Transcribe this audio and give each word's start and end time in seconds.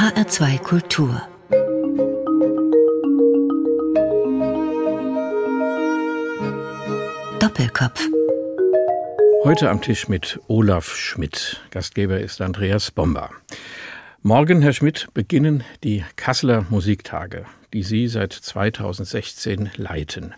HR2 0.00 0.58
Kultur 0.60 1.20
Doppelkopf 7.38 8.08
Heute 9.44 9.68
am 9.68 9.82
Tisch 9.82 10.08
mit 10.08 10.40
Olaf 10.48 10.96
Schmidt. 10.96 11.60
Gastgeber 11.70 12.18
ist 12.18 12.40
Andreas 12.40 12.90
Bomber. 12.90 13.28
Morgen, 14.22 14.62
Herr 14.62 14.72
Schmidt, 14.72 15.08
beginnen 15.12 15.64
die 15.84 16.02
Kasseler 16.16 16.64
Musiktage, 16.70 17.44
die 17.74 17.82
Sie 17.82 18.08
seit 18.08 18.32
2016 18.32 19.68
leiten. 19.76 20.32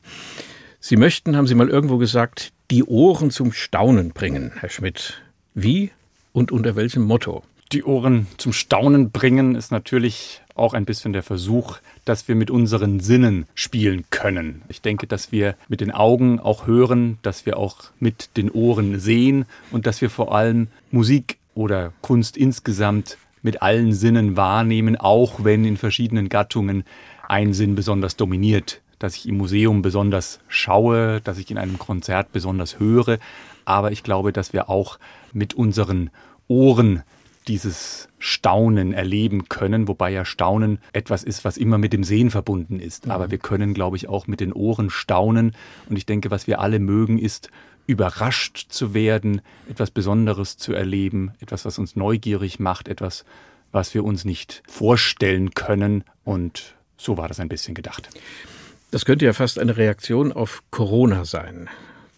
Sie 0.80 0.96
möchten, 0.96 1.36
haben 1.36 1.46
Sie 1.46 1.54
mal 1.54 1.68
irgendwo 1.68 1.98
gesagt, 1.98 2.52
die 2.72 2.82
Ohren 2.82 3.30
zum 3.30 3.52
Staunen 3.52 4.08
bringen, 4.08 4.54
Herr 4.58 4.70
Schmidt. 4.70 5.22
Wie 5.54 5.92
und 6.32 6.50
unter 6.50 6.74
welchem 6.74 7.02
Motto? 7.02 7.44
Die 7.72 7.84
Ohren 7.84 8.26
zum 8.36 8.52
Staunen 8.52 9.12
bringen 9.12 9.54
ist 9.54 9.72
natürlich 9.72 10.42
auch 10.54 10.74
ein 10.74 10.84
bisschen 10.84 11.14
der 11.14 11.22
Versuch, 11.22 11.78
dass 12.04 12.28
wir 12.28 12.34
mit 12.34 12.50
unseren 12.50 13.00
Sinnen 13.00 13.46
spielen 13.54 14.04
können. 14.10 14.60
Ich 14.68 14.82
denke, 14.82 15.06
dass 15.06 15.32
wir 15.32 15.54
mit 15.68 15.80
den 15.80 15.90
Augen 15.90 16.38
auch 16.38 16.66
hören, 16.66 17.16
dass 17.22 17.46
wir 17.46 17.56
auch 17.56 17.78
mit 17.98 18.36
den 18.36 18.50
Ohren 18.50 19.00
sehen 19.00 19.46
und 19.70 19.86
dass 19.86 20.02
wir 20.02 20.10
vor 20.10 20.34
allem 20.34 20.68
Musik 20.90 21.38
oder 21.54 21.94
Kunst 22.02 22.36
insgesamt 22.36 23.16
mit 23.40 23.62
allen 23.62 23.94
Sinnen 23.94 24.36
wahrnehmen, 24.36 24.96
auch 24.96 25.42
wenn 25.42 25.64
in 25.64 25.78
verschiedenen 25.78 26.28
Gattungen 26.28 26.84
ein 27.26 27.54
Sinn 27.54 27.74
besonders 27.74 28.16
dominiert. 28.16 28.82
Dass 28.98 29.16
ich 29.16 29.26
im 29.26 29.38
Museum 29.38 29.80
besonders 29.80 30.40
schaue, 30.46 31.22
dass 31.22 31.38
ich 31.38 31.50
in 31.50 31.56
einem 31.56 31.78
Konzert 31.78 32.32
besonders 32.32 32.78
höre. 32.78 33.18
Aber 33.64 33.92
ich 33.92 34.02
glaube, 34.02 34.30
dass 34.34 34.52
wir 34.52 34.68
auch 34.68 34.98
mit 35.32 35.54
unseren 35.54 36.10
Ohren 36.48 37.02
dieses 37.48 38.08
Staunen 38.18 38.92
erleben 38.92 39.48
können, 39.48 39.88
wobei 39.88 40.10
ja 40.10 40.24
Staunen 40.24 40.78
etwas 40.92 41.24
ist, 41.24 41.44
was 41.44 41.56
immer 41.56 41.78
mit 41.78 41.92
dem 41.92 42.04
Sehen 42.04 42.30
verbunden 42.30 42.78
ist. 42.78 43.08
Aber 43.10 43.26
mhm. 43.26 43.30
wir 43.32 43.38
können, 43.38 43.74
glaube 43.74 43.96
ich, 43.96 44.08
auch 44.08 44.26
mit 44.26 44.40
den 44.40 44.52
Ohren 44.52 44.90
staunen. 44.90 45.54
Und 45.88 45.96
ich 45.96 46.06
denke, 46.06 46.30
was 46.30 46.46
wir 46.46 46.60
alle 46.60 46.78
mögen, 46.78 47.18
ist 47.18 47.50
überrascht 47.86 48.66
zu 48.68 48.94
werden, 48.94 49.40
etwas 49.68 49.90
Besonderes 49.90 50.56
zu 50.56 50.72
erleben, 50.72 51.32
etwas, 51.40 51.64
was 51.64 51.78
uns 51.78 51.96
neugierig 51.96 52.60
macht, 52.60 52.88
etwas, 52.88 53.24
was 53.72 53.92
wir 53.94 54.04
uns 54.04 54.24
nicht 54.24 54.62
vorstellen 54.68 55.50
können. 55.54 56.04
Und 56.24 56.74
so 56.96 57.16
war 57.16 57.28
das 57.28 57.40
ein 57.40 57.48
bisschen 57.48 57.74
gedacht. 57.74 58.08
Das 58.92 59.04
könnte 59.04 59.24
ja 59.24 59.32
fast 59.32 59.58
eine 59.58 59.76
Reaktion 59.76 60.32
auf 60.32 60.62
Corona 60.70 61.24
sein. 61.24 61.68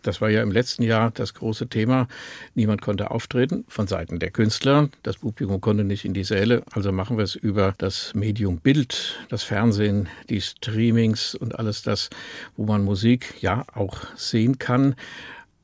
Das 0.04 0.20
war 0.20 0.30
ja 0.30 0.42
im 0.42 0.52
letzten 0.52 0.82
Jahr 0.82 1.10
das 1.10 1.34
große 1.34 1.68
Thema. 1.68 2.06
Niemand 2.54 2.82
konnte 2.82 3.10
auftreten 3.10 3.64
von 3.68 3.86
Seiten 3.86 4.18
der 4.20 4.30
Künstler. 4.30 4.90
Das 5.02 5.16
Publikum 5.16 5.60
konnte 5.60 5.82
nicht 5.82 6.04
in 6.04 6.14
die 6.14 6.24
Säle. 6.24 6.62
Also 6.72 6.92
machen 6.92 7.16
wir 7.16 7.24
es 7.24 7.34
über 7.34 7.74
das 7.78 8.12
Medium 8.14 8.58
Bild, 8.58 9.18
das 9.30 9.42
Fernsehen, 9.42 10.08
die 10.28 10.40
Streamings 10.40 11.34
und 11.34 11.58
alles 11.58 11.82
das, 11.82 12.10
wo 12.56 12.66
man 12.66 12.84
Musik 12.84 13.34
ja 13.40 13.64
auch 13.74 13.98
sehen 14.14 14.58
kann. 14.58 14.94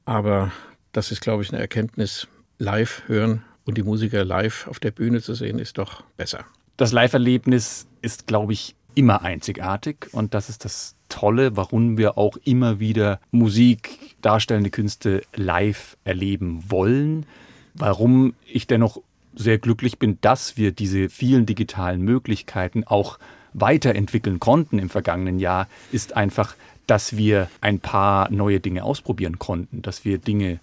Aber 0.04 0.50
das 0.92 1.12
ist, 1.12 1.20
glaube 1.20 1.42
ich, 1.42 1.50
eine 1.52 1.60
Erkenntnis. 1.60 2.26
Live 2.58 3.02
hören 3.06 3.42
und 3.64 3.78
die 3.78 3.82
Musiker 3.82 4.24
live 4.24 4.66
auf 4.68 4.80
der 4.80 4.90
Bühne 4.90 5.22
zu 5.22 5.34
sehen, 5.34 5.58
ist 5.58 5.78
doch 5.78 6.02
besser. 6.16 6.44
Das 6.76 6.92
Live-Erlebnis 6.92 7.86
ist, 8.02 8.26
glaube 8.26 8.52
ich, 8.52 8.74
immer 8.94 9.22
einzigartig 9.22 10.08
und 10.12 10.34
das 10.34 10.48
ist 10.48 10.64
das 10.64 10.96
Tolle, 11.08 11.56
warum 11.56 11.98
wir 11.98 12.16
auch 12.18 12.36
immer 12.44 12.80
wieder 12.80 13.20
Musik, 13.30 14.16
darstellende 14.22 14.70
Künste 14.70 15.22
live 15.34 15.96
erleben 16.04 16.64
wollen. 16.68 17.26
Warum 17.74 18.34
ich 18.46 18.66
dennoch 18.66 19.00
sehr 19.34 19.58
glücklich 19.58 19.98
bin, 19.98 20.18
dass 20.20 20.56
wir 20.56 20.72
diese 20.72 21.08
vielen 21.08 21.46
digitalen 21.46 22.02
Möglichkeiten 22.02 22.84
auch 22.84 23.18
weiterentwickeln 23.52 24.40
konnten 24.40 24.78
im 24.78 24.88
vergangenen 24.88 25.38
Jahr, 25.38 25.68
ist 25.92 26.16
einfach, 26.16 26.54
dass 26.86 27.16
wir 27.16 27.48
ein 27.60 27.80
paar 27.80 28.30
neue 28.30 28.60
Dinge 28.60 28.84
ausprobieren 28.84 29.38
konnten, 29.38 29.82
dass 29.82 30.04
wir 30.04 30.18
Dinge 30.18 30.60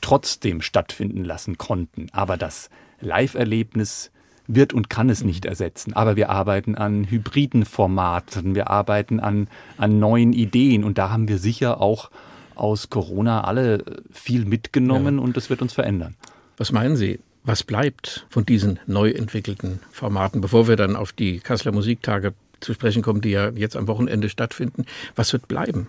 trotzdem 0.00 0.60
stattfinden 0.60 1.24
lassen 1.24 1.58
konnten. 1.58 2.08
Aber 2.12 2.36
das 2.36 2.70
Live-Erlebnis 3.00 4.10
wird 4.46 4.72
und 4.72 4.90
kann 4.90 5.10
es 5.10 5.24
nicht 5.24 5.44
ersetzen. 5.44 5.94
Aber 5.94 6.16
wir 6.16 6.30
arbeiten 6.30 6.74
an 6.74 7.04
hybriden 7.10 7.64
Formaten, 7.64 8.54
wir 8.54 8.70
arbeiten 8.70 9.20
an, 9.20 9.48
an 9.76 9.98
neuen 9.98 10.32
Ideen 10.32 10.84
und 10.84 10.98
da 10.98 11.10
haben 11.10 11.28
wir 11.28 11.38
sicher 11.38 11.80
auch 11.80 12.10
aus 12.54 12.90
Corona 12.90 13.44
alle 13.44 13.84
viel 14.12 14.44
mitgenommen 14.44 15.18
ja. 15.18 15.24
und 15.24 15.36
das 15.36 15.50
wird 15.50 15.62
uns 15.62 15.72
verändern. 15.72 16.14
Was 16.56 16.72
meinen 16.72 16.96
Sie? 16.96 17.20
Was 17.42 17.62
bleibt 17.62 18.26
von 18.30 18.46
diesen 18.46 18.78
neu 18.86 19.10
entwickelten 19.10 19.80
Formaten, 19.90 20.40
bevor 20.40 20.68
wir 20.68 20.76
dann 20.76 20.96
auf 20.96 21.12
die 21.12 21.40
Kasseler 21.40 21.72
Musiktage 21.72 22.32
zu 22.60 22.72
sprechen 22.72 23.02
kommen, 23.02 23.20
die 23.20 23.30
ja 23.30 23.50
jetzt 23.50 23.76
am 23.76 23.86
Wochenende 23.86 24.28
stattfinden? 24.28 24.86
Was 25.14 25.32
wird 25.32 25.48
bleiben? 25.48 25.88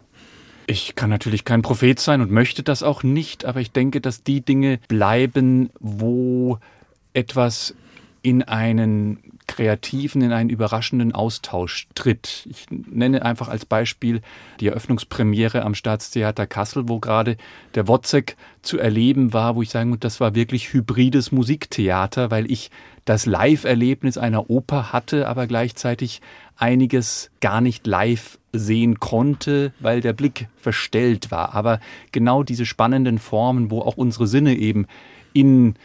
Ich 0.67 0.95
kann 0.95 1.11
natürlich 1.11 1.45
kein 1.45 1.61
Prophet 1.61 1.99
sein 1.99 2.21
und 2.21 2.31
möchte 2.31 2.63
das 2.63 2.81
auch 2.81 3.03
nicht, 3.03 3.45
aber 3.45 3.61
ich 3.61 3.71
denke, 3.71 4.01
dass 4.01 4.23
die 4.23 4.41
Dinge 4.41 4.79
bleiben, 4.87 5.69
wo 5.79 6.57
etwas 7.13 7.75
in 8.25 8.41
einen 8.41 9.19
kreativen, 9.45 10.23
in 10.23 10.31
einen 10.31 10.49
überraschenden 10.49 11.13
Austausch 11.13 11.87
tritt. 11.93 12.47
Ich 12.49 12.65
nenne 12.71 13.23
einfach 13.23 13.49
als 13.49 13.67
Beispiel 13.67 14.21
die 14.59 14.69
Eröffnungspremiere 14.69 15.61
am 15.61 15.75
Staatstheater 15.75 16.47
Kassel, 16.47 16.89
wo 16.89 16.99
gerade 16.99 17.37
der 17.75 17.87
Wozzeck 17.87 18.35
zu 18.63 18.79
erleben 18.79 19.31
war, 19.31 19.55
wo 19.55 19.61
ich 19.61 19.69
sagen 19.69 19.91
muss, 19.91 19.99
das 19.99 20.19
war 20.19 20.33
wirklich 20.33 20.73
hybrides 20.73 21.31
Musiktheater, 21.31 22.31
weil 22.31 22.49
ich 22.51 22.71
das 23.05 23.27
Live-Erlebnis 23.27 24.17
einer 24.17 24.49
Oper 24.49 24.91
hatte, 24.91 25.27
aber 25.27 25.45
gleichzeitig 25.45 26.21
einiges 26.57 27.29
gar 27.41 27.61
nicht 27.61 27.85
live 27.85 28.39
sehen 28.53 28.99
konnte, 28.99 29.71
weil 29.79 30.01
der 30.01 30.13
Blick 30.13 30.47
verstellt 30.57 31.29
war. 31.29 31.53
Aber 31.53 31.79
genau 32.11 32.41
diese 32.41 32.65
spannenden 32.65 33.19
Formen, 33.19 33.69
wo 33.69 33.81
auch 33.81 33.97
unsere 33.97 34.25
Sinne 34.25 34.55
eben 34.55 34.87
in 35.33 35.75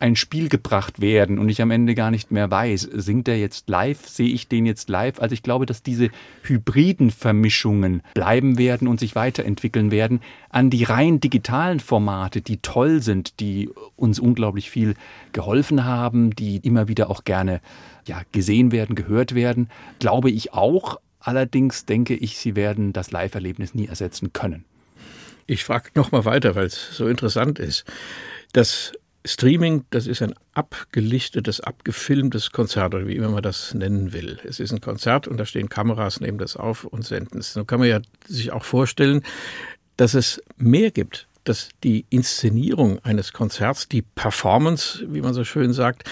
ein 0.00 0.16
Spiel 0.16 0.48
gebracht 0.48 1.00
werden 1.00 1.38
und 1.38 1.48
ich 1.48 1.60
am 1.60 1.70
Ende 1.70 1.94
gar 1.94 2.10
nicht 2.10 2.30
mehr 2.30 2.50
weiß, 2.50 2.88
singt 2.92 3.28
er 3.28 3.38
jetzt 3.38 3.68
live, 3.68 4.08
sehe 4.08 4.28
ich 4.32 4.48
den 4.48 4.66
jetzt 4.66 4.88
live? 4.88 5.20
Also 5.20 5.34
ich 5.34 5.42
glaube, 5.42 5.66
dass 5.66 5.82
diese 5.82 6.08
hybriden 6.42 7.10
Vermischungen 7.10 8.02
bleiben 8.14 8.58
werden 8.58 8.88
und 8.88 8.98
sich 8.98 9.14
weiterentwickeln 9.14 9.90
werden. 9.90 10.20
An 10.48 10.70
die 10.70 10.84
rein 10.84 11.20
digitalen 11.20 11.80
Formate, 11.80 12.40
die 12.40 12.56
toll 12.56 13.02
sind, 13.02 13.40
die 13.40 13.68
uns 13.96 14.18
unglaublich 14.18 14.70
viel 14.70 14.94
geholfen 15.32 15.84
haben, 15.84 16.34
die 16.34 16.56
immer 16.56 16.88
wieder 16.88 17.10
auch 17.10 17.24
gerne 17.24 17.60
ja, 18.06 18.22
gesehen 18.32 18.72
werden, 18.72 18.96
gehört 18.96 19.34
werden, 19.34 19.68
glaube 19.98 20.30
ich 20.30 20.54
auch. 20.54 20.98
Allerdings 21.20 21.84
denke 21.84 22.14
ich, 22.14 22.38
sie 22.38 22.56
werden 22.56 22.94
das 22.94 23.10
Live-Erlebnis 23.10 23.74
nie 23.74 23.86
ersetzen 23.86 24.32
können. 24.32 24.64
Ich 25.46 25.64
frage 25.64 25.90
noch 25.94 26.10
mal 26.10 26.24
weiter, 26.24 26.54
weil 26.54 26.66
es 26.66 26.96
so 26.96 27.06
interessant 27.06 27.58
ist. 27.58 27.84
Das 28.52 28.92
Streaming, 29.24 29.84
das 29.90 30.06
ist 30.06 30.22
ein 30.22 30.34
abgelichtetes, 30.54 31.60
abgefilmtes 31.60 32.52
Konzert 32.52 32.94
oder 32.94 33.06
wie 33.06 33.16
immer 33.16 33.28
man 33.28 33.42
das 33.42 33.74
nennen 33.74 34.12
will. 34.12 34.38
Es 34.44 34.60
ist 34.60 34.72
ein 34.72 34.80
Konzert 34.80 35.28
und 35.28 35.36
da 35.36 35.44
stehen 35.44 35.68
Kameras, 35.68 36.20
nehmen 36.20 36.38
das 36.38 36.56
auf 36.56 36.84
und 36.84 37.04
senden 37.04 37.40
es. 37.40 37.54
Nun 37.54 37.66
kann 37.66 37.80
man 37.80 37.88
ja 37.88 38.00
sich 38.26 38.50
auch 38.50 38.64
vorstellen, 38.64 39.22
dass 39.96 40.14
es 40.14 40.42
mehr 40.56 40.90
gibt, 40.90 41.28
dass 41.44 41.68
die 41.84 42.06
Inszenierung 42.08 42.98
eines 43.04 43.32
Konzerts, 43.32 43.88
die 43.88 44.02
Performance, 44.02 45.04
wie 45.08 45.20
man 45.20 45.34
so 45.34 45.44
schön 45.44 45.72
sagt, 45.72 46.04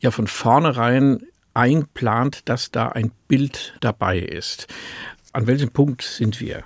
ja 0.00 0.10
von 0.10 0.26
vornherein 0.26 1.22
einplant, 1.52 2.48
dass 2.48 2.70
da 2.70 2.88
ein 2.88 3.10
Bild 3.28 3.74
dabei 3.80 4.18
ist. 4.18 4.66
An 5.32 5.46
welchem 5.46 5.70
Punkt 5.70 6.02
sind 6.02 6.40
wir? 6.40 6.64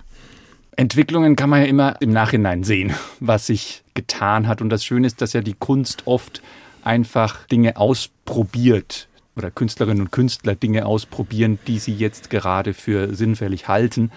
Entwicklungen 0.77 1.35
kann 1.35 1.51
man 1.51 1.63
ja 1.63 1.67
immer 1.67 1.97
im 2.01 2.11
Nachhinein 2.11 2.63
sehen, 2.63 2.95
was 3.19 3.47
sich 3.47 3.83
getan 3.99 4.47
hat. 4.47 4.63
Und 4.63 4.71
das 4.71 4.85
Schöne 4.85 5.09
ist, 5.09 5.21
dass 5.21 5.33
ja 5.33 5.41
die 5.41 5.55
Kunst 5.55 6.07
oft 6.07 6.41
einfach 6.85 7.47
Dinge 7.49 7.77
ausprobiert 7.77 9.09
oder 9.37 9.51
Künstlerinnen 9.51 10.03
und 10.03 10.13
Künstler 10.13 10.55
Dinge 10.55 10.87
ausprobieren, 10.87 11.59
die 11.67 11.81
sie 11.81 11.95
jetzt 11.95 12.31
gerade 12.31 12.75
für 12.75 13.13
sinnfällig 13.13 13.67
halten. 13.67 14.13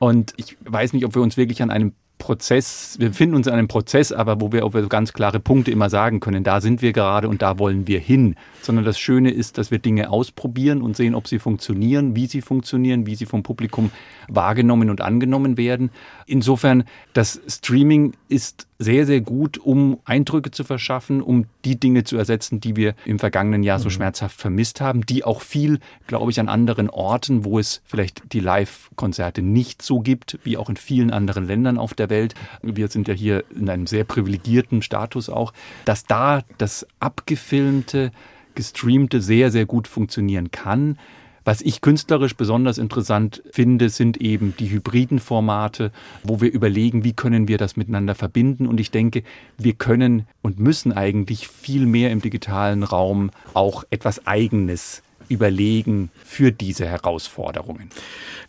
Und 0.00 0.34
ich 0.36 0.56
weiß 0.64 0.94
nicht, 0.94 1.04
ob 1.04 1.14
wir 1.14 1.22
uns 1.22 1.36
wirklich 1.36 1.62
an 1.62 1.70
einem 1.70 1.92
Prozess, 2.18 2.96
wir 2.98 3.08
befinden 3.08 3.36
uns 3.36 3.46
in 3.46 3.52
einem 3.52 3.68
Prozess, 3.68 4.12
aber 4.12 4.40
wo 4.40 4.52
wir, 4.52 4.74
wir 4.74 4.88
ganz 4.88 5.12
klare 5.12 5.40
Punkte 5.40 5.70
immer 5.70 5.88
sagen 5.88 6.20
können, 6.20 6.44
da 6.44 6.60
sind 6.60 6.82
wir 6.82 6.92
gerade 6.92 7.28
und 7.28 7.40
da 7.40 7.58
wollen 7.58 7.86
wir 7.86 8.00
hin. 8.00 8.34
Sondern 8.62 8.84
das 8.84 8.98
Schöne 8.98 9.30
ist, 9.30 9.58
dass 9.58 9.70
wir 9.70 9.78
Dinge 9.78 10.10
ausprobieren 10.10 10.82
und 10.82 10.96
sehen, 10.96 11.14
ob 11.14 11.28
sie 11.28 11.38
funktionieren, 11.38 12.16
wie 12.16 12.26
sie 12.26 12.42
funktionieren, 12.42 13.06
wie 13.06 13.14
sie 13.14 13.26
vom 13.26 13.42
Publikum 13.42 13.90
wahrgenommen 14.28 14.90
und 14.90 15.00
angenommen 15.00 15.56
werden. 15.56 15.90
Insofern, 16.26 16.84
das 17.12 17.40
Streaming 17.48 18.12
ist 18.28 18.66
sehr, 18.80 19.04
sehr 19.04 19.20
gut, 19.20 19.58
um 19.58 20.00
Eindrücke 20.06 20.50
zu 20.50 20.64
verschaffen, 20.64 21.20
um 21.20 21.44
die 21.66 21.78
Dinge 21.78 22.02
zu 22.02 22.16
ersetzen, 22.16 22.60
die 22.60 22.76
wir 22.76 22.94
im 23.04 23.18
vergangenen 23.18 23.62
Jahr 23.62 23.78
so 23.78 23.88
mhm. 23.88 23.92
schmerzhaft 23.92 24.40
vermisst 24.40 24.80
haben, 24.80 25.04
die 25.04 25.22
auch 25.22 25.42
viel, 25.42 25.80
glaube 26.06 26.30
ich, 26.30 26.40
an 26.40 26.48
anderen 26.48 26.88
Orten, 26.88 27.44
wo 27.44 27.58
es 27.58 27.82
vielleicht 27.84 28.32
die 28.32 28.40
Live-Konzerte 28.40 29.42
nicht 29.42 29.82
so 29.82 30.00
gibt, 30.00 30.38
wie 30.44 30.56
auch 30.56 30.70
in 30.70 30.76
vielen 30.76 31.10
anderen 31.10 31.44
Ländern 31.44 31.76
auf 31.76 31.92
der 31.92 32.08
Welt. 32.08 32.34
Wir 32.62 32.88
sind 32.88 33.06
ja 33.06 33.12
hier 33.12 33.44
in 33.54 33.68
einem 33.68 33.86
sehr 33.86 34.04
privilegierten 34.04 34.80
Status 34.80 35.28
auch, 35.28 35.52
dass 35.84 36.04
da 36.04 36.42
das 36.56 36.86
abgefilmte, 37.00 38.12
gestreamte 38.54 39.20
sehr, 39.20 39.50
sehr 39.50 39.66
gut 39.66 39.88
funktionieren 39.88 40.50
kann. 40.50 40.96
Was 41.44 41.62
ich 41.62 41.80
künstlerisch 41.80 42.36
besonders 42.36 42.78
interessant 42.78 43.42
finde, 43.50 43.88
sind 43.88 44.18
eben 44.18 44.54
die 44.58 44.70
hybriden 44.70 45.18
Formate, 45.18 45.90
wo 46.22 46.40
wir 46.40 46.52
überlegen, 46.52 47.04
wie 47.04 47.12
können 47.12 47.48
wir 47.48 47.58
das 47.58 47.76
miteinander 47.76 48.14
verbinden. 48.14 48.66
Und 48.66 48.78
ich 48.78 48.90
denke, 48.90 49.22
wir 49.56 49.72
können 49.74 50.26
und 50.42 50.58
müssen 50.58 50.92
eigentlich 50.92 51.48
viel 51.48 51.86
mehr 51.86 52.10
im 52.10 52.20
digitalen 52.20 52.82
Raum 52.82 53.30
auch 53.54 53.84
etwas 53.90 54.26
Eigenes 54.26 55.02
überlegen 55.28 56.10
für 56.24 56.52
diese 56.52 56.86
Herausforderungen. 56.86 57.88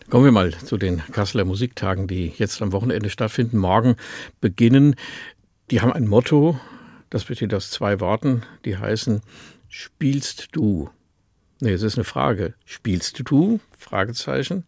Kommen 0.09 0.25
wir 0.25 0.31
mal 0.31 0.51
zu 0.51 0.77
den 0.77 1.01
Kasseler 1.11 1.45
Musiktagen, 1.45 2.07
die 2.07 2.33
jetzt 2.37 2.61
am 2.61 2.71
Wochenende 2.71 3.09
stattfinden, 3.09 3.57
morgen 3.57 3.95
beginnen. 4.41 4.95
Die 5.69 5.79
haben 5.79 5.93
ein 5.93 6.07
Motto, 6.07 6.59
das 7.09 7.25
besteht 7.25 7.53
aus 7.53 7.69
zwei 7.69 7.99
Worten, 7.99 8.43
die 8.65 8.77
heißen 8.77 9.21
Spielst 9.69 10.49
du? 10.51 10.89
Nee, 11.61 11.73
es 11.73 11.83
ist 11.83 11.95
eine 11.95 12.03
Frage. 12.03 12.55
Spielst 12.65 13.21
du? 13.23 13.59
Fragezeichen. 13.77 14.65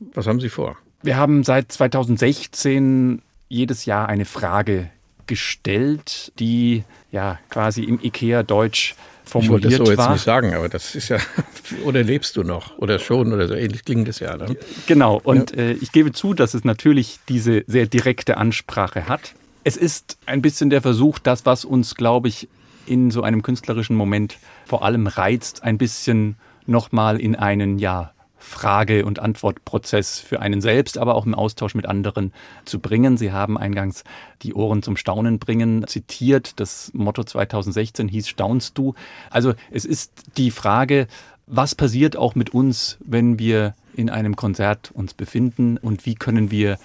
Was 0.00 0.26
haben 0.26 0.40
Sie 0.40 0.48
vor? 0.48 0.76
Wir 1.02 1.16
haben 1.16 1.44
seit 1.44 1.70
2016 1.70 3.22
jedes 3.48 3.84
Jahr 3.84 4.08
eine 4.08 4.24
Frage 4.24 4.90
gestellt, 5.26 6.32
die 6.40 6.82
ja 7.12 7.38
quasi 7.48 7.84
im 7.84 8.00
IKEA-Deutsch 8.02 8.96
formuliert 9.24 9.62
war. 9.62 9.70
Ich 9.70 9.78
wollte 9.78 9.84
das 9.92 9.96
so 9.96 10.02
jetzt 10.02 10.12
nicht 10.12 10.24
sagen, 10.24 10.54
aber 10.54 10.68
das 10.68 10.96
ist 10.96 11.08
ja, 11.10 11.18
oder 11.84 12.02
lebst 12.02 12.36
du 12.36 12.42
noch 12.42 12.76
oder 12.78 12.98
schon 12.98 13.32
oder 13.32 13.46
so 13.46 13.54
ähnlich 13.54 13.84
klingt 13.84 14.08
es 14.08 14.18
ja. 14.18 14.36
Ne? 14.36 14.56
Genau, 14.86 15.20
und 15.22 15.52
ja. 15.52 15.58
äh, 15.58 15.72
ich 15.74 15.92
gebe 15.92 16.10
zu, 16.10 16.34
dass 16.34 16.54
es 16.54 16.64
natürlich 16.64 17.20
diese 17.28 17.62
sehr 17.68 17.86
direkte 17.86 18.36
Ansprache 18.36 19.06
hat. 19.06 19.34
Es 19.62 19.76
ist 19.76 20.18
ein 20.26 20.42
bisschen 20.42 20.70
der 20.70 20.82
Versuch, 20.82 21.20
das, 21.20 21.46
was 21.46 21.64
uns, 21.64 21.94
glaube 21.94 22.26
ich, 22.26 22.48
in 22.90 23.10
so 23.10 23.22
einem 23.22 23.42
künstlerischen 23.42 23.96
Moment 23.96 24.38
vor 24.66 24.84
allem 24.84 25.06
reizt, 25.06 25.62
ein 25.62 25.78
bisschen 25.78 26.36
nochmal 26.66 27.20
in 27.20 27.36
einen, 27.36 27.78
ja, 27.78 28.12
Frage- 28.42 29.04
und 29.04 29.18
Antwortprozess 29.18 30.18
für 30.18 30.40
einen 30.40 30.62
selbst, 30.62 30.96
aber 30.96 31.14
auch 31.14 31.26
im 31.26 31.34
Austausch 31.34 31.74
mit 31.74 31.86
anderen 31.86 32.32
zu 32.64 32.80
bringen. 32.80 33.18
Sie 33.18 33.32
haben 33.32 33.58
eingangs 33.58 34.02
die 34.42 34.54
Ohren 34.54 34.82
zum 34.82 34.96
Staunen 34.96 35.38
bringen 35.38 35.86
zitiert. 35.86 36.58
Das 36.58 36.90
Motto 36.94 37.22
2016 37.22 38.08
hieß 38.08 38.28
Staunst 38.28 38.78
du? 38.78 38.94
Also 39.28 39.52
es 39.70 39.84
ist 39.84 40.12
die 40.38 40.50
Frage, 40.50 41.06
was 41.46 41.74
passiert 41.74 42.16
auch 42.16 42.34
mit 42.34 42.50
uns, 42.54 42.96
wenn 43.04 43.38
wir 43.38 43.74
in 43.94 44.08
einem 44.08 44.36
Konzert 44.36 44.90
uns 44.94 45.12
befinden 45.12 45.76
und 45.76 46.06
wie 46.06 46.14
können 46.14 46.50
wir 46.50 46.78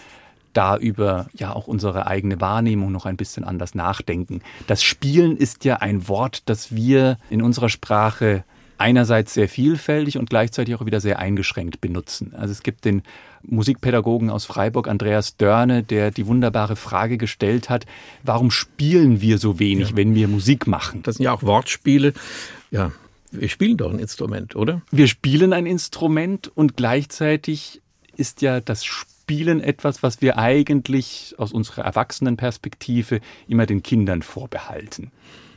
da 0.56 0.78
über 0.78 1.28
ja 1.34 1.54
auch 1.54 1.68
unsere 1.68 2.08
eigene 2.08 2.42
Wahrnehmung 2.42 2.92
noch 2.92 3.06
ein 3.06 3.18
bisschen 3.18 3.44
anders 3.44 3.76
nachdenken. 3.76 4.42
Das 4.68 4.84
Spielen 4.84 5.38
ist 5.38 5.66
ja 5.66 5.78
ein 5.78 6.08
Wort, 6.08 6.44
das 6.46 6.74
wir 6.76 7.18
in 7.30 7.42
unserer 7.42 7.70
Sprache 7.70 8.44
einerseits 8.78 9.34
sehr 9.34 9.48
vielfältig 9.48 10.18
und 10.18 10.30
gleichzeitig 10.30 10.76
auch 10.76 10.86
wieder 10.86 11.00
sehr 11.00 11.20
eingeschränkt 11.20 11.82
benutzen. 11.82 12.34
Also 12.36 12.52
es 12.52 12.64
gibt 12.64 12.86
den 12.86 13.04
Musikpädagogen 13.44 14.30
aus 14.30 14.46
Freiburg, 14.46 14.88
Andreas 14.88 15.38
Dörne, 15.38 15.84
der 15.84 16.12
die 16.12 16.28
wunderbare 16.28 16.76
Frage 16.76 17.18
gestellt 17.18 17.70
hat, 17.70 17.86
warum 18.24 18.52
spielen 18.52 19.22
wir 19.22 19.38
so 19.38 19.60
wenig, 19.60 19.92
ja. 19.92 19.96
wenn 19.98 20.16
wir 20.16 20.28
Musik 20.28 20.68
machen? 20.68 21.04
Das 21.04 21.16
sind 21.16 21.26
ja 21.26 21.32
auch 21.32 21.44
Wortspiele. 21.44 22.14
Ja, 22.72 22.92
wir 23.32 23.50
spielen 23.50 23.78
doch 23.78 23.92
ein 23.92 24.00
Instrument, 24.00 24.56
oder? 24.56 24.82
Wir 24.92 25.08
spielen 25.08 25.54
ein 25.54 25.66
Instrument 25.66 26.52
und 26.56 26.76
gleichzeitig 26.76 27.82
ist 28.18 28.42
ja 28.42 28.60
das 28.62 28.86
Spielen 29.26 29.60
etwas, 29.60 30.04
was 30.04 30.22
wir 30.22 30.38
eigentlich 30.38 31.34
aus 31.40 31.52
unserer 31.52 31.84
Erwachsenenperspektive 31.84 33.22
immer 33.48 33.66
den 33.66 33.82
Kindern 33.82 34.22
vorbehalten. 34.22 35.12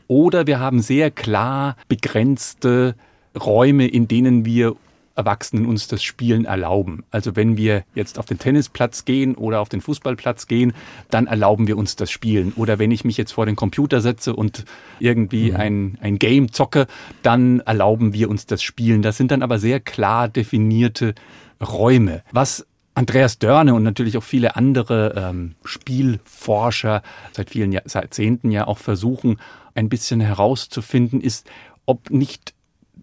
Oder 0.06 0.46
wir 0.46 0.58
haben 0.58 0.80
sehr 0.80 1.10
klar 1.10 1.76
begrenzte 1.86 2.94
Räume, 3.38 3.86
in 3.86 4.08
denen 4.08 4.46
wir 4.46 4.76
Erwachsenen 5.16 5.66
uns 5.66 5.86
das 5.86 6.02
Spielen 6.02 6.46
erlauben. 6.46 7.04
Also 7.10 7.36
wenn 7.36 7.58
wir 7.58 7.84
jetzt 7.94 8.18
auf 8.18 8.24
den 8.24 8.38
Tennisplatz 8.38 9.04
gehen 9.04 9.34
oder 9.34 9.60
auf 9.60 9.68
den 9.68 9.82
Fußballplatz 9.82 10.46
gehen, 10.46 10.72
dann 11.10 11.26
erlauben 11.26 11.66
wir 11.66 11.76
uns 11.76 11.94
das 11.94 12.10
Spielen. 12.10 12.54
Oder 12.56 12.78
wenn 12.78 12.90
ich 12.90 13.04
mich 13.04 13.18
jetzt 13.18 13.32
vor 13.32 13.44
den 13.44 13.56
Computer 13.56 14.00
setze 14.00 14.34
und 14.34 14.64
irgendwie 14.98 15.50
mhm. 15.50 15.56
ein, 15.56 15.98
ein 16.00 16.18
Game 16.18 16.52
zocke, 16.52 16.86
dann 17.22 17.60
erlauben 17.60 18.14
wir 18.14 18.30
uns 18.30 18.46
das 18.46 18.62
Spielen. 18.62 19.02
Das 19.02 19.18
sind 19.18 19.30
dann 19.30 19.42
aber 19.42 19.58
sehr 19.58 19.78
klar 19.78 20.26
definierte 20.26 21.14
Räume. 21.60 22.22
Was 22.32 22.64
Andreas 22.98 23.38
Dörne 23.38 23.74
und 23.74 23.84
natürlich 23.84 24.18
auch 24.18 24.24
viele 24.24 24.56
andere 24.56 25.14
ähm, 25.16 25.54
Spielforscher 25.62 27.04
seit 27.30 27.50
vielen 27.50 27.70
Jahrzehnten 27.70 28.50
ja 28.50 28.66
auch 28.66 28.78
versuchen, 28.78 29.38
ein 29.76 29.88
bisschen 29.88 30.18
herauszufinden, 30.18 31.20
ist, 31.20 31.48
ob 31.86 32.10
nicht 32.10 32.54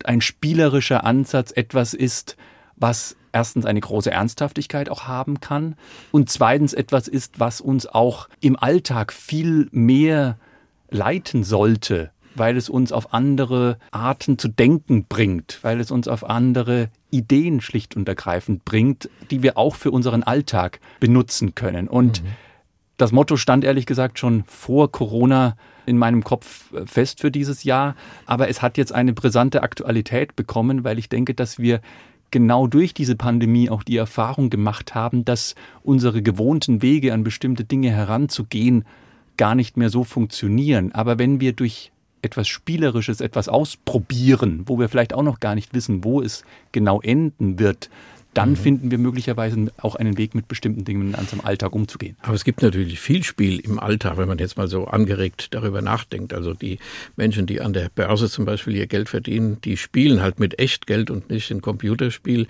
ein 0.04 0.20
spielerischer 0.20 1.06
Ansatz 1.06 1.54
etwas 1.56 1.94
ist, 1.94 2.36
was 2.76 3.16
erstens 3.32 3.66
eine 3.66 3.80
große 3.80 4.12
Ernsthaftigkeit 4.12 4.90
auch 4.90 5.08
haben 5.08 5.40
kann 5.40 5.78
und 6.12 6.30
zweitens 6.30 6.74
etwas 6.74 7.08
ist, 7.08 7.40
was 7.40 7.62
uns 7.62 7.88
auch 7.88 8.28
im 8.42 8.60
Alltag 8.60 9.14
viel 9.14 9.70
mehr 9.72 10.38
leiten 10.90 11.46
sollte, 11.46 12.12
weil 12.36 12.58
es 12.58 12.70
uns 12.70 12.92
auf 12.92 13.14
andere 13.14 13.78
Arten 13.92 14.38
zu 14.38 14.48
denken 14.48 15.06
bringt, 15.06 15.60
weil 15.62 15.80
es 15.80 15.92
uns 15.92 16.08
auf 16.08 16.30
andere 16.30 16.90
Ideen 17.12 17.62
schlicht 17.62 17.96
und 17.96 18.08
ergreifend 18.08 18.66
bringt, 18.66 19.10
die 19.32 19.42
wir 19.42 19.58
auch 19.58 19.76
für 19.76 19.92
unseren 19.92 20.24
Alltag 20.24 20.80
benutzen 21.00 21.56
können. 21.56 21.88
Und 21.88 22.24
mhm. 22.24 22.28
das 22.98 23.12
Motto 23.12 23.38
stand 23.38 23.64
ehrlich 23.64 23.86
gesagt 23.86 24.20
schon 24.20 24.44
vor 24.46 24.92
Corona 24.92 25.56
in 25.86 25.98
meinem 25.98 26.24
Kopf 26.24 26.74
äh, 26.74 26.86
fest 26.86 27.22
für 27.22 27.32
dieses 27.32 27.64
Jahr. 27.64 27.96
Aber 28.26 28.50
es 28.50 28.62
hat 28.62 28.78
jetzt 28.78 28.94
eine 28.94 29.14
brisante 29.14 29.64
Aktualität 29.64 30.36
bekommen, 30.36 30.84
weil 30.84 31.00
ich 31.00 31.10
denke, 31.10 31.34
dass 31.34 31.60
wir 31.60 31.80
genau 32.32 32.68
durch 32.68 32.94
diese 32.94 33.16
Pandemie 33.16 33.70
auch 33.70 33.84
die 33.84 33.98
Erfahrung 33.98 34.50
gemacht 34.50 34.96
haben, 34.96 35.24
dass 35.24 35.56
unsere 35.84 36.22
gewohnten 36.22 36.82
Wege 36.82 37.14
an 37.14 37.24
bestimmte 37.24 37.64
Dinge 37.64 37.92
heranzugehen 37.92 38.84
gar 39.38 39.56
nicht 39.56 39.78
mehr 39.78 39.90
so 39.90 40.04
funktionieren. 40.04 40.92
Aber 40.94 41.20
wenn 41.20 41.40
wir 41.40 41.54
durch 41.54 41.92
etwas 42.26 42.48
Spielerisches, 42.48 43.22
etwas 43.22 43.48
ausprobieren, 43.48 44.64
wo 44.66 44.78
wir 44.80 44.90
vielleicht 44.90 45.14
auch 45.14 45.24
noch 45.24 45.40
gar 45.40 45.56
nicht 45.56 45.74
wissen, 45.74 46.04
wo 46.04 46.22
es 46.22 46.44
genau 46.72 47.00
enden 47.02 47.60
wird, 47.60 47.90
dann 48.36 48.52
mhm. 48.52 48.56
finden 48.58 48.92
wir 48.92 48.98
möglicherweise 48.98 49.72
auch 49.78 49.96
einen 49.96 50.18
Weg, 50.18 50.36
mit 50.36 50.48
bestimmten 50.48 50.84
Dingen 50.84 51.14
in 51.14 51.16
unserem 51.16 51.42
Alltag 51.42 51.74
umzugehen. 51.74 52.18
Aber 52.22 52.34
es 52.34 52.44
gibt 52.44 52.62
natürlich 52.62 53.00
viel 53.00 53.24
Spiel 53.24 53.60
im 53.60 53.80
Alltag, 53.80 54.18
wenn 54.18 54.28
man 54.28 54.38
jetzt 54.38 54.58
mal 54.58 54.68
so 54.68 54.86
angeregt 54.86 55.48
darüber 55.52 55.82
nachdenkt. 55.82 56.34
Also 56.34 56.54
die 56.54 56.80
Menschen, 57.16 57.48
die 57.48 57.62
an 57.62 57.72
der 57.72 57.90
Börse 57.90 58.30
zum 58.30 58.44
Beispiel 58.44 58.76
ihr 58.76 58.88
Geld 58.88 59.08
verdienen, 59.08 59.62
die 59.62 59.78
spielen 59.78 60.22
halt 60.22 60.40
mit 60.40 60.60
Echtgeld 60.60 61.10
und 61.10 61.30
nicht 61.30 61.50
in 61.50 61.62
Computerspiel. 61.62 62.48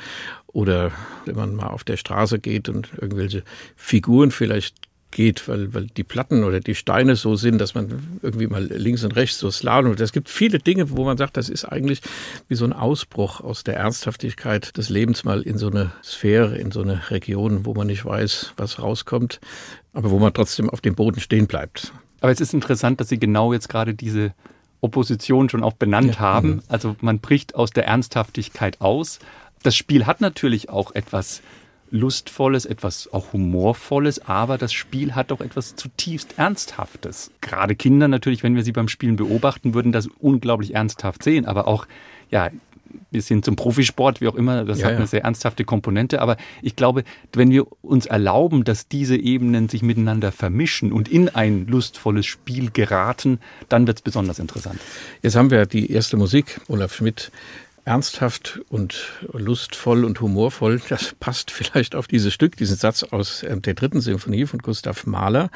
Oder 0.48 0.92
wenn 1.26 1.36
man 1.36 1.56
mal 1.56 1.68
auf 1.68 1.84
der 1.84 1.98
Straße 1.98 2.40
geht 2.40 2.68
und 2.68 2.90
irgendwelche 3.00 3.44
Figuren 3.76 4.32
vielleicht 4.32 4.76
geht, 5.16 5.48
weil, 5.48 5.74
weil 5.74 5.88
die 5.88 6.04
Platten 6.04 6.44
oder 6.44 6.60
die 6.60 6.76
Steine 6.76 7.16
so 7.16 7.36
sind, 7.36 7.60
dass 7.60 7.74
man 7.74 8.20
irgendwie 8.22 8.48
mal 8.48 8.66
links 8.66 9.04
und 9.04 9.16
rechts 9.16 9.40
so 9.40 9.50
Slalom. 9.50 9.94
Es 9.94 10.12
gibt 10.12 10.30
viele 10.30 10.60
Dinge, 10.60 10.92
wo 10.92 11.06
man 11.06 11.18
sagt, 11.18 11.38
das 11.38 11.48
ist 11.50 11.66
eigentlich 11.66 12.02
wie 12.50 12.56
so 12.56 12.66
ein 12.66 12.74
Ausbruch 12.74 13.40
aus 13.40 13.64
der 13.64 13.78
Ernsthaftigkeit 13.78 14.78
des 14.78 14.90
Lebens 14.90 15.24
mal 15.24 15.42
in 15.42 15.58
so 15.58 15.70
eine 15.70 15.94
Sphäre, 16.04 16.58
in 16.58 16.72
so 16.72 16.82
eine 16.82 17.10
Region, 17.10 17.66
wo 17.66 17.74
man 17.74 17.88
nicht 17.88 18.06
weiß, 18.06 18.54
was 18.58 18.80
rauskommt, 18.80 19.40
aber 19.94 20.12
wo 20.12 20.20
man 20.20 20.34
trotzdem 20.34 20.70
auf 20.70 20.82
dem 20.82 20.96
Boden 20.96 21.22
stehen 21.22 21.48
bleibt. 21.48 21.94
Aber 22.20 22.32
es 22.32 22.42
ist 22.42 22.54
interessant, 22.54 23.00
dass 23.00 23.08
Sie 23.08 23.18
genau 23.18 23.54
jetzt 23.54 23.70
gerade 23.70 23.94
diese 23.94 24.34
Opposition 24.82 25.48
schon 25.48 25.64
auch 25.64 25.74
benannt 25.74 26.16
ja. 26.16 26.20
haben. 26.20 26.50
Mhm. 26.50 26.64
Also 26.68 26.98
man 27.00 27.20
bricht 27.20 27.56
aus 27.56 27.72
der 27.72 27.88
Ernsthaftigkeit 27.88 28.82
aus. 28.82 29.20
Das 29.64 29.78
Spiel 29.78 30.06
hat 30.06 30.20
natürlich 30.20 30.70
auch 30.70 30.94
etwas 30.94 31.42
Lustvolles, 31.96 32.66
etwas 32.66 33.12
auch 33.12 33.34
Humorvolles, 33.34 34.26
aber 34.28 34.58
das 34.58 34.74
Spiel 34.74 35.16
hat 35.16 35.32
doch 35.32 35.42
etwas 35.42 35.76
zutiefst 35.76 36.38
Ernsthaftes. 36.38 37.32
Gerade 37.42 37.76
Kinder 37.76 38.08
natürlich, 38.08 38.44
wenn 38.44 38.56
wir 38.56 38.64
sie 38.64 38.72
beim 38.72 38.88
Spielen 38.88 39.16
beobachten, 39.16 39.74
würden 39.74 39.92
das 39.92 40.08
unglaublich 40.20 40.76
ernsthaft 40.76 41.24
sehen, 41.24 41.46
aber 41.46 41.68
auch, 41.68 41.88
ja, 42.30 42.50
bis 43.12 43.28
hin 43.28 43.44
zum 43.44 43.56
Profisport, 43.56 44.22
wie 44.22 44.28
auch 44.28 44.36
immer, 44.36 44.66
das 44.66 44.80
ja, 44.80 44.86
hat 44.86 44.94
eine 44.94 45.02
ja. 45.02 45.08
sehr 45.08 45.24
ernsthafte 45.24 45.64
Komponente. 45.64 46.22
Aber 46.22 46.38
ich 46.62 46.76
glaube, 46.76 47.04
wenn 47.34 47.52
wir 47.52 47.66
uns 47.84 48.06
erlauben, 48.06 48.64
dass 48.64 48.88
diese 48.88 49.18
Ebenen 49.18 49.70
sich 49.70 49.82
miteinander 49.82 50.32
vermischen 50.32 50.92
und 50.92 51.08
in 51.08 51.30
ein 51.30 51.68
lustvolles 51.68 52.26
Spiel 52.26 52.72
geraten, 52.72 53.40
dann 53.70 53.88
wird 53.88 53.98
es 53.98 54.02
besonders 54.02 54.40
interessant. 54.40 54.80
Jetzt 55.22 55.36
haben 55.36 55.52
wir 55.52 55.66
die 55.66 55.92
erste 55.92 56.18
Musik, 56.18 56.60
Olaf 56.68 56.94
Schmidt 56.94 57.32
ernsthaft 57.86 58.60
und 58.70 59.14
lustvoll 59.32 60.04
und 60.04 60.20
humorvoll. 60.20 60.82
Das 60.90 61.16
passt 61.20 61.52
vielleicht 61.52 61.96
auf 61.96 62.08
dieses 62.08 62.34
Stück, 62.34 62.58
diesen 62.58 62.76
Satz 62.76 63.04
aus 63.04 63.44
äh, 63.44 63.56
der 63.58 63.76
dritten 63.76 64.02
Sinfonie 64.02 64.48
von 64.48 64.60
Gustav 64.60 65.06
Mahler. 65.06 65.52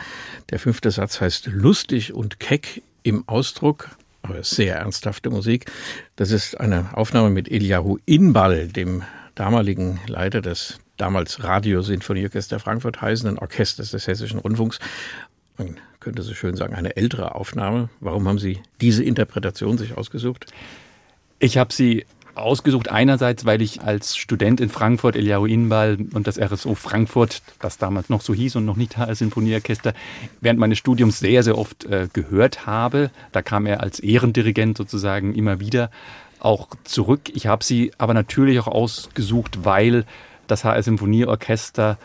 Der 0.52 0.60
fünfte 0.60 0.92
Satz 0.92 1.20
heißt 1.20 1.48
lustig 1.48 2.14
und 2.14 2.40
keck 2.40 2.84
im 3.02 3.28
Ausdruck, 3.28 3.90
aber 4.22 4.44
sehr 4.44 4.78
ernsthafte 4.78 5.32
Musik. 5.32 5.72
Das 6.16 6.30
ist 6.32 6.60
eine 6.60 6.96
Aufnahme 6.96 7.32
mit 7.32 7.50
Eliahu 7.50 7.98
Inbal, 8.06 8.68
dem 8.68 9.04
damaligen 9.34 10.00
Leiter 10.06 10.42
des 10.42 10.80
damals 10.98 11.44
Radio-Sinfonieorchester 11.44 12.60
Frankfurt 12.60 13.02
heißenden 13.02 13.40
Orchesters 13.40 13.92
des 13.92 14.06
Hessischen 14.06 14.40
Rundfunks. 14.40 14.80
Man 15.58 15.78
könnte 16.00 16.22
so 16.22 16.34
schön 16.34 16.56
sagen, 16.56 16.76
eine 16.76 16.96
ältere 16.96 17.36
Aufnahme. 17.36 17.90
Warum 18.02 18.28
haben 18.28 18.40
Sie 18.40 18.60
diese 18.82 19.04
Interpretation 19.04 19.78
sich 19.78 19.98
ausgesucht? 19.98 20.46
Ich 21.40 21.58
habe 21.58 21.74
sie 21.74 22.06
ausgesucht. 22.42 22.90
Einerseits, 22.90 23.46
weil 23.46 23.62
ich 23.62 23.82
als 23.82 24.16
Student 24.16 24.62
in 24.62 24.70
Frankfurt 24.70 25.16
Eliahu 25.16 25.46
Inbal 25.46 25.98
und 26.14 26.28
das 26.28 26.40
RSO 26.40 26.76
Frankfurt, 26.76 27.42
das 27.60 27.78
damals 27.78 28.10
noch 28.10 28.22
so 28.22 28.34
hieß 28.34 28.56
und 28.56 28.66
noch 28.66 28.76
nicht 28.76 28.98
HR 28.98 29.16
Sinfonieorchester, 29.16 29.94
während 30.42 30.60
meines 30.60 30.78
Studiums 30.78 31.20
sehr, 31.20 31.44
sehr 31.44 31.58
oft 31.58 31.86
äh, 31.86 32.08
gehört 32.12 32.66
habe. 32.66 33.12
Da 33.32 33.42
kam 33.42 33.66
er 33.66 33.82
als 33.82 34.00
Ehrendirigent 34.00 34.78
sozusagen 34.78 35.36
immer 35.36 35.60
wieder 35.60 35.92
auch 36.40 36.70
zurück. 36.84 37.22
Ich 37.34 37.48
habe 37.48 37.64
sie 37.64 37.92
aber 37.98 38.14
natürlich 38.14 38.60
auch 38.60 38.68
ausgesucht, 38.68 39.66
weil 39.66 40.06
das 40.48 40.64
HR 40.64 40.82
Sinfonieorchester 40.82 41.98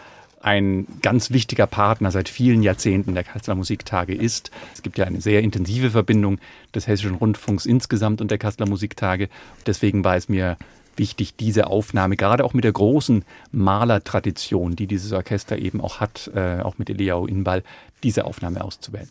ein 0.45 0.87
ganz 1.01 1.31
wichtiger 1.31 1.67
Partner 1.67 2.11
seit 2.11 2.29
vielen 2.29 2.63
Jahrzehnten 2.63 3.15
der 3.15 3.25
Kasseler 3.25 3.55
Musiktage 3.55 4.15
ist. 4.15 4.51
Es 4.75 4.83
gibt 4.83 4.99
ja 4.99 5.07
eine 5.07 5.23
sehr 5.23 5.43
intensive 5.43 5.91
Verbindung 5.91 6.39
des 6.75 6.87
Hessischen 6.87 7.15
Rundfunks 7.15 7.65
insgesamt 7.65 8.21
und 8.21 8.31
der 8.31 8.37
Kasseler 8.37 8.69
Musiktage. 8.69 9.31
Deswegen 9.67 10.05
war 10.05 10.17
es 10.17 10.29
mir 10.29 10.59
wichtig, 10.97 11.35
diese 11.37 11.67
Aufnahme, 11.69 12.17
gerade 12.17 12.45
auch 12.45 12.53
mit 12.53 12.65
der 12.65 12.73
großen 12.73 13.25
Malertradition, 13.53 14.77
die 14.77 14.87
dieses 14.87 15.13
Orchester 15.13 15.59
eben 15.59 15.81
auch 15.81 16.01
hat, 16.01 16.31
äh, 16.35 16.61
auch 16.61 16.77
mit 16.77 16.91
Eliao 16.91 17.27
Inbal, 17.27 17.63
diese 18.03 18.27
Aufnahme 18.27 18.63
auszuwählen. 18.63 19.11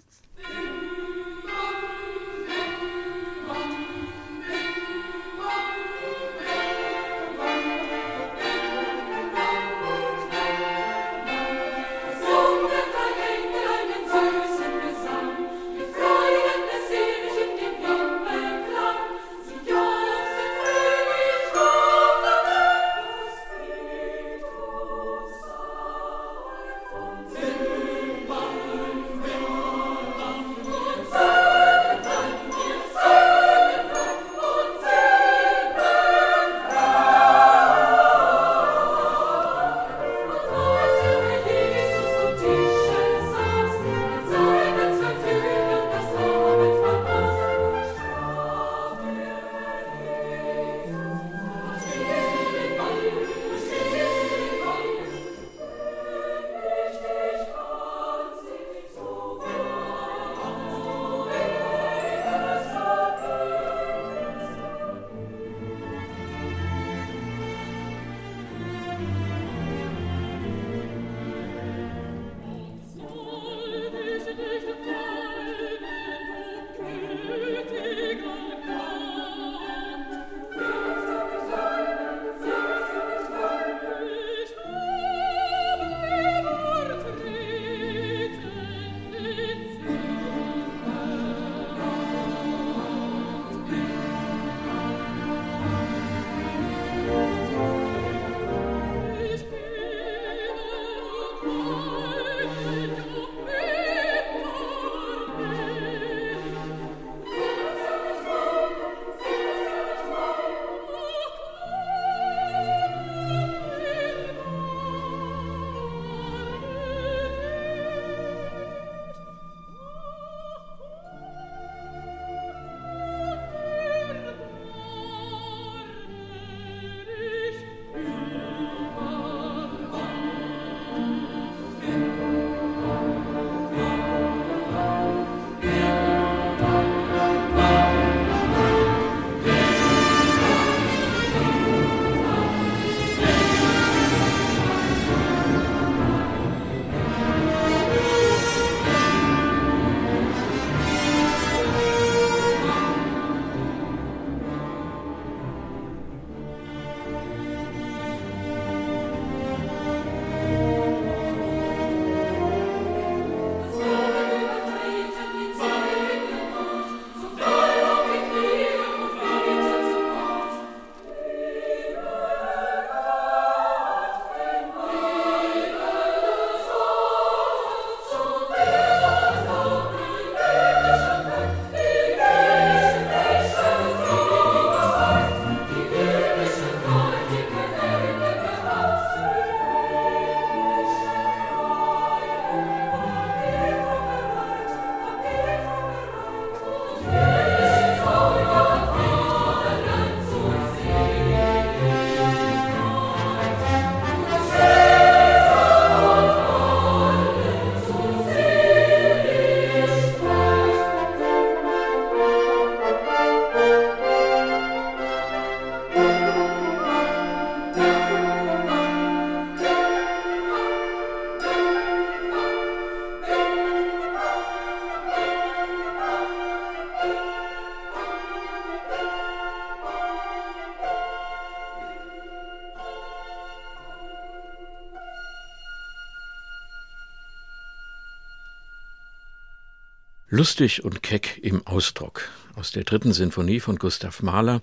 Lustig 240.43 240.83
und 240.83 241.01
keck 241.01 241.39
im 241.41 241.65
Ausdruck 241.65 242.27
aus 242.57 242.71
der 242.71 242.83
dritten 242.83 243.13
Sinfonie 243.13 243.61
von 243.61 243.77
Gustav 243.77 244.21
Mahler, 244.21 244.59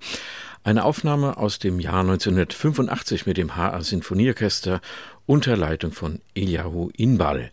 eine 0.62 0.84
Aufnahme 0.84 1.38
aus 1.38 1.58
dem 1.58 1.80
Jahr 1.80 2.00
1985 2.00 3.24
mit 3.24 3.38
dem 3.38 3.56
HR 3.56 3.82
Sinfonieorchester 3.82 4.82
unter 5.24 5.56
Leitung 5.56 5.92
von 5.92 6.20
Eliahu 6.34 6.90
Inbal. 6.94 7.50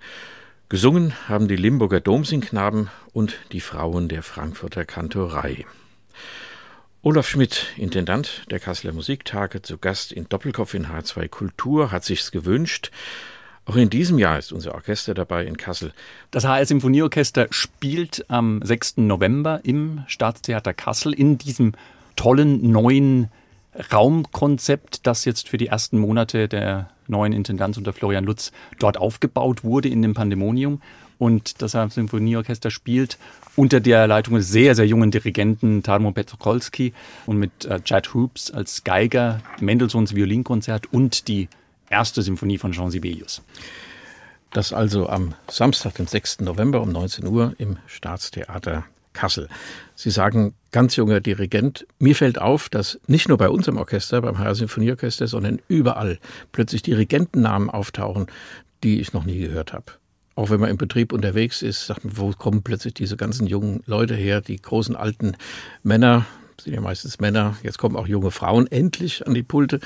Gesungen 0.68 1.14
haben 1.30 1.48
die 1.48 1.56
Limburger 1.56 2.02
Domsingknaben 2.02 2.90
und 3.14 3.38
die 3.54 3.62
Frauen 3.62 4.10
der 4.10 4.24
Frankfurter 4.24 4.84
Kantorei. 4.84 5.66
Olaf 7.04 7.30
Schmidt, 7.30 7.68
Intendant 7.78 8.44
der 8.52 8.60
Kasseler 8.60 8.92
Musiktage, 8.92 9.62
zu 9.62 9.78
Gast 9.78 10.12
in 10.12 10.28
Doppelkopf 10.28 10.74
in 10.74 10.88
H2 10.88 11.30
Kultur, 11.30 11.92
hat 11.92 12.04
sich's 12.04 12.32
gewünscht. 12.34 12.92
Auch 13.68 13.76
in 13.76 13.90
diesem 13.90 14.18
Jahr 14.18 14.40
ist 14.40 14.54
unser 14.54 14.74
Orchester 14.76 15.14
dabei 15.14 15.46
in 15.46 15.58
Kassel. 15.58 15.92
Das 16.32 16.46
HR 16.46 16.66
Symphonieorchester 16.66 17.48
spielt 17.50 18.26
am 18.30 18.62
6. 18.64 18.98
November 18.98 19.60
im 19.64 20.04
Staatstheater 20.08 20.74
Kassel 20.74 21.12
in 21.12 21.38
diesem 21.38 21.74
tollen 22.16 22.72
neuen 22.72 23.30
Raumkonzept, 23.92 25.06
das 25.06 25.26
jetzt 25.26 25.50
für 25.50 25.58
die 25.58 25.68
ersten 25.68 26.00
Monate 26.00 26.48
der 26.48 26.90
neuen 27.08 27.34
Intendanz 27.34 27.78
unter 27.78 27.92
Florian 27.92 28.24
Lutz 28.24 28.54
dort 28.80 28.98
aufgebaut 28.98 29.66
wurde 29.66 29.90
in 29.90 30.02
dem 30.02 30.14
Pandemonium. 30.14 30.82
Und 31.20 31.62
das 31.62 31.72
Symphonieorchester 31.72 32.72
spielt 32.72 33.18
unter 33.58 33.82
der 33.82 34.08
Leitung 34.08 34.36
des 34.36 34.48
sehr, 34.48 34.76
sehr 34.76 34.88
jungen 34.88 35.12
Dirigenten 35.12 35.84
Tarmo 35.84 36.12
Petrokolski 36.12 36.94
und 37.26 37.38
mit 37.38 37.66
äh, 37.66 37.82
Chad 37.82 38.14
Hoops 38.14 38.50
als 38.50 38.86
Geiger, 38.86 39.42
Mendelssohns 39.60 40.16
Violinkonzert 40.16 40.94
und 40.94 41.28
die 41.28 41.50
erste 41.90 42.22
Symphonie 42.22 42.58
von 42.58 42.72
Jean 42.72 42.92
Sibelius. 42.92 43.42
Das 44.52 44.74
also 44.74 45.08
am 45.10 45.34
Samstag, 45.50 45.96
den 45.96 46.08
6. 46.08 46.42
November 46.42 46.82
um 46.82 46.92
19 46.92 47.28
Uhr 47.28 47.54
im 47.58 47.78
Staatstheater 47.86 48.86
Kassel. 49.14 49.50
Sie 49.96 50.12
sagen, 50.12 50.54
ganz 50.72 50.96
junger 50.96 51.20
Dirigent. 51.20 51.88
Mir 52.00 52.16
fällt 52.16 52.40
auf, 52.40 52.70
dass 52.70 53.00
nicht 53.08 53.28
nur 53.28 53.38
bei 53.38 53.50
uns 53.50 53.68
im 53.68 53.78
Orchester, 53.78 54.22
beim 54.22 54.38
HR 54.38 54.56
Symphonieorchester, 54.56 55.28
sondern 55.28 55.60
überall 55.68 56.20
plötzlich 56.52 56.84
Dirigentennamen 56.84 57.70
auftauchen, 57.70 58.28
die 58.84 59.02
ich 59.02 59.14
noch 59.14 59.26
nie 59.26 59.40
gehört 59.40 59.74
habe. 59.74 59.94
Auch 60.36 60.52
wenn 60.52 60.60
man 60.60 60.70
im 60.70 60.78
Betrieb 60.78 61.14
unterwegs 61.14 61.64
ist, 61.64 61.88
sagt 61.88 62.06
man, 62.06 62.16
wo 62.16 62.32
kommen 62.32 62.62
plötzlich 62.62 62.94
diese 62.94 63.18
ganzen 63.18 63.48
jungen 63.48 63.82
Leute 63.88 64.14
her, 64.14 64.40
die 64.40 64.62
großen 64.62 64.96
alten 64.96 65.36
Männer, 65.82 66.28
sind 66.62 66.74
ja 66.74 66.82
meistens 66.82 67.20
Männer, 67.20 67.56
jetzt 67.64 67.78
kommen 67.78 67.96
auch 67.96 68.08
junge 68.08 68.32
Frauen 68.32 68.68
endlich 68.68 69.26
an 69.28 69.34
die 69.34 69.44
Pulte. 69.44 69.80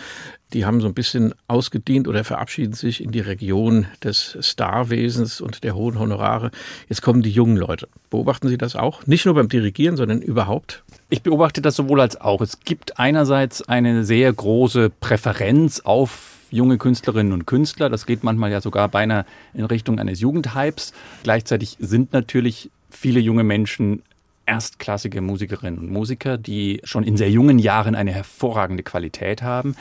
Die 0.53 0.65
haben 0.65 0.81
so 0.81 0.87
ein 0.87 0.93
bisschen 0.93 1.33
ausgedient 1.47 2.07
oder 2.07 2.23
verabschieden 2.23 2.73
sich 2.73 3.03
in 3.03 3.11
die 3.11 3.19
Region 3.19 3.87
des 4.03 4.37
Starwesens 4.41 5.41
und 5.41 5.63
der 5.63 5.75
hohen 5.75 5.99
Honorare. 5.99 6.51
Jetzt 6.89 7.01
kommen 7.01 7.21
die 7.21 7.31
jungen 7.31 7.57
Leute. 7.57 7.87
Beobachten 8.09 8.47
Sie 8.47 8.57
das 8.57 8.75
auch? 8.75 9.05
Nicht 9.05 9.25
nur 9.25 9.35
beim 9.35 9.49
Dirigieren, 9.49 9.97
sondern 9.97 10.21
überhaupt? 10.21 10.83
Ich 11.09 11.21
beobachte 11.21 11.61
das 11.61 11.75
sowohl 11.75 12.01
als 12.01 12.19
auch. 12.19 12.41
Es 12.41 12.59
gibt 12.59 12.99
einerseits 12.99 13.67
eine 13.67 14.03
sehr 14.03 14.31
große 14.31 14.89
Präferenz 14.89 15.81
auf 15.81 16.37
junge 16.51 16.77
Künstlerinnen 16.77 17.33
und 17.33 17.45
Künstler. 17.47 17.89
Das 17.89 18.05
geht 18.05 18.23
manchmal 18.23 18.51
ja 18.51 18.61
sogar 18.61 18.89
beinahe 18.89 19.25
in 19.53 19.65
Richtung 19.65 19.99
eines 19.99 20.19
Jugendhypes. 20.19 20.93
Gleichzeitig 21.23 21.77
sind 21.79 22.13
natürlich 22.13 22.69
viele 22.89 23.19
junge 23.19 23.43
Menschen 23.43 24.03
erstklassige 24.45 25.21
Musikerinnen 25.21 25.79
und 25.79 25.91
Musiker, 25.91 26.37
die 26.37 26.81
schon 26.83 27.03
in 27.03 27.17
sehr 27.17 27.29
jungen 27.29 27.59
Jahren 27.59 27.95
eine 27.95 28.11
hervorragende 28.11 28.83
Qualität 28.83 29.41
haben. 29.41 29.75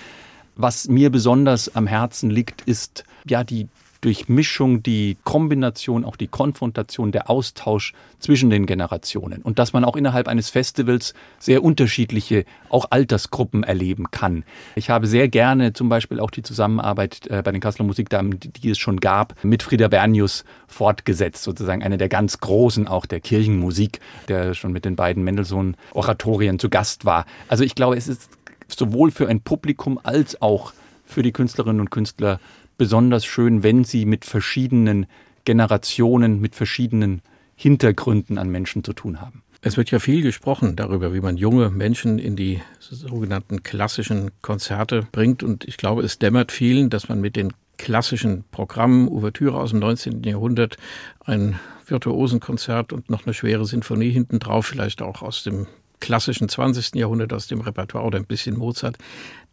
Was 0.57 0.88
mir 0.88 1.11
besonders 1.11 1.75
am 1.75 1.87
Herzen 1.87 2.31
liegt, 2.31 2.62
ist 2.62 3.05
ja 3.26 3.45
die 3.45 3.69
Durchmischung, 4.00 4.83
die 4.83 5.16
Kombination, 5.25 6.04
auch 6.04 6.16
die 6.16 6.28
Konfrontation, 6.28 7.12
der 7.12 7.28
Austausch 7.28 7.92
zwischen 8.19 8.50
den 8.50 8.66
Generationen 8.66 9.42
und 9.42 9.59
dass 9.59 9.73
man 9.73 9.85
auch 9.85 9.97
innerhalb 9.97 10.28
eines 10.28 10.50
Festivals 10.50 11.14
sehr 11.38 11.62
unterschiedliche, 11.62 12.45
auch 12.69 12.87
Altersgruppen 12.90 13.62
erleben 13.62 14.11
kann. 14.11 14.45
Ich 14.75 14.90
habe 14.90 15.07
sehr 15.07 15.28
gerne 15.28 15.73
zum 15.73 15.88
Beispiel 15.88 16.21
auch 16.21 16.30
die 16.30 16.42
Zusammenarbeit 16.42 17.26
äh, 17.28 17.42
bei 17.42 17.52
den 17.52 17.61
Kasseler 17.61 17.85
Musikdamen, 17.85 18.38
die 18.40 18.71
es 18.71 18.78
schon 18.78 19.00
gab, 19.00 19.42
mit 19.45 19.62
Frieda 19.62 19.88
Bernius 19.88 20.45
fortgesetzt, 20.66 21.42
sozusagen 21.42 21.83
eine 21.83 21.99
der 21.99 22.09
ganz 22.09 22.38
großen 22.38 22.88
auch 22.88 23.07
der 23.07 23.21
Kirchenmusik, 23.21 24.00
der 24.28 24.54
schon 24.54 24.73
mit 24.73 24.85
den 24.85 24.97
beiden 24.97 25.25
Mendelssohn-Oratorien 25.25 26.59
zu 26.59 26.71
Gast 26.71 27.04
war. 27.04 27.26
Also 27.49 27.64
ich 27.64 27.75
glaube, 27.75 27.97
es 27.97 28.09
ist 28.09 28.30
sowohl 28.69 29.11
für 29.11 29.28
ein 29.28 29.40
Publikum 29.40 29.99
als 30.02 30.40
auch 30.40 30.73
für 31.04 31.23
die 31.23 31.33
Künstlerinnen 31.33 31.80
und 31.80 31.91
Künstler 31.91 32.41
besonders 32.80 33.26
schön, 33.26 33.62
wenn 33.62 33.84
sie 33.84 34.06
mit 34.06 34.25
verschiedenen 34.25 35.04
Generationen, 35.45 36.40
mit 36.40 36.54
verschiedenen 36.54 37.21
Hintergründen 37.54 38.38
an 38.38 38.49
Menschen 38.49 38.82
zu 38.82 38.95
tun 38.95 39.21
haben. 39.21 39.43
Es 39.60 39.76
wird 39.76 39.90
ja 39.90 39.99
viel 39.99 40.23
gesprochen 40.23 40.76
darüber, 40.76 41.12
wie 41.12 41.21
man 41.21 41.36
junge 41.36 41.69
Menschen 41.69 42.19
in 42.19 42.36
die 42.36 42.62
sogenannten 42.78 43.62
klassischen 43.62 44.30
Konzerte 44.40 45.06
bringt. 45.12 45.43
Und 45.43 45.66
ich 45.66 45.76
glaube, 45.76 46.00
es 46.00 46.19
dämmert 46.19 46.52
vielen, 46.52 46.88
dass 46.88 47.10
man 47.10 47.21
mit 47.21 47.36
den 47.36 47.52
klassischen 47.76 48.45
Programmen, 48.50 49.08
Ouvertüre 49.08 49.58
aus 49.58 49.73
dem 49.73 49.80
19. 49.80 50.23
Jahrhundert, 50.23 50.78
ein 51.23 51.60
Virtuosenkonzert 51.84 52.95
und 52.95 53.10
noch 53.10 53.26
eine 53.26 53.34
schwere 53.34 53.66
Sinfonie 53.66 54.08
hinten 54.08 54.38
drauf, 54.38 54.64
vielleicht 54.64 55.02
auch 55.02 55.21
aus 55.21 55.43
dem 55.43 55.66
klassischen 56.00 56.49
20. 56.49 56.95
Jahrhundert, 56.95 57.32
aus 57.32 57.47
dem 57.47 57.60
Repertoire 57.60 58.04
oder 58.04 58.19
ein 58.19 58.26
bisschen 58.26 58.56
Mozart, 58.56 58.97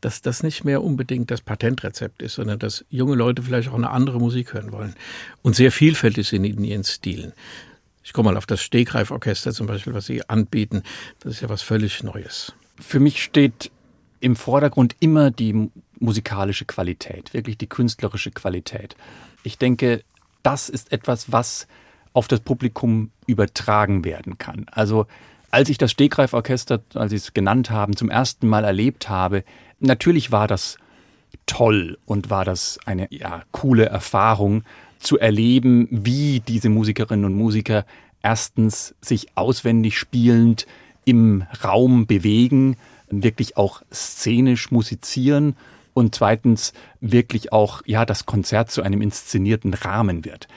dass 0.01 0.21
das 0.21 0.43
nicht 0.43 0.63
mehr 0.63 0.83
unbedingt 0.83 1.31
das 1.31 1.41
Patentrezept 1.41 2.21
ist, 2.21 2.35
sondern 2.35 2.59
dass 2.59 2.85
junge 2.89 3.15
Leute 3.15 3.41
vielleicht 3.41 3.69
auch 3.69 3.75
eine 3.75 3.89
andere 3.89 4.19
Musik 4.19 4.53
hören 4.53 4.71
wollen 4.71 4.95
und 5.41 5.55
sehr 5.55 5.71
vielfältig 5.71 6.27
sind 6.27 6.45
in 6.45 6.63
ihren 6.63 6.83
Stilen. 6.83 7.33
Ich 8.03 8.13
komme 8.13 8.31
mal 8.31 8.37
auf 8.37 8.45
das 8.45 8.61
Stegreiforchester 8.61 9.51
zum 9.51 9.67
Beispiel, 9.67 9.93
was 9.93 10.05
Sie 10.05 10.27
anbieten. 10.29 10.83
Das 11.19 11.33
ist 11.33 11.41
ja 11.41 11.49
was 11.49 11.61
völlig 11.61 12.03
Neues. 12.03 12.53
Für 12.79 12.99
mich 12.99 13.21
steht 13.21 13.69
im 14.19 14.35
Vordergrund 14.35 14.95
immer 14.99 15.29
die 15.29 15.69
musikalische 15.99 16.65
Qualität, 16.65 17.33
wirklich 17.33 17.57
die 17.57 17.67
künstlerische 17.67 18.31
Qualität. 18.31 18.95
Ich 19.43 19.57
denke, 19.57 20.03
das 20.43 20.69
ist 20.69 20.91
etwas, 20.91 21.31
was 21.31 21.67
auf 22.13 22.27
das 22.27 22.39
Publikum 22.39 23.11
übertragen 23.25 24.05
werden 24.05 24.37
kann. 24.37 24.65
Also 24.71 25.05
als 25.51 25.69
ich 25.69 25.77
das 25.77 25.91
Stegreiforchester, 25.91 26.81
als 26.93 27.11
Sie 27.11 27.17
es 27.17 27.33
genannt 27.33 27.69
haben, 27.69 27.95
zum 27.95 28.09
ersten 28.09 28.47
Mal 28.47 28.63
erlebt 28.63 29.09
habe, 29.09 29.43
Natürlich 29.79 30.31
war 30.31 30.47
das 30.47 30.77
toll 31.45 31.97
und 32.05 32.29
war 32.29 32.45
das 32.45 32.79
eine 32.85 33.07
ja, 33.11 33.43
coole 33.51 33.85
Erfahrung 33.85 34.63
zu 34.99 35.19
erleben, 35.19 35.87
wie 35.91 36.39
diese 36.39 36.69
Musikerinnen 36.69 37.25
und 37.25 37.35
Musiker 37.35 37.85
erstens 38.23 38.95
sich 39.01 39.27
auswendig 39.35 39.97
spielend 39.97 40.65
im 41.05 41.45
Raum 41.63 42.07
bewegen, 42.07 42.75
wirklich 43.09 43.55
auch 43.55 43.83
szenisch 43.93 44.71
musizieren 44.71 45.55
und 45.93 46.15
zweitens 46.15 46.73
wirklich 46.99 47.53
auch 47.53 47.81
ja 47.85 48.05
das 48.05 48.25
Konzert 48.25 48.71
zu 48.71 48.81
einem 48.81 49.01
inszenierten 49.01 49.73
Rahmen 49.73 50.25
wird. 50.25 50.47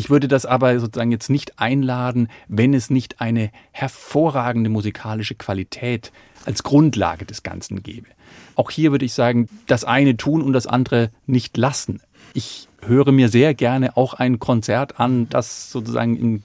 Ich 0.00 0.08
würde 0.08 0.28
das 0.28 0.46
aber 0.46 0.80
sozusagen 0.80 1.12
jetzt 1.12 1.28
nicht 1.28 1.58
einladen, 1.58 2.28
wenn 2.48 2.72
es 2.72 2.88
nicht 2.88 3.20
eine 3.20 3.50
hervorragende 3.70 4.70
musikalische 4.70 5.34
Qualität 5.34 6.10
als 6.46 6.62
Grundlage 6.62 7.26
des 7.26 7.42
Ganzen 7.42 7.82
gäbe. 7.82 8.06
Auch 8.54 8.70
hier 8.70 8.92
würde 8.92 9.04
ich 9.04 9.12
sagen, 9.12 9.50
das 9.66 9.84
eine 9.84 10.16
tun 10.16 10.40
und 10.40 10.54
das 10.54 10.66
andere 10.66 11.10
nicht 11.26 11.58
lassen. 11.58 12.00
Ich 12.32 12.66
höre 12.80 13.12
mir 13.12 13.28
sehr 13.28 13.52
gerne 13.52 13.94
auch 13.98 14.14
ein 14.14 14.38
Konzert 14.38 14.98
an, 14.98 15.28
das 15.28 15.70
sozusagen 15.70 16.16
in 16.16 16.42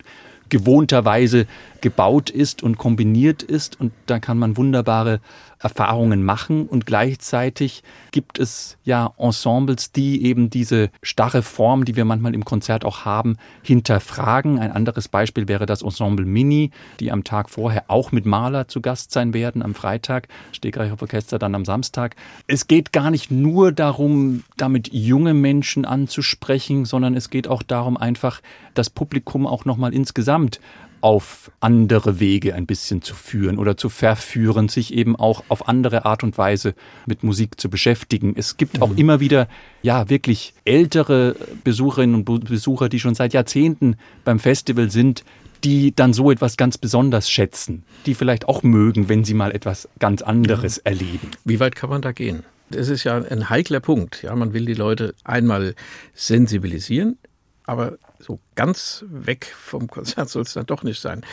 gewohnter 0.49 1.05
Weise 1.05 1.47
gebaut 1.79 2.29
ist 2.29 2.61
und 2.61 2.77
kombiniert 2.77 3.41
ist 3.41 3.79
und 3.79 3.93
da 4.05 4.19
kann 4.19 4.37
man 4.37 4.57
wunderbare 4.57 5.21
Erfahrungen 5.65 6.23
machen 6.23 6.67
und 6.67 6.86
gleichzeitig 6.86 7.82
gibt 8.12 8.38
es 8.38 8.78
ja 8.84 9.12
Ensembles, 9.17 9.91
die 9.91 10.23
eben 10.23 10.51
diese 10.51 10.91
starre 11.01 11.41
Form, 11.41 11.86
die 11.86 11.95
wir 11.95 12.06
manchmal 12.06 12.36
im 12.36 12.45
Konzert 12.45 12.86
auch 12.86 13.04
haben, 13.04 13.38
hinterfragen. 13.63 14.60
Ein 14.60 14.71
anderes 14.71 15.08
Beispiel 15.08 15.47
wäre 15.47 15.65
das 15.65 15.82
Ensemble 15.82 16.28
Mini, 16.28 16.69
die 16.99 17.12
am 17.12 17.23
Tag 17.23 17.49
vorher 17.49 17.86
auch 17.88 18.12
mit 18.12 18.28
Maler 18.28 18.67
zu 18.67 18.80
Gast 18.80 19.12
sein 19.12 19.34
werden, 19.34 19.63
am 19.63 19.73
Freitag, 19.73 20.28
Stegreicher 20.51 21.01
Orchester 21.01 21.39
dann 21.39 21.56
am 21.56 21.65
Samstag. 21.65 22.15
Es 22.45 22.67
geht 22.67 22.93
gar 22.93 23.10
nicht 23.10 23.32
nur 23.32 23.71
darum, 23.71 24.43
damit 24.58 24.93
junge 24.93 25.34
Menschen 25.34 25.84
anzusprechen, 25.84 26.86
sondern 26.86 27.15
es 27.15 27.32
geht 27.32 27.47
auch 27.47 27.63
darum, 27.63 27.97
einfach 27.97 28.39
das 28.75 28.91
Publikum 28.91 29.47
auch 29.47 29.65
nochmal 29.65 29.95
insgesamt 29.95 30.60
auf 31.05 31.51
andere 31.59 32.19
Wege 32.19 32.55
ein 32.55 32.65
bisschen 32.65 33.03
zu 33.03 33.13
führen 33.13 33.59
oder 33.59 33.77
zu 33.77 33.89
verführen, 33.89 34.69
sich 34.69 34.91
eben 34.91 35.15
auch 35.15 35.43
auf 35.49 35.69
andere 35.69 36.03
Art 36.03 36.23
und 36.23 36.35
Weise 36.39 36.73
mit 37.05 37.21
Musik 37.21 37.61
zu 37.61 37.69
beschäftigen. 37.69 38.33
Es 38.35 38.57
gibt 38.57 38.81
auch 38.81 38.89
mhm. 38.89 38.97
immer 38.97 39.19
wieder, 39.19 39.47
ja, 39.83 40.09
wirklich 40.09 40.55
ältere 40.65 41.35
Besucherinnen 41.63 42.15
und 42.15 42.45
Besucher, 42.45 42.89
die 42.89 42.99
schon 42.99 43.13
seit 43.13 43.33
Jahrzehnten 43.33 43.97
beim 44.23 44.39
Festival 44.39 44.89
sind, 44.89 45.23
die 45.63 45.95
dann 45.95 46.11
so 46.11 46.31
etwas 46.31 46.57
ganz 46.57 46.79
besonders 46.79 47.29
schätzen, 47.29 47.83
die 48.07 48.15
vielleicht 48.15 48.47
auch 48.47 48.63
mögen, 48.63 49.07
wenn 49.07 49.23
sie 49.23 49.35
mal 49.35 49.51
etwas 49.51 49.87
ganz 49.99 50.23
anderes 50.23 50.77
ja. 50.77 50.81
erleben. 50.85 51.29
Wie 51.43 51.59
weit 51.59 51.75
kann 51.75 51.91
man 51.91 52.01
da 52.01 52.13
gehen? 52.13 52.41
Das 52.71 52.89
ist 52.89 53.03
ja 53.03 53.15
ein 53.15 53.51
heikler 53.51 53.79
Punkt. 53.79 54.23
Ja, 54.23 54.35
man 54.35 54.53
will 54.53 54.65
die 54.65 54.73
Leute 54.73 55.13
einmal 55.23 55.75
sensibilisieren, 56.15 57.19
aber 57.65 57.99
so 58.19 58.39
ganz 58.56 59.06
weg 59.10 59.54
vom 59.58 59.88
Konzert 59.88 60.30
soll 60.30 60.43
es 60.43 60.54
dann 60.54 60.65
doch 60.65 60.84
nicht 60.84 61.01
sein. 61.01 61.23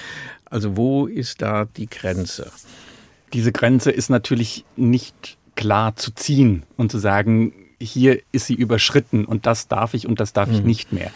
Also 0.44 0.76
wo 0.76 1.06
ist 1.06 1.42
da 1.42 1.64
die 1.64 1.88
Grenze? 1.88 2.50
Diese 3.32 3.52
Grenze 3.52 3.90
ist 3.90 4.10
natürlich 4.10 4.64
nicht 4.76 5.38
klar 5.54 5.96
zu 5.96 6.12
ziehen 6.12 6.64
und 6.76 6.90
zu 6.90 6.98
sagen, 6.98 7.52
hier 7.80 8.20
ist 8.32 8.46
sie 8.46 8.54
überschritten 8.54 9.24
und 9.24 9.46
das 9.46 9.68
darf 9.68 9.94
ich 9.94 10.06
und 10.06 10.20
das 10.20 10.32
darf 10.32 10.48
mhm. 10.48 10.54
ich 10.54 10.62
nicht 10.62 10.92
mehr. 10.92 11.10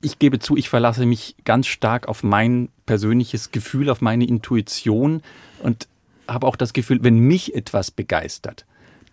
Ich 0.00 0.18
gebe 0.18 0.38
zu, 0.38 0.56
ich 0.56 0.68
verlasse 0.68 1.06
mich 1.06 1.36
ganz 1.44 1.66
stark 1.66 2.08
auf 2.08 2.22
mein 2.22 2.68
persönliches 2.86 3.52
Gefühl, 3.52 3.88
auf 3.88 4.00
meine 4.00 4.26
Intuition 4.26 5.22
und 5.62 5.88
habe 6.28 6.46
auch 6.46 6.56
das 6.56 6.72
Gefühl, 6.72 7.02
wenn 7.02 7.18
mich 7.18 7.54
etwas 7.54 7.90
begeistert, 7.90 8.64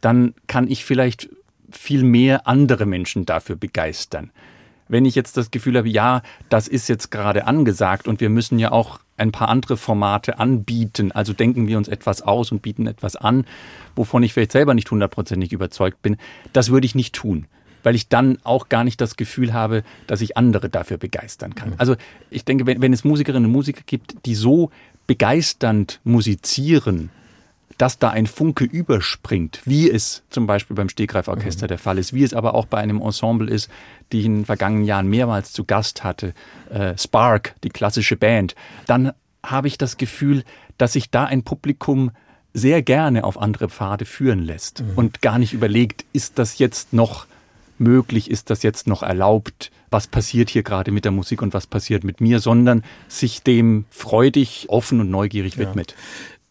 dann 0.02 0.34
kann 0.48 0.70
ich 0.70 0.86
vielleicht 0.86 1.30
viel 1.72 2.04
mehr 2.04 2.48
andere 2.48 2.86
Menschen 2.86 3.26
dafür 3.26 3.56
begeistern. 3.56 4.32
Wenn 4.90 5.06
ich 5.06 5.16
jetzt 5.16 5.38
das 5.38 5.52
Gefühl 5.52 5.78
habe, 5.78 5.88
ja, 5.88 6.24
das 6.50 6.68
ist 6.68 6.90
jetzt 6.90 7.12
gerade 7.12 7.48
angesagt 7.48 8.08
und 8.08 8.20
wir 8.20 8.30
müssen 8.30 8.60
ja 8.60 8.72
auch 8.72 9.00
ein 9.18 9.32
paar 9.32 9.48
andere 9.48 9.78
Formate 9.78 10.40
anbieten, 10.40 11.12
also 11.12 11.32
denken 11.32 11.68
wir 11.68 11.78
uns 11.78 11.88
etwas 11.88 12.22
aus 12.22 12.52
und 12.52 12.62
bieten 12.62 12.88
etwas 12.88 13.16
an, 13.16 13.46
wovon 13.96 14.24
ich 14.24 14.34
vielleicht 14.34 14.52
selber 14.52 14.74
nicht 14.74 14.90
hundertprozentig 14.90 15.54
überzeugt 15.54 16.02
bin, 16.02 16.18
das 16.54 16.70
würde 16.70 16.86
ich 16.86 16.96
nicht 16.96 17.16
tun 17.16 17.46
weil 17.82 17.96
ich 17.96 18.10
dann 18.10 18.40
auch 18.44 18.68
gar 18.68 18.84
nicht 18.84 19.00
das 19.00 19.16
Gefühl 19.16 19.54
habe, 19.54 19.84
dass 20.06 20.20
ich 20.20 20.36
andere 20.36 20.68
dafür 20.68 20.98
begeistern 20.98 21.56
kann. 21.56 21.76
Also 21.78 21.96
ich 22.30 22.44
denke, 22.44 22.66
wenn, 22.66 22.82
wenn 22.82 22.92
es 22.92 23.06
Musikerinnen 23.06 23.46
und 23.46 23.54
Musiker 23.54 23.84
gibt, 23.86 24.26
die 24.26 24.36
so 24.36 24.70
begeisternd 25.08 26.02
musizieren, 26.04 27.10
dass 27.80 27.98
da 27.98 28.10
ein 28.10 28.28
Funke 28.28 28.66
überspringt, 28.66 29.62
wie 29.64 29.90
es 29.90 30.22
zum 30.30 30.46
Beispiel 30.46 30.76
beim 30.76 30.90
Stegreiforchester 30.90 31.66
mhm. 31.66 31.70
der 31.70 31.78
Fall 31.78 31.98
ist, 31.98 32.14
wie 32.14 32.24
es 32.24 32.34
aber 32.34 32.54
auch 32.54 32.66
bei 32.66 32.78
einem 32.78 33.02
Ensemble 33.02 33.50
ist, 33.50 33.72
die 34.12 34.20
ich 34.20 34.26
in 34.26 34.36
den 34.36 34.46
vergangenen 34.46 34.84
Jahren 34.84 35.08
mehrmals 35.08 35.54
zu 35.54 35.64
Gast 35.64 36.04
hatte, 36.04 36.34
äh, 36.70 36.98
Spark, 36.98 37.56
die 37.64 37.70
klassische 37.70 38.18
Band, 38.18 38.54
dann 38.86 39.14
habe 39.44 39.70
ich 39.70 39.78
das 39.78 39.96
Gefühl, 39.96 40.44
dass 40.78 40.94
sich 40.94 41.10
da 41.10 41.24
ein 41.24 41.44
Publikum 41.44 42.12
sehr 42.54 42.82
gerne 42.82 43.24
auf 43.24 43.40
andere 43.40 43.70
Pfade 43.70 44.04
führen 44.04 44.40
lässt 44.40 44.82
mhm. 44.82 44.92
und 44.96 45.22
gar 45.22 45.40
nicht 45.40 45.54
überlegt, 45.54 46.04
ist 46.12 46.38
das 46.38 46.60
jetzt 46.60 46.92
noch 46.92 47.28
möglich, 47.78 48.30
ist 48.30 48.50
das 48.50 48.62
jetzt 48.62 48.88
noch 48.88 49.04
erlaubt, 49.04 49.72
was 49.90 50.08
passiert 50.08 50.50
hier 50.50 50.64
gerade 50.64 50.92
mit 50.92 51.06
der 51.06 51.14
Musik 51.14 51.42
und 51.42 51.54
was 51.54 51.66
passiert 51.66 52.04
mit 52.04 52.20
mir, 52.20 52.40
sondern 52.40 52.84
sich 53.08 53.42
dem 53.42 53.86
freudig, 53.90 54.66
offen 54.68 55.00
und 55.00 55.10
neugierig 55.10 55.56
ja. 55.56 55.60
widmet. 55.60 55.96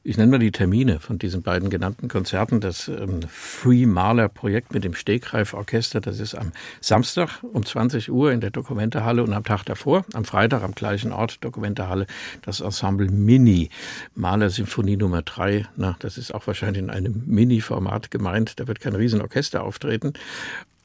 Ich 0.09 0.17
nenne 0.17 0.31
mal 0.31 0.39
die 0.39 0.53
Termine 0.53 1.01
von 1.01 1.19
diesen 1.19 1.43
beiden 1.43 1.69
genannten 1.69 2.09
Konzerten. 2.09 2.63
Das 2.63 2.89
ähm, 2.89 3.21
Free 3.29 3.85
Maler 3.85 4.31
Projekt 4.31 4.73
mit 4.73 4.83
dem 4.83 4.95
Stegreif 4.95 5.53
Orchester, 5.53 6.01
das 6.01 6.19
ist 6.19 6.35
am 6.35 6.53
Samstag 6.81 7.43
um 7.43 7.67
20 7.67 8.11
Uhr 8.11 8.33
in 8.33 8.41
der 8.41 8.49
Dokumentehalle 8.49 9.23
und 9.23 9.35
am 9.35 9.45
Tag 9.45 9.65
davor, 9.65 10.07
am 10.15 10.25
Freitag 10.25 10.63
am 10.63 10.75
gleichen 10.75 11.13
Ort, 11.13 11.45
Dokumentehalle, 11.45 12.07
das 12.41 12.61
Ensemble 12.61 13.11
Mini, 13.11 13.69
Maler 14.15 14.49
Symphonie 14.49 14.97
Nummer 14.97 15.21
3. 15.21 15.67
Na, 15.77 15.95
das 15.99 16.17
ist 16.17 16.35
auch 16.35 16.47
wahrscheinlich 16.47 16.83
in 16.83 16.89
einem 16.89 17.25
Mini-Format 17.27 18.11
gemeint. 18.11 18.59
Da 18.61 18.67
wird 18.67 18.81
kein 18.81 18.95
Riesenorchester 18.95 19.63
auftreten. 19.63 20.15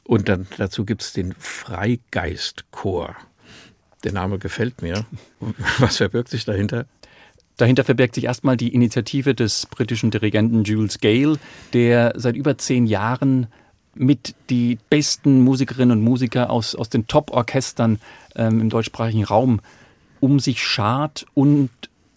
Und 0.04 0.28
dann 0.28 0.48
dazu 0.58 0.84
gibt 0.84 1.02
es 1.02 1.14
den 1.14 1.34
Freigeistchor. 1.40 3.16
Der 4.04 4.12
Name 4.12 4.38
gefällt 4.38 4.82
mir. 4.82 5.06
Was 5.80 5.96
verbirgt 5.96 6.28
sich 6.28 6.44
dahinter? 6.44 6.88
Dahinter 7.58 7.84
verbirgt 7.84 8.16
sich 8.16 8.26
erstmal 8.26 8.58
die 8.58 8.74
Initiative 8.74 9.36
des 9.36 9.68
britischen 9.68 10.12
Dirigenten 10.12 10.64
Jules 10.64 11.00
Gale, 11.00 11.38
der 11.74 12.14
seit 12.16 12.36
über 12.36 12.58
zehn 12.58 12.88
Jahren 12.88 13.48
mit 13.96 14.36
die 14.50 14.80
besten 14.90 15.42
Musikerinnen 15.42 16.00
und 16.00 16.04
Musiker 16.04 16.50
aus, 16.50 16.74
aus 16.74 16.90
den 16.90 17.08
Top-Orchestern 17.08 18.00
ähm, 18.36 18.60
im 18.60 18.70
deutschsprachigen 18.70 19.24
Raum 19.24 19.62
um 20.20 20.40
sich 20.40 20.64
schart 20.64 21.26
und 21.34 21.70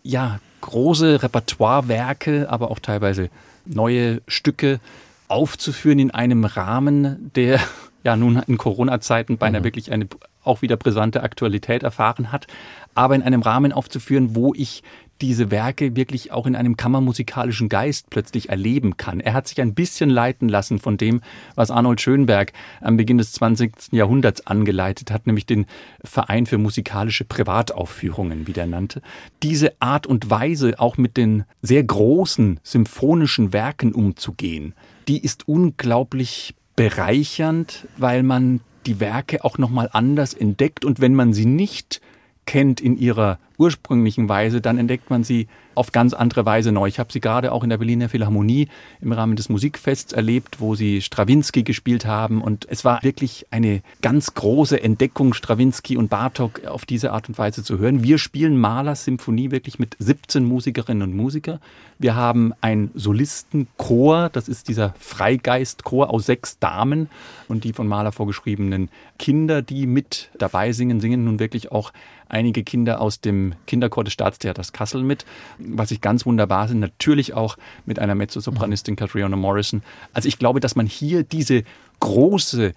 ja, 0.02 0.40
große 0.60 1.22
Repertoirewerke, 1.22 2.48
aber 2.48 2.70
auch 2.70 2.78
teilweise 2.78 3.30
neue 3.64 4.22
Stücke 4.28 4.80
aufzuführen 5.28 5.98
in 5.98 6.10
einem 6.12 6.44
Rahmen, 6.44 7.30
der 7.34 7.60
ja 8.04 8.16
nun 8.16 8.40
in 8.46 8.56
Corona-Zeiten 8.56 9.38
beinahe 9.38 9.60
mhm. 9.60 9.64
wirklich 9.64 9.92
eine 9.92 10.06
auch 10.44 10.62
wieder 10.62 10.76
brisante 10.76 11.24
Aktualität 11.24 11.82
erfahren 11.82 12.30
hat, 12.30 12.46
aber 12.94 13.16
in 13.16 13.22
einem 13.22 13.42
Rahmen 13.42 13.72
aufzuführen, 13.72 14.36
wo 14.36 14.54
ich 14.54 14.84
diese 15.20 15.50
Werke 15.50 15.96
wirklich 15.96 16.32
auch 16.32 16.46
in 16.46 16.56
einem 16.56 16.76
kammermusikalischen 16.76 17.68
Geist 17.68 18.10
plötzlich 18.10 18.48
erleben 18.48 18.96
kann. 18.96 19.20
Er 19.20 19.34
hat 19.34 19.48
sich 19.48 19.60
ein 19.60 19.74
bisschen 19.74 20.10
leiten 20.10 20.48
lassen 20.48 20.78
von 20.78 20.96
dem, 20.96 21.22
was 21.54 21.70
Arnold 21.70 22.00
Schönberg 22.00 22.52
am 22.80 22.96
Beginn 22.96 23.18
des 23.18 23.32
20. 23.32 23.92
Jahrhunderts 23.92 24.46
angeleitet 24.46 25.10
hat, 25.10 25.26
nämlich 25.26 25.46
den 25.46 25.66
Verein 26.04 26.46
für 26.46 26.58
musikalische 26.58 27.24
Privataufführungen, 27.24 28.46
wie 28.46 28.52
der 28.52 28.66
nannte. 28.66 29.02
Diese 29.42 29.72
Art 29.80 30.06
und 30.06 30.30
Weise, 30.30 30.78
auch 30.78 30.96
mit 30.96 31.16
den 31.16 31.44
sehr 31.62 31.82
großen 31.82 32.60
symphonischen 32.62 33.52
Werken 33.52 33.92
umzugehen, 33.92 34.74
die 35.08 35.22
ist 35.22 35.48
unglaublich 35.48 36.54
bereichernd, 36.74 37.86
weil 37.96 38.22
man 38.22 38.60
die 38.86 39.00
Werke 39.00 39.44
auch 39.44 39.58
nochmal 39.58 39.88
anders 39.92 40.34
entdeckt 40.34 40.84
und 40.84 41.00
wenn 41.00 41.14
man 41.14 41.32
sie 41.32 41.46
nicht 41.46 42.00
kennt 42.46 42.80
in 42.80 42.96
ihrer 42.96 43.38
ursprünglichen 43.58 44.28
Weise, 44.28 44.60
dann 44.60 44.78
entdeckt 44.78 45.10
man 45.10 45.24
sie 45.24 45.48
auf 45.74 45.92
ganz 45.92 46.14
andere 46.14 46.46
Weise 46.46 46.72
neu. 46.72 46.86
Ich 46.86 46.98
habe 46.98 47.12
sie 47.12 47.20
gerade 47.20 47.52
auch 47.52 47.62
in 47.62 47.70
der 47.70 47.78
Berliner 47.78 48.08
Philharmonie 48.08 48.68
im 49.00 49.12
Rahmen 49.12 49.36
des 49.36 49.48
Musikfests 49.48 50.12
erlebt, 50.12 50.60
wo 50.60 50.74
sie 50.74 51.02
Strawinski 51.02 51.62
gespielt 51.62 52.06
haben. 52.06 52.40
Und 52.40 52.66
es 52.70 52.84
war 52.84 53.02
wirklich 53.02 53.46
eine 53.50 53.82
ganz 54.00 54.34
große 54.34 54.82
Entdeckung, 54.82 55.34
Strawinski 55.34 55.96
und 55.96 56.08
Bartok 56.08 56.64
auf 56.64 56.86
diese 56.86 57.12
Art 57.12 57.28
und 57.28 57.38
Weise 57.38 57.62
zu 57.62 57.78
hören. 57.78 58.02
Wir 58.02 58.18
spielen 58.18 58.58
Mahlers 58.58 59.04
Symphonie 59.04 59.50
wirklich 59.50 59.78
mit 59.78 59.96
17 59.98 60.44
Musikerinnen 60.44 61.02
und 61.02 61.16
Musikern. 61.16 61.60
Wir 61.98 62.14
haben 62.14 62.52
ein 62.60 62.90
Solistenchor, 62.94 64.28
das 64.30 64.48
ist 64.48 64.68
dieser 64.68 64.94
Freigeistchor 64.98 66.10
aus 66.10 66.26
sechs 66.26 66.58
Damen 66.58 67.08
und 67.48 67.64
die 67.64 67.72
von 67.72 67.86
Mahler 67.86 68.12
vorgeschriebenen 68.12 68.90
Kinder, 69.18 69.62
die 69.62 69.86
mit 69.86 70.30
dabei 70.38 70.72
singen, 70.72 71.00
singen 71.00 71.24
nun 71.24 71.38
wirklich 71.38 71.72
auch 71.72 71.92
einige 72.28 72.64
Kinder 72.64 73.00
aus 73.00 73.20
dem 73.20 73.54
Kinderchor 73.66 74.04
des 74.04 74.12
Staatstheaters 74.12 74.72
Kassel 74.72 75.02
mit, 75.02 75.24
was 75.58 75.90
ich 75.90 76.00
ganz 76.00 76.26
wunderbar 76.26 76.68
sind, 76.68 76.80
natürlich 76.80 77.34
auch 77.34 77.56
mit 77.84 77.98
einer 77.98 78.14
Mezzosopranistin 78.14 78.96
Catriona 78.96 79.36
Morrison. 79.36 79.82
Also 80.12 80.28
ich 80.28 80.38
glaube, 80.38 80.60
dass 80.60 80.76
man 80.76 80.86
hier 80.86 81.22
diese 81.22 81.64
große, 82.00 82.72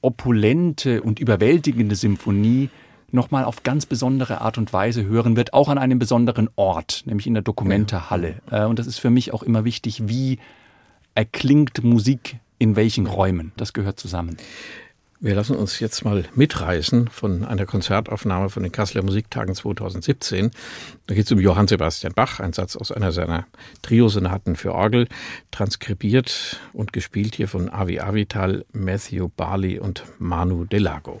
opulente 0.00 1.02
und 1.02 1.18
überwältigende 1.18 1.96
Symphonie 1.96 2.70
nochmal 3.10 3.44
auf 3.44 3.62
ganz 3.62 3.86
besondere 3.86 4.40
Art 4.40 4.58
und 4.58 4.72
Weise 4.72 5.04
hören 5.04 5.36
wird, 5.36 5.54
auch 5.54 5.68
an 5.68 5.78
einem 5.78 5.98
besonderen 5.98 6.48
Ort, 6.56 7.02
nämlich 7.06 7.26
in 7.26 7.34
der 7.34 7.42
Dokumentarhalle. 7.42 8.36
Ja. 8.50 8.64
Äh, 8.64 8.66
und 8.66 8.78
das 8.78 8.86
ist 8.86 8.98
für 8.98 9.10
mich 9.10 9.32
auch 9.32 9.42
immer 9.42 9.64
wichtig, 9.64 10.08
wie 10.08 10.38
erklingt 11.14 11.82
Musik 11.82 12.36
in 12.58 12.76
welchen 12.76 13.06
Räumen. 13.06 13.52
Das 13.56 13.72
gehört 13.72 13.98
zusammen. 13.98 14.36
Wir 15.20 15.34
lassen 15.34 15.56
uns 15.56 15.80
jetzt 15.80 16.04
mal 16.04 16.26
mitreißen 16.36 17.08
von 17.08 17.44
einer 17.44 17.66
Konzertaufnahme 17.66 18.50
von 18.50 18.62
den 18.62 18.70
Kasseler 18.70 19.02
Musiktagen 19.02 19.52
2017. 19.52 20.52
Da 21.08 21.14
geht 21.16 21.26
es 21.26 21.32
um 21.32 21.40
Johann 21.40 21.66
Sebastian 21.66 22.12
Bach, 22.14 22.38
ein 22.38 22.52
Satz 22.52 22.76
aus 22.76 22.92
einer 22.92 23.10
seiner 23.10 23.44
Triosonaten 23.82 24.54
für 24.54 24.72
Orgel, 24.72 25.08
transkribiert 25.50 26.60
und 26.72 26.92
gespielt 26.92 27.34
hier 27.34 27.48
von 27.48 27.68
Avi 27.68 27.98
Avital, 27.98 28.64
Matthew 28.72 29.28
Barley 29.36 29.80
und 29.80 30.04
Manu 30.20 30.66
Delago. 30.66 31.20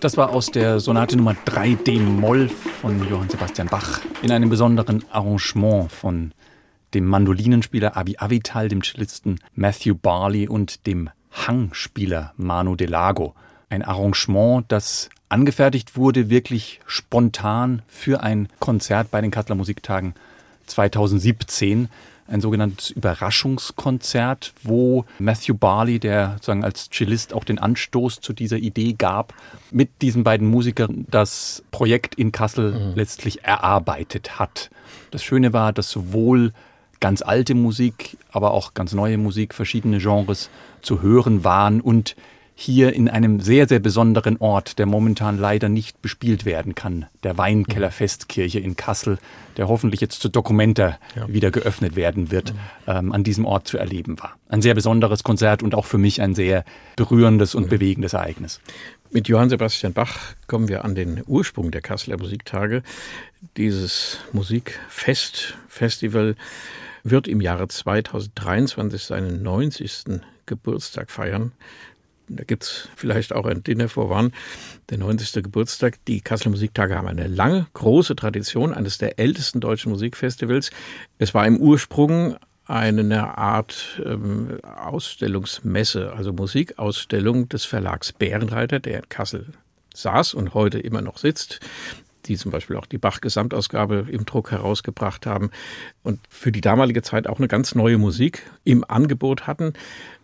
Das 0.00 0.16
war 0.16 0.30
aus 0.30 0.46
der 0.50 0.80
Sonate 0.80 1.14
Nummer 1.18 1.36
3 1.44 1.74
D-Moll 1.74 2.48
von 2.48 3.06
Johann 3.06 3.28
Sebastian 3.28 3.68
Bach 3.68 4.00
in 4.22 4.32
einem 4.32 4.48
besonderen 4.48 5.04
Arrangement 5.10 5.92
von 5.92 6.32
dem 6.94 7.04
Mandolinenspieler 7.04 7.98
Abi 7.98 8.16
Avital, 8.18 8.70
dem 8.70 8.82
Cellisten 8.82 9.40
Matthew 9.54 9.94
Barley 9.94 10.48
und 10.48 10.86
dem 10.86 11.10
Hangspieler 11.30 12.32
Manu 12.38 12.76
Delago. 12.76 13.34
Ein 13.68 13.82
Arrangement, 13.82 14.64
das 14.68 15.10
angefertigt 15.28 15.98
wurde, 15.98 16.30
wirklich 16.30 16.80
spontan 16.86 17.82
für 17.86 18.22
ein 18.22 18.48
Konzert 18.58 19.10
bei 19.10 19.20
den 19.20 19.30
Kassler 19.30 19.54
Musiktagen 19.54 20.14
2017 20.66 21.90
ein 22.30 22.40
sogenanntes 22.40 22.90
Überraschungskonzert, 22.90 24.54
wo 24.62 25.04
Matthew 25.18 25.54
Barley, 25.54 25.98
der 25.98 26.34
sozusagen 26.34 26.64
als 26.64 26.88
Cellist 26.88 27.34
auch 27.34 27.44
den 27.44 27.58
Anstoß 27.58 28.20
zu 28.20 28.32
dieser 28.32 28.56
Idee 28.56 28.92
gab, 28.92 29.34
mit 29.70 29.90
diesen 30.00 30.22
beiden 30.22 30.48
Musikern 30.48 31.06
das 31.10 31.64
Projekt 31.72 32.14
in 32.14 32.30
Kassel 32.32 32.72
mhm. 32.72 32.92
letztlich 32.94 33.44
erarbeitet 33.44 34.38
hat. 34.38 34.70
Das 35.10 35.24
Schöne 35.24 35.52
war, 35.52 35.72
dass 35.72 35.90
sowohl 35.90 36.52
ganz 37.00 37.22
alte 37.22 37.54
Musik, 37.54 38.16
aber 38.30 38.52
auch 38.52 38.74
ganz 38.74 38.92
neue 38.92 39.18
Musik, 39.18 39.54
verschiedene 39.54 39.98
Genres 39.98 40.50
zu 40.82 41.02
hören 41.02 41.42
waren 41.44 41.80
und 41.80 42.14
hier 42.60 42.92
in 42.92 43.08
einem 43.08 43.40
sehr, 43.40 43.66
sehr 43.66 43.78
besonderen 43.78 44.36
Ort, 44.36 44.78
der 44.78 44.84
momentan 44.84 45.38
leider 45.38 45.70
nicht 45.70 46.02
bespielt 46.02 46.44
werden 46.44 46.74
kann, 46.74 47.06
der 47.22 47.38
Weinkeller 47.38 47.90
Festkirche 47.90 48.60
in 48.60 48.76
Kassel, 48.76 49.16
der 49.56 49.66
hoffentlich 49.68 50.02
jetzt 50.02 50.20
zur 50.20 50.30
Dokumenta 50.30 50.98
ja. 51.16 51.26
wieder 51.26 51.50
geöffnet 51.50 51.96
werden 51.96 52.30
wird, 52.30 52.52
ähm, 52.86 53.12
an 53.12 53.24
diesem 53.24 53.46
Ort 53.46 53.66
zu 53.66 53.78
erleben 53.78 54.20
war. 54.20 54.36
Ein 54.50 54.60
sehr 54.60 54.74
besonderes 54.74 55.24
Konzert 55.24 55.62
und 55.62 55.74
auch 55.74 55.86
für 55.86 55.96
mich 55.96 56.20
ein 56.20 56.34
sehr 56.34 56.66
berührendes 56.96 57.54
und 57.54 57.70
bewegendes 57.70 58.12
Ereignis. 58.12 58.60
Mit 59.10 59.26
Johann 59.26 59.48
Sebastian 59.48 59.94
Bach 59.94 60.18
kommen 60.46 60.68
wir 60.68 60.84
an 60.84 60.94
den 60.94 61.22
Ursprung 61.26 61.70
der 61.70 61.80
Kasseler 61.80 62.18
Musiktage. 62.18 62.82
Dieses 63.56 64.18
Musikfest, 64.34 65.56
Festival 65.66 66.36
wird 67.04 67.26
im 67.26 67.40
Jahre 67.40 67.68
2023 67.68 69.02
seinen 69.02 69.42
90. 69.42 70.20
Geburtstag 70.44 71.10
feiern 71.10 71.52
da 72.36 72.44
gibt 72.44 72.64
es 72.64 72.88
vielleicht 72.96 73.32
auch 73.32 73.44
ein 73.44 73.62
Dinner 73.62 73.88
for 73.88 74.10
One, 74.10 74.30
der 74.88 74.98
90. 74.98 75.42
Geburtstag. 75.42 76.04
Die 76.06 76.20
Kasseler 76.20 76.50
Musiktage 76.50 76.94
haben 76.94 77.08
eine 77.08 77.26
lange, 77.26 77.66
große 77.74 78.16
Tradition, 78.16 78.72
eines 78.72 78.98
der 78.98 79.18
ältesten 79.18 79.60
deutschen 79.60 79.90
Musikfestivals. 79.90 80.70
Es 81.18 81.34
war 81.34 81.46
im 81.46 81.58
Ursprung 81.58 82.36
eine 82.66 83.36
Art 83.36 84.00
ähm, 84.04 84.58
Ausstellungsmesse, 84.62 86.12
also 86.12 86.32
Musikausstellung 86.32 87.48
des 87.48 87.64
Verlags 87.64 88.12
Bärenreiter, 88.12 88.78
der 88.78 88.98
in 88.98 89.08
Kassel 89.08 89.46
saß 89.92 90.34
und 90.34 90.54
heute 90.54 90.78
immer 90.78 91.02
noch 91.02 91.18
sitzt 91.18 91.60
die 92.26 92.36
zum 92.36 92.50
Beispiel 92.50 92.76
auch 92.76 92.86
die 92.86 92.98
Bach-Gesamtausgabe 92.98 94.06
im 94.10 94.24
Druck 94.24 94.50
herausgebracht 94.50 95.26
haben 95.26 95.50
und 96.02 96.20
für 96.28 96.52
die 96.52 96.60
damalige 96.60 97.02
Zeit 97.02 97.26
auch 97.26 97.38
eine 97.38 97.48
ganz 97.48 97.74
neue 97.74 97.98
Musik 97.98 98.42
im 98.62 98.84
Angebot 98.88 99.46
hatten 99.46 99.72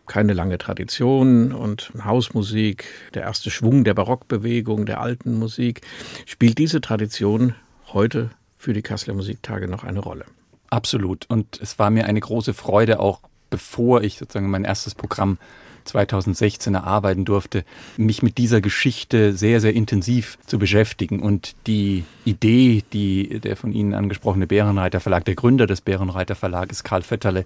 keine 0.06 0.32
lange 0.32 0.58
Tradition 0.58 1.52
und 1.52 1.92
Hausmusik, 2.04 2.86
der 3.14 3.22
erste 3.22 3.50
Schwung 3.50 3.84
der 3.84 3.94
Barockbewegung, 3.94 4.86
der 4.86 5.00
alten 5.00 5.38
Musik. 5.38 5.82
Spielt 6.24 6.58
diese 6.58 6.80
Tradition 6.80 7.54
heute 7.92 8.30
für 8.56 8.72
die 8.72 8.82
Kasseler 8.82 9.14
Musiktage 9.14 9.68
noch 9.68 9.84
eine 9.84 10.00
Rolle? 10.00 10.24
Absolut. 10.70 11.26
Und 11.28 11.60
es 11.60 11.78
war 11.78 11.90
mir 11.90 12.06
eine 12.06 12.20
große 12.20 12.54
Freude, 12.54 13.00
auch 13.00 13.20
bevor 13.50 14.02
ich 14.02 14.18
sozusagen 14.18 14.50
mein 14.50 14.64
erstes 14.64 14.94
Programm 14.94 15.38
2016 15.86 16.74
erarbeiten 16.74 17.24
durfte, 17.24 17.64
mich 17.96 18.22
mit 18.22 18.38
dieser 18.38 18.60
Geschichte 18.60 19.34
sehr, 19.34 19.60
sehr 19.60 19.74
intensiv 19.74 20.38
zu 20.46 20.58
beschäftigen. 20.58 21.20
Und 21.20 21.54
die 21.66 22.04
Idee, 22.24 22.82
die 22.92 23.40
der 23.40 23.56
von 23.56 23.72
Ihnen 23.72 23.94
angesprochene 23.94 24.46
Bärenreiter 24.46 25.00
Verlag, 25.00 25.24
der 25.24 25.34
Gründer 25.34 25.66
des 25.66 25.80
Bärenreiter 25.80 26.34
Verlages, 26.34 26.84
Karl 26.84 27.02
Vetterle, 27.02 27.44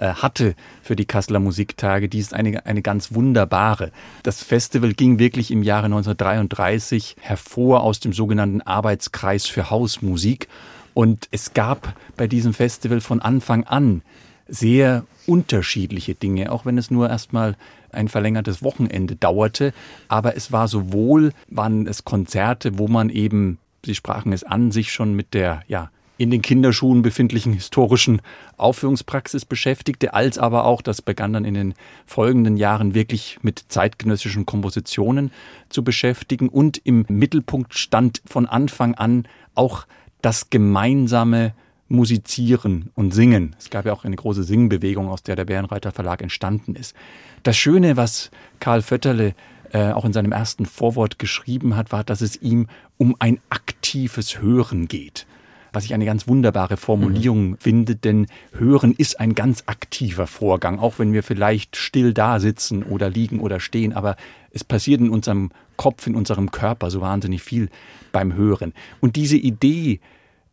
äh, 0.00 0.14
hatte 0.14 0.54
für 0.82 0.96
die 0.96 1.04
Kasseler 1.04 1.40
Musiktage, 1.40 2.08
die 2.08 2.20
ist 2.20 2.32
eine, 2.32 2.64
eine 2.64 2.80
ganz 2.80 3.12
wunderbare. 3.14 3.92
Das 4.22 4.42
Festival 4.42 4.94
ging 4.94 5.18
wirklich 5.18 5.50
im 5.50 5.62
Jahre 5.62 5.86
1933 5.86 7.16
hervor 7.20 7.82
aus 7.82 8.00
dem 8.00 8.14
sogenannten 8.14 8.62
Arbeitskreis 8.62 9.46
für 9.46 9.68
Hausmusik. 9.68 10.48
Und 10.94 11.28
es 11.30 11.52
gab 11.52 11.94
bei 12.16 12.26
diesem 12.26 12.54
Festival 12.54 13.02
von 13.02 13.20
Anfang 13.20 13.64
an 13.64 14.00
sehr 14.48 15.04
unterschiedliche 15.26 16.14
Dinge, 16.14 16.50
auch 16.50 16.64
wenn 16.64 16.78
es 16.78 16.90
nur 16.90 17.08
erstmal 17.08 17.56
ein 17.92 18.08
verlängertes 18.08 18.62
Wochenende 18.62 19.16
dauerte. 19.16 19.72
Aber 20.08 20.36
es 20.36 20.52
war 20.52 20.68
sowohl, 20.68 21.32
waren 21.48 21.86
es 21.86 22.04
Konzerte, 22.04 22.78
wo 22.78 22.88
man 22.88 23.10
eben, 23.10 23.58
Sie 23.84 23.94
sprachen 23.94 24.32
es 24.32 24.44
an, 24.44 24.70
sich 24.70 24.92
schon 24.92 25.14
mit 25.14 25.34
der, 25.34 25.62
ja, 25.68 25.90
in 26.20 26.30
den 26.30 26.42
Kinderschuhen 26.42 27.00
befindlichen 27.00 27.54
historischen 27.54 28.20
Aufführungspraxis 28.58 29.46
beschäftigte, 29.46 30.12
als 30.12 30.36
aber 30.36 30.66
auch, 30.66 30.82
das 30.82 31.00
begann 31.00 31.32
dann 31.32 31.46
in 31.46 31.54
den 31.54 31.74
folgenden 32.04 32.58
Jahren 32.58 32.92
wirklich 32.92 33.38
mit 33.40 33.64
zeitgenössischen 33.68 34.44
Kompositionen 34.44 35.32
zu 35.70 35.82
beschäftigen 35.82 36.50
und 36.50 36.78
im 36.84 37.06
Mittelpunkt 37.08 37.72
stand 37.72 38.20
von 38.26 38.44
Anfang 38.44 38.94
an 38.96 39.26
auch 39.54 39.86
das 40.20 40.50
gemeinsame 40.50 41.54
Musizieren 41.90 42.90
und 42.94 43.12
Singen. 43.12 43.56
Es 43.58 43.68
gab 43.68 43.84
ja 43.84 43.92
auch 43.92 44.04
eine 44.04 44.16
große 44.16 44.44
Singbewegung, 44.44 45.08
aus 45.08 45.22
der 45.22 45.36
der 45.36 45.44
Bärenreiter 45.44 45.90
Verlag 45.90 46.22
entstanden 46.22 46.76
ist. 46.76 46.94
Das 47.42 47.56
Schöne, 47.56 47.96
was 47.96 48.30
Karl 48.60 48.80
Fötterle 48.80 49.34
äh, 49.72 49.90
auch 49.90 50.04
in 50.04 50.12
seinem 50.12 50.32
ersten 50.32 50.66
Vorwort 50.66 51.18
geschrieben 51.18 51.76
hat, 51.76 51.92
war, 51.92 52.04
dass 52.04 52.20
es 52.20 52.40
ihm 52.40 52.68
um 52.96 53.16
ein 53.18 53.40
aktives 53.50 54.40
Hören 54.40 54.88
geht 54.88 55.26
was 55.72 55.84
ich 55.84 55.94
eine 55.94 56.04
ganz 56.04 56.26
wunderbare 56.26 56.76
Formulierung 56.76 57.50
mhm. 57.50 57.56
finde, 57.58 57.96
denn 57.96 58.26
Hören 58.52 58.92
ist 58.92 59.20
ein 59.20 59.34
ganz 59.34 59.64
aktiver 59.66 60.26
Vorgang, 60.26 60.78
auch 60.78 60.98
wenn 60.98 61.12
wir 61.12 61.22
vielleicht 61.22 61.76
still 61.76 62.12
da 62.12 62.40
sitzen 62.40 62.82
oder 62.82 63.08
liegen 63.08 63.40
oder 63.40 63.60
stehen, 63.60 63.92
aber 63.92 64.16
es 64.50 64.64
passiert 64.64 65.00
in 65.00 65.10
unserem 65.10 65.50
Kopf, 65.76 66.06
in 66.06 66.14
unserem 66.14 66.50
Körper 66.50 66.90
so 66.90 67.00
wahnsinnig 67.00 67.42
viel 67.42 67.68
beim 68.12 68.34
Hören. 68.34 68.72
Und 69.00 69.16
diese 69.16 69.36
Idee 69.36 70.00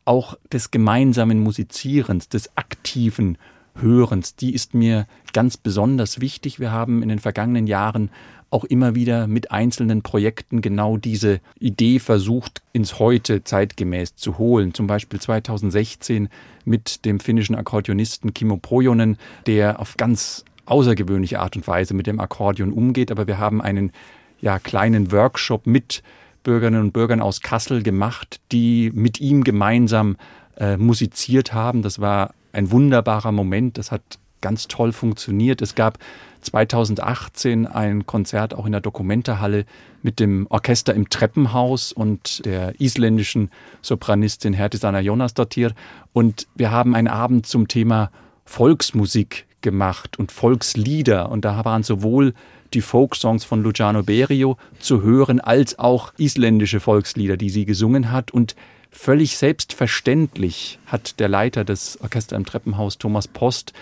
auch 0.08 0.38
des 0.52 0.72
gemeinsamen 0.72 1.40
Musizierens, 1.40 2.30
des 2.30 2.56
aktiven 2.58 3.38
Hörens, 3.76 4.36
die 4.36 4.54
ist 4.54 4.74
mir 4.74 5.06
ganz 5.34 5.58
besonders 5.58 6.20
wichtig. 6.20 6.60
Wir 6.60 6.72
haben 6.72 7.04
in 7.04 7.10
den 7.10 7.20
vergangenen 7.20 7.68
Jahren 7.68 8.10
auch 8.50 8.64
immer 8.64 8.96
wieder 8.96 9.28
mit 9.28 9.52
einzelnen 9.52 10.02
Projekten 10.02 10.62
genau 10.62 10.98
diese 10.98 11.42
Idee 11.60 12.00
versucht, 12.00 12.62
ins 12.72 12.98
Heute 12.98 13.44
zeitgemäß 13.44 14.16
zu 14.16 14.38
holen. 14.38 14.74
Zum 14.74 14.88
Beispiel 14.88 15.20
2016 15.20 16.30
mit 16.64 17.04
dem 17.06 17.20
finnischen 17.20 17.56
Akkordeonisten 17.56 18.34
Kimo 18.34 18.58
Pojonen, 18.58 19.18
der 19.46 19.80
auf 19.80 19.98
ganz 19.98 20.46
außergewöhnliche 20.66 21.40
Art 21.40 21.56
und 21.56 21.68
Weise 21.68 21.94
mit 21.94 22.08
dem 22.08 22.20
Akkordeon 22.20 22.72
umgeht. 22.72 23.12
Aber 23.12 23.28
wir 23.28 23.38
haben 23.38 23.62
einen 23.62 23.92
ja, 24.40 24.60
kleinen 24.60 25.12
Workshop 25.12 25.68
mit 25.68 26.02
Bürgerinnen 26.48 26.82
und 26.82 26.94
Bürgern 26.94 27.20
aus 27.20 27.42
Kassel 27.42 27.84
gemacht, 27.84 28.40
die 28.54 28.90
mit 28.96 29.20
ihm 29.20 29.44
gemeinsam 29.44 30.16
äh, 30.56 30.78
musiziert 30.78 31.54
haben. 31.54 31.82
Das 31.82 32.00
war 32.00 32.34
ein 32.54 32.72
wunderbarer 32.72 33.34
Moment. 33.34 33.78
Das 33.78 33.92
hat 33.92 34.02
ganz 34.40 34.70
toll 34.70 34.94
funktioniert. 34.94 35.62
Es 35.62 35.76
gab 35.76 35.98
2018 36.40 37.68
ein 37.68 38.06
Konzert 38.06 38.54
auch 38.54 38.66
in 38.66 38.72
der 38.72 38.80
Dokumentarhalle 38.80 39.66
mit 40.04 40.22
dem 40.22 40.48
Orchester 40.50 40.94
im 40.94 41.10
Treppenhaus 41.10 41.92
und 41.92 42.46
der 42.46 42.80
isländischen 42.80 43.52
Sopranistin 43.82 44.54
Hertisana 44.54 45.02
Jonasdottir. 45.02 45.74
Und 46.14 46.48
wir 46.56 46.72
haben 46.72 46.96
einen 46.96 47.10
Abend 47.10 47.46
zum 47.46 47.68
Thema 47.68 48.10
Volksmusik 48.46 49.48
gemacht 49.60 50.18
und 50.18 50.32
Volkslieder. 50.32 51.30
Und 51.30 51.44
da 51.44 51.66
waren 51.66 51.84
sowohl 51.84 52.34
die 52.74 52.82
Folksongs 52.82 53.44
von 53.44 53.64
Luciano 53.64 54.04
Berio 54.04 54.58
zu 54.80 55.02
hören, 55.02 55.40
als 55.40 55.80
auch 55.80 56.14
isländische 56.18 56.80
Volkslieder, 56.80 57.38
die 57.38 57.50
sie 57.50 57.66
gesungen 57.66 58.12
hat. 58.12 58.32
Und 58.32 58.56
völlig 58.92 59.38
selbstverständlich 59.38 60.80
hat 60.86 61.20
der 61.20 61.30
Leiter 61.30 61.64
des 61.64 62.00
Orchester 62.02 62.36
im 62.36 62.46
Treppenhaus, 62.46 62.98
Thomas 62.98 63.28
Post, 63.28 63.74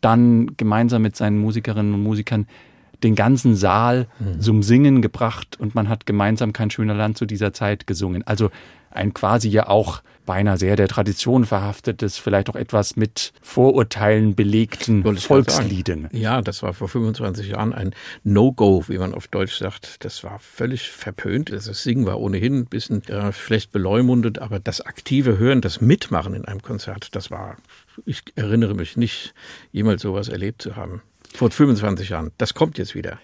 dann 0.00 0.56
gemeinsam 0.56 1.02
mit 1.02 1.16
seinen 1.16 1.38
Musikerinnen 1.38 1.94
und 1.94 2.02
Musikern 2.02 2.46
den 3.02 3.14
ganzen 3.14 3.56
Saal 3.56 4.06
mhm. 4.18 4.40
zum 4.40 4.62
Singen 4.62 5.02
gebracht 5.02 5.58
und 5.58 5.74
man 5.74 5.88
hat 5.88 6.06
gemeinsam 6.06 6.52
kein 6.52 6.70
schöner 6.70 6.94
Land 6.94 7.18
zu 7.18 7.26
dieser 7.26 7.52
Zeit 7.52 7.86
gesungen. 7.86 8.26
Also 8.26 8.50
ein 8.90 9.14
quasi 9.14 9.48
ja 9.48 9.68
auch 9.68 10.02
beinahe 10.26 10.56
sehr 10.56 10.76
der 10.76 10.88
Tradition 10.88 11.44
verhaftetes, 11.44 12.18
vielleicht 12.18 12.48
auch 12.50 12.56
etwas 12.56 12.96
mit 12.96 13.32
Vorurteilen 13.42 14.34
belegten 14.34 15.04
Volkslieden. 15.16 16.08
Ja, 16.12 16.42
das 16.42 16.62
war 16.62 16.74
vor 16.74 16.88
25 16.88 17.48
Jahren 17.48 17.72
ein 17.72 17.94
No-Go, 18.24 18.84
wie 18.88 18.98
man 18.98 19.14
auf 19.14 19.28
Deutsch 19.28 19.56
sagt. 19.56 20.04
Das 20.04 20.24
war 20.24 20.38
völlig 20.38 20.90
verpönt. 20.90 21.52
Das 21.52 21.64
Singen 21.64 22.06
war 22.06 22.20
ohnehin 22.20 22.60
ein 22.60 22.66
bisschen 22.66 23.06
äh, 23.08 23.32
schlecht 23.32 23.72
beleumundet, 23.72 24.38
aber 24.38 24.58
das 24.58 24.80
aktive 24.80 25.38
Hören, 25.38 25.60
das 25.60 25.80
Mitmachen 25.80 26.34
in 26.34 26.44
einem 26.44 26.62
Konzert, 26.62 27.14
das 27.14 27.30
war, 27.30 27.56
ich 28.04 28.22
erinnere 28.34 28.74
mich 28.74 28.96
nicht, 28.96 29.34
jemals 29.72 30.02
sowas 30.02 30.28
erlebt 30.28 30.62
zu 30.62 30.76
haben. 30.76 31.02
Vor 31.34 31.50
25 31.50 32.10
Jahren. 32.10 32.30
Das 32.38 32.54
kommt 32.54 32.78
jetzt 32.78 32.94
wieder. 32.94 33.18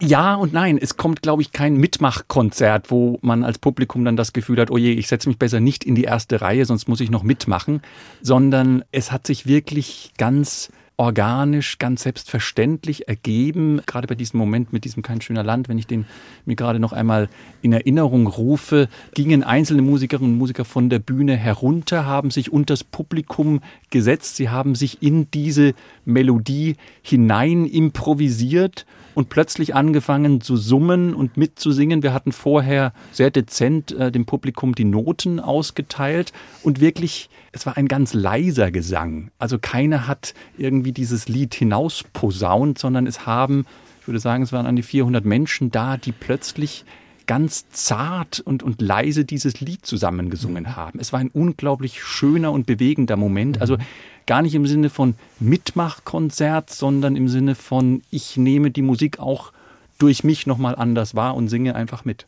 Ja 0.00 0.34
und 0.34 0.52
nein. 0.52 0.78
Es 0.80 0.96
kommt, 0.96 1.22
glaube 1.22 1.42
ich, 1.42 1.52
kein 1.52 1.76
Mitmachkonzert, 1.76 2.90
wo 2.90 3.18
man 3.22 3.44
als 3.44 3.58
Publikum 3.58 4.04
dann 4.04 4.16
das 4.16 4.32
Gefühl 4.32 4.60
hat, 4.60 4.70
oh 4.70 4.76
je, 4.76 4.92
ich 4.92 5.08
setze 5.08 5.28
mich 5.28 5.38
besser 5.38 5.60
nicht 5.60 5.84
in 5.84 5.94
die 5.94 6.04
erste 6.04 6.40
Reihe, 6.40 6.64
sonst 6.64 6.88
muss 6.88 7.00
ich 7.00 7.10
noch 7.10 7.22
mitmachen, 7.22 7.80
sondern 8.20 8.84
es 8.92 9.12
hat 9.12 9.26
sich 9.26 9.46
wirklich 9.46 10.12
ganz 10.18 10.70
organisch, 10.96 11.78
ganz 11.78 12.04
selbstverständlich 12.04 13.08
ergeben. 13.08 13.80
Gerade 13.86 14.06
bei 14.06 14.14
diesem 14.14 14.38
Moment 14.38 14.72
mit 14.72 14.84
diesem 14.84 15.02
Kein 15.02 15.20
schöner 15.20 15.42
Land, 15.42 15.68
wenn 15.68 15.78
ich 15.78 15.86
den 15.86 16.06
mir 16.44 16.56
gerade 16.56 16.78
noch 16.78 16.92
einmal 16.92 17.28
in 17.62 17.72
Erinnerung 17.72 18.26
rufe, 18.26 18.88
gingen 19.14 19.42
einzelne 19.42 19.82
Musikerinnen 19.82 20.32
und 20.32 20.38
Musiker 20.38 20.64
von 20.64 20.90
der 20.90 21.00
Bühne 21.00 21.36
herunter, 21.36 22.06
haben 22.06 22.30
sich 22.30 22.52
unter 22.52 22.74
das 22.74 22.84
Publikum 22.84 23.60
gesetzt, 23.90 24.36
sie 24.36 24.48
haben 24.48 24.74
sich 24.74 25.02
in 25.02 25.30
diese 25.32 25.74
Melodie 26.04 26.76
hinein 27.02 27.66
improvisiert 27.66 28.86
und 29.14 29.28
plötzlich 29.28 29.74
angefangen 29.74 30.40
zu 30.40 30.56
summen 30.56 31.14
und 31.14 31.36
mitzusingen. 31.36 32.02
Wir 32.02 32.12
hatten 32.12 32.32
vorher 32.32 32.92
sehr 33.12 33.30
dezent 33.30 33.92
äh, 33.92 34.10
dem 34.10 34.26
Publikum 34.26 34.74
die 34.74 34.84
Noten 34.84 35.40
ausgeteilt 35.40 36.32
und 36.62 36.80
wirklich, 36.80 37.30
es 37.52 37.66
war 37.66 37.76
ein 37.76 37.88
ganz 37.88 38.12
leiser 38.12 38.70
Gesang. 38.70 39.30
Also 39.38 39.58
keiner 39.58 40.06
hat 40.08 40.34
irgendwie 40.58 40.83
dieses 40.92 41.28
Lied 41.28 41.54
hinausposaunt, 41.54 42.78
sondern 42.78 43.06
es 43.06 43.26
haben, 43.26 43.66
ich 44.00 44.08
würde 44.08 44.20
sagen, 44.20 44.42
es 44.42 44.52
waren 44.52 44.66
an 44.66 44.76
die 44.76 44.82
400 44.82 45.24
Menschen 45.24 45.70
da, 45.70 45.96
die 45.96 46.12
plötzlich 46.12 46.84
ganz 47.26 47.68
zart 47.70 48.40
und, 48.40 48.62
und 48.62 48.80
leise 48.82 49.24
dieses 49.24 49.60
Lied 49.60 49.86
zusammengesungen 49.86 50.76
haben. 50.76 50.98
Es 50.98 51.12
war 51.12 51.20
ein 51.20 51.30
unglaublich 51.30 52.02
schöner 52.02 52.52
und 52.52 52.66
bewegender 52.66 53.16
Moment. 53.16 53.60
Also 53.60 53.78
gar 54.26 54.42
nicht 54.42 54.54
im 54.54 54.66
Sinne 54.66 54.90
von 54.90 55.14
Mitmachkonzert, 55.40 56.70
sondern 56.70 57.16
im 57.16 57.28
Sinne 57.28 57.54
von, 57.54 58.02
ich 58.10 58.36
nehme 58.36 58.70
die 58.70 58.82
Musik 58.82 59.18
auch 59.18 59.52
durch 59.98 60.24
mich 60.24 60.46
nochmal 60.46 60.74
anders 60.74 61.14
wahr 61.14 61.34
und 61.34 61.48
singe 61.48 61.74
einfach 61.74 62.04
mit. 62.04 62.26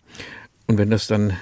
Und 0.66 0.78
wenn 0.78 0.90
das 0.90 1.06
dann 1.06 1.34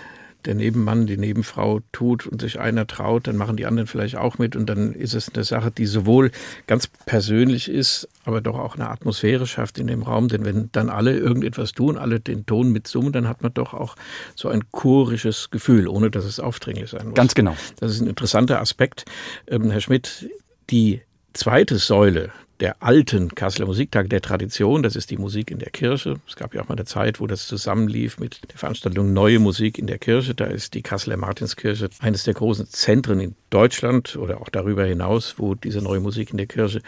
der 0.46 0.54
Nebenmann, 0.54 1.06
die 1.06 1.16
Nebenfrau 1.16 1.80
tut 1.92 2.26
und 2.26 2.40
sich 2.40 2.60
einer 2.60 2.86
traut, 2.86 3.26
dann 3.26 3.36
machen 3.36 3.56
die 3.56 3.66
anderen 3.66 3.86
vielleicht 3.86 4.16
auch 4.16 4.38
mit 4.38 4.56
und 4.56 4.66
dann 4.66 4.92
ist 4.92 5.14
es 5.14 5.32
eine 5.32 5.44
Sache, 5.44 5.70
die 5.70 5.86
sowohl 5.86 6.30
ganz 6.66 6.86
persönlich 7.06 7.70
ist, 7.70 8.08
aber 8.24 8.40
doch 8.40 8.58
auch 8.58 8.74
eine 8.74 8.88
Atmosphäre 8.88 9.46
schafft 9.46 9.78
in 9.78 9.86
dem 9.86 10.02
Raum. 10.02 10.28
Denn 10.28 10.44
wenn 10.44 10.70
dann 10.72 10.90
alle 10.90 11.16
irgendetwas 11.16 11.72
tun, 11.72 11.96
alle 11.96 12.20
den 12.20 12.46
Ton 12.46 12.70
mitsummen, 12.72 13.12
dann 13.12 13.28
hat 13.28 13.42
man 13.42 13.52
doch 13.54 13.74
auch 13.74 13.96
so 14.34 14.48
ein 14.48 14.64
chorisches 14.70 15.50
Gefühl, 15.50 15.88
ohne 15.88 16.10
dass 16.10 16.24
es 16.24 16.40
aufdringlich 16.40 16.90
sein 16.90 17.08
muss. 17.08 17.14
Ganz 17.14 17.34
genau. 17.34 17.56
Das 17.80 17.92
ist 17.92 18.00
ein 18.00 18.08
interessanter 18.08 18.60
Aspekt. 18.60 19.04
Ähm, 19.46 19.70
Herr 19.70 19.80
Schmidt, 19.80 20.28
die 20.70 21.00
zweite 21.32 21.78
Säule 21.78 22.30
der 22.60 22.82
alten 22.82 23.34
Kasseler 23.34 23.66
Musiktage 23.66 24.08
der 24.08 24.22
Tradition. 24.22 24.82
Das 24.82 24.96
ist 24.96 25.10
die 25.10 25.16
Musik 25.16 25.50
in 25.50 25.58
der 25.58 25.70
Kirche. 25.70 26.16
Es 26.26 26.36
gab 26.36 26.54
ja 26.54 26.62
auch 26.62 26.68
mal 26.68 26.74
eine 26.74 26.84
Zeit, 26.84 27.20
wo 27.20 27.26
das 27.26 27.46
zusammenlief 27.46 28.18
mit 28.18 28.40
der 28.50 28.58
Veranstaltung 28.58 29.12
Neue 29.12 29.38
Musik 29.38 29.78
in 29.78 29.86
der 29.86 29.98
Kirche. 29.98 30.34
Da 30.34 30.46
ist 30.46 30.74
die 30.74 30.82
Kasseler 30.82 31.16
Martinskirche 31.16 31.88
eines 32.00 32.24
der 32.24 32.34
großen 32.34 32.66
Zentren 32.66 33.20
in 33.20 33.34
Deutschland 33.50 34.16
oder 34.16 34.40
auch 34.40 34.48
darüber 34.48 34.84
hinaus, 34.84 35.34
wo 35.38 35.54
diese 35.54 35.80
neue 35.80 36.00
Musik 36.00 36.30
in 36.30 36.38
der 36.38 36.46
Kirche 36.46 36.80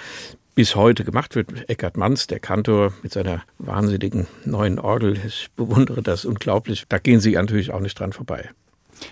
bis 0.55 0.75
heute 0.75 1.05
gemacht 1.05 1.35
wird. 1.35 1.69
Eckhard 1.69 1.97
Manns, 1.97 2.27
der 2.27 2.41
Kantor 2.41 2.95
mit 3.03 3.13
seiner 3.13 3.43
wahnsinnigen 3.59 4.27
neuen 4.45 4.79
Orgel. 4.79 5.19
Ich 5.27 5.51
bewundere 5.55 6.03
das 6.03 6.25
unglaublich. 6.25 6.85
Da 6.89 6.99
gehen 6.99 7.21
Sie 7.21 7.33
natürlich 7.33 7.73
auch 7.73 7.81
nicht 7.81 7.99
dran 8.01 8.13
vorbei. 8.13 8.51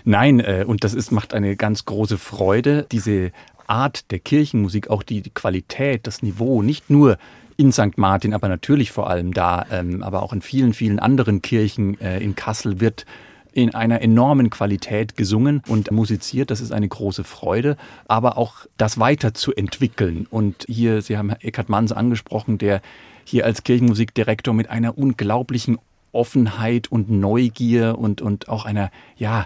Nein, 0.03 0.39
äh, 0.39 0.65
und 0.67 0.83
das 0.83 0.93
ist, 0.93 1.11
macht 1.11 1.33
eine 1.33 1.55
ganz 1.55 1.85
große 1.85 2.17
Freude, 2.17 2.87
diese 2.91 3.31
Art 3.67 4.11
der 4.11 4.19
Kirchenmusik, 4.19 4.89
auch 4.89 5.03
die, 5.03 5.21
Qualität, 5.21 6.07
das 6.07 6.21
Niveau, 6.21 6.61
nicht 6.61 6.89
nur 6.89 7.17
in 7.57 7.71
St. 7.71 7.97
Martin, 7.97 8.33
aber 8.33 8.49
natürlich 8.49 8.91
vor 8.91 9.09
allem 9.09 9.33
da, 9.33 9.65
ähm, 9.71 10.03
aber 10.03 10.23
auch 10.23 10.33
in 10.33 10.41
vielen, 10.41 10.73
vielen 10.73 10.99
anderen 10.99 11.41
Kirchen 11.41 11.99
äh, 12.01 12.19
in 12.19 12.35
Kassel 12.35 12.79
wird 12.79 13.05
in 13.53 13.73
einer 13.73 14.01
enormen 14.01 14.49
Qualität 14.49 15.15
gesungen 15.15 15.63
und 15.67 15.89
musiziert. 15.89 16.51
Das 16.51 16.59
ist 16.59 16.73
eine 16.73 16.89
große 16.89 17.23
Freude, 17.23 17.77
aber 18.05 18.37
auch 18.37 18.65
das 18.75 18.99
weiterzuentwickeln. 18.99 20.27
Und 20.29 20.65
hier, 20.67 21.01
Sie 21.01 21.17
haben 21.17 21.29
Eckhard 21.29 21.69
Manns 21.69 21.93
angesprochen, 21.93 22.57
der 22.57 22.81
hier 23.23 23.45
als 23.45 23.63
Kirchenmusikdirektor 23.63 24.53
mit 24.53 24.69
einer 24.69 24.97
unglaublichen 24.97 25.77
Offenheit 26.11 26.91
und 26.91 27.09
Neugier 27.09 27.97
und, 27.97 28.21
und 28.21 28.49
auch 28.49 28.65
einer, 28.65 28.91
ja, 29.15 29.45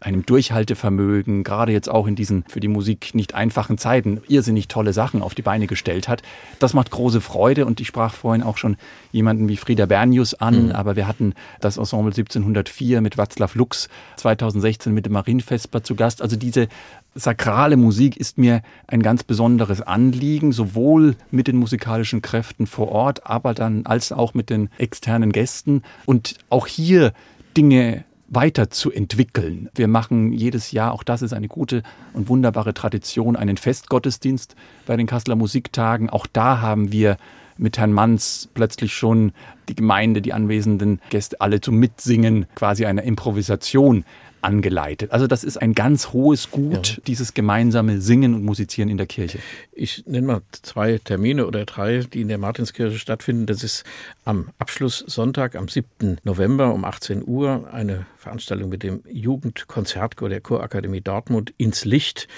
einem 0.00 0.24
Durchhaltevermögen, 0.24 1.44
gerade 1.44 1.72
jetzt 1.72 1.90
auch 1.90 2.06
in 2.06 2.16
diesen 2.16 2.44
für 2.48 2.60
die 2.60 2.68
Musik 2.68 3.14
nicht 3.14 3.34
einfachen 3.34 3.78
Zeiten, 3.78 4.22
irrsinnig 4.28 4.68
tolle 4.68 4.92
Sachen 4.92 5.22
auf 5.22 5.34
die 5.34 5.42
Beine 5.42 5.66
gestellt 5.66 6.08
hat. 6.08 6.22
Das 6.58 6.72
macht 6.74 6.90
große 6.90 7.20
Freude 7.20 7.66
und 7.66 7.80
ich 7.80 7.86
sprach 7.86 8.14
vorhin 8.14 8.42
auch 8.42 8.56
schon 8.56 8.76
jemanden 9.12 9.48
wie 9.48 9.56
Frieda 9.56 9.86
Bernius 9.86 10.34
an, 10.34 10.66
mhm. 10.66 10.72
aber 10.72 10.96
wir 10.96 11.06
hatten 11.06 11.34
das 11.60 11.76
Ensemble 11.76 12.12
1704 12.12 13.00
mit 13.02 13.16
Václav 13.16 13.56
Lux 13.56 13.88
2016 14.16 14.92
mit 14.92 15.06
dem 15.06 15.12
Marienfesper 15.12 15.82
zu 15.82 15.94
Gast. 15.94 16.22
Also 16.22 16.36
diese 16.36 16.68
sakrale 17.14 17.76
Musik 17.76 18.16
ist 18.16 18.38
mir 18.38 18.62
ein 18.86 19.02
ganz 19.02 19.22
besonderes 19.24 19.82
Anliegen, 19.82 20.52
sowohl 20.52 21.16
mit 21.30 21.46
den 21.46 21.56
musikalischen 21.56 22.22
Kräften 22.22 22.66
vor 22.66 22.90
Ort, 22.90 23.26
aber 23.26 23.52
dann 23.52 23.84
als 23.84 24.12
auch 24.12 24.32
mit 24.32 24.48
den 24.48 24.70
externen 24.78 25.32
Gästen 25.32 25.82
und 26.06 26.36
auch 26.48 26.66
hier 26.66 27.12
Dinge 27.56 28.04
weiterzuentwickeln. 28.30 29.68
Wir 29.74 29.88
machen 29.88 30.32
jedes 30.32 30.72
Jahr, 30.72 30.92
auch 30.92 31.02
das 31.02 31.20
ist 31.20 31.32
eine 31.32 31.48
gute 31.48 31.82
und 32.12 32.28
wunderbare 32.28 32.72
Tradition, 32.72 33.36
einen 33.36 33.56
Festgottesdienst 33.56 34.54
bei 34.86 34.96
den 34.96 35.06
Kasseler 35.06 35.36
Musiktagen. 35.36 36.08
Auch 36.08 36.26
da 36.26 36.60
haben 36.60 36.92
wir 36.92 37.16
mit 37.58 37.76
Herrn 37.76 37.92
Manns 37.92 38.48
plötzlich 38.54 38.94
schon 38.94 39.32
die 39.68 39.74
Gemeinde, 39.74 40.22
die 40.22 40.32
anwesenden 40.32 41.00
Gäste 41.10 41.40
alle 41.40 41.60
zum 41.60 41.76
Mitsingen, 41.76 42.46
quasi 42.54 42.86
eine 42.86 43.02
Improvisation 43.02 44.04
angeleitet. 44.42 45.12
Also 45.12 45.26
das 45.26 45.44
ist 45.44 45.56
ein 45.56 45.74
ganz 45.74 46.12
hohes 46.12 46.50
Gut, 46.50 46.96
ja. 46.96 47.02
dieses 47.06 47.34
gemeinsame 47.34 48.00
Singen 48.00 48.34
und 48.34 48.44
Musizieren 48.44 48.88
in 48.88 48.96
der 48.96 49.06
Kirche. 49.06 49.38
Ich 49.72 50.04
nenne 50.06 50.26
mal 50.26 50.40
zwei 50.52 50.98
Termine 50.98 51.46
oder 51.46 51.64
drei, 51.64 51.98
die 52.12 52.20
in 52.20 52.28
der 52.28 52.38
Martinskirche 52.38 52.98
stattfinden. 52.98 53.46
Das 53.46 53.62
ist 53.62 53.84
am 54.24 54.50
Abschlusssonntag, 54.58 55.56
am 55.56 55.68
7. 55.68 56.18
November 56.24 56.72
um 56.72 56.84
18 56.84 57.26
Uhr, 57.26 57.68
eine 57.72 58.06
Veranstaltung 58.16 58.68
mit 58.68 58.82
dem 58.82 59.02
Jugendkonzertchor 59.10 60.28
der 60.28 60.40
Chorakademie 60.40 61.00
Dortmund 61.00 61.52
ins 61.56 61.84
Licht. 61.84 62.28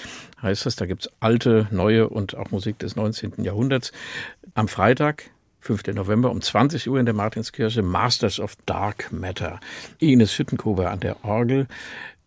Heißt 0.41 0.65
das, 0.65 0.75
da 0.75 0.85
gibt 0.85 1.05
es 1.05 1.11
alte, 1.19 1.67
neue 1.71 2.09
und 2.09 2.35
auch 2.35 2.51
Musik 2.51 2.79
des 2.79 2.95
19. 2.95 3.43
Jahrhunderts. 3.43 3.91
Am 4.55 4.67
Freitag 4.67 5.31
5. 5.63 5.93
November 5.93 6.29
um 6.29 6.41
20 6.41 6.89
Uhr 6.89 6.99
in 6.99 7.05
der 7.05 7.15
Martinskirche, 7.15 7.83
Masters 7.83 8.41
of 8.41 8.57
Dark 8.65 9.13
Matter. 9.13 9.61
Ines 9.97 10.33
Schüttenkober 10.33 10.91
an 10.91 10.99
der 10.99 11.23
Orgel. 11.23 11.67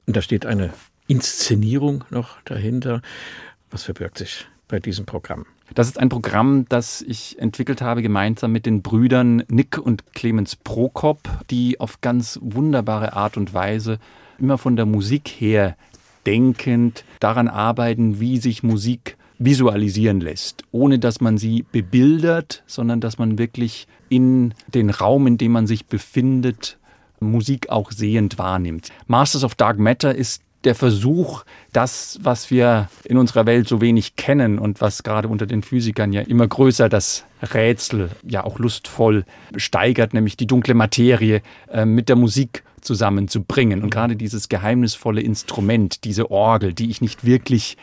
Und 0.06 0.16
da 0.16 0.22
steht 0.22 0.46
eine 0.46 0.72
Inszenierung 1.06 2.04
noch 2.08 2.40
dahinter. 2.46 3.02
Was 3.70 3.82
verbirgt 3.82 4.16
sich 4.16 4.46
bei 4.68 4.80
diesem 4.80 5.04
Programm? 5.04 5.44
Das 5.74 5.86
ist 5.86 6.00
ein 6.00 6.08
Programm, 6.08 6.64
das 6.70 7.02
ich 7.02 7.38
entwickelt 7.38 7.82
habe 7.82 8.00
gemeinsam 8.00 8.52
mit 8.52 8.64
den 8.64 8.80
Brüdern 8.80 9.42
Nick 9.48 9.76
und 9.76 10.14
Clemens 10.14 10.56
Prokop, 10.56 11.28
die 11.50 11.78
auf 11.78 12.00
ganz 12.00 12.38
wunderbare 12.40 13.12
Art 13.12 13.36
und 13.36 13.52
Weise 13.52 13.98
immer 14.38 14.56
von 14.56 14.76
der 14.76 14.86
Musik 14.86 15.28
her 15.28 15.76
denkend 16.24 17.04
daran 17.20 17.48
arbeiten, 17.48 18.18
wie 18.18 18.38
sich 18.38 18.62
Musik 18.62 19.18
visualisieren 19.38 20.20
lässt, 20.20 20.64
ohne 20.72 20.98
dass 20.98 21.20
man 21.20 21.38
sie 21.38 21.64
bebildert, 21.70 22.62
sondern 22.66 23.00
dass 23.00 23.18
man 23.18 23.38
wirklich 23.38 23.86
in 24.08 24.54
den 24.72 24.90
Raum, 24.90 25.26
in 25.26 25.38
dem 25.38 25.52
man 25.52 25.66
sich 25.66 25.86
befindet, 25.86 26.78
Musik 27.20 27.70
auch 27.70 27.92
sehend 27.92 28.38
wahrnimmt. 28.38 28.90
Masters 29.06 29.44
of 29.44 29.54
Dark 29.54 29.78
Matter 29.78 30.14
ist 30.14 30.42
der 30.64 30.74
Versuch, 30.74 31.44
das, 31.72 32.18
was 32.22 32.50
wir 32.50 32.88
in 33.04 33.18
unserer 33.18 33.46
Welt 33.46 33.68
so 33.68 33.80
wenig 33.80 34.16
kennen 34.16 34.58
und 34.58 34.80
was 34.80 35.02
gerade 35.02 35.28
unter 35.28 35.46
den 35.46 35.62
Physikern 35.62 36.12
ja 36.12 36.22
immer 36.22 36.46
größer 36.46 36.88
das 36.88 37.24
Rätsel 37.40 38.10
ja 38.26 38.42
auch 38.42 38.58
lustvoll 38.58 39.24
steigert, 39.56 40.12
nämlich 40.12 40.36
die 40.36 40.46
dunkle 40.46 40.74
Materie 40.74 41.40
äh, 41.70 41.84
mit 41.84 42.08
der 42.08 42.16
Musik 42.16 42.64
zusammenzubringen. 42.80 43.82
Und 43.82 43.90
gerade 43.90 44.16
dieses 44.16 44.48
geheimnisvolle 44.48 45.20
Instrument, 45.20 46.04
diese 46.04 46.30
Orgel, 46.30 46.72
die 46.72 46.90
ich 46.90 47.00
nicht 47.00 47.24
wirklich 47.24 47.76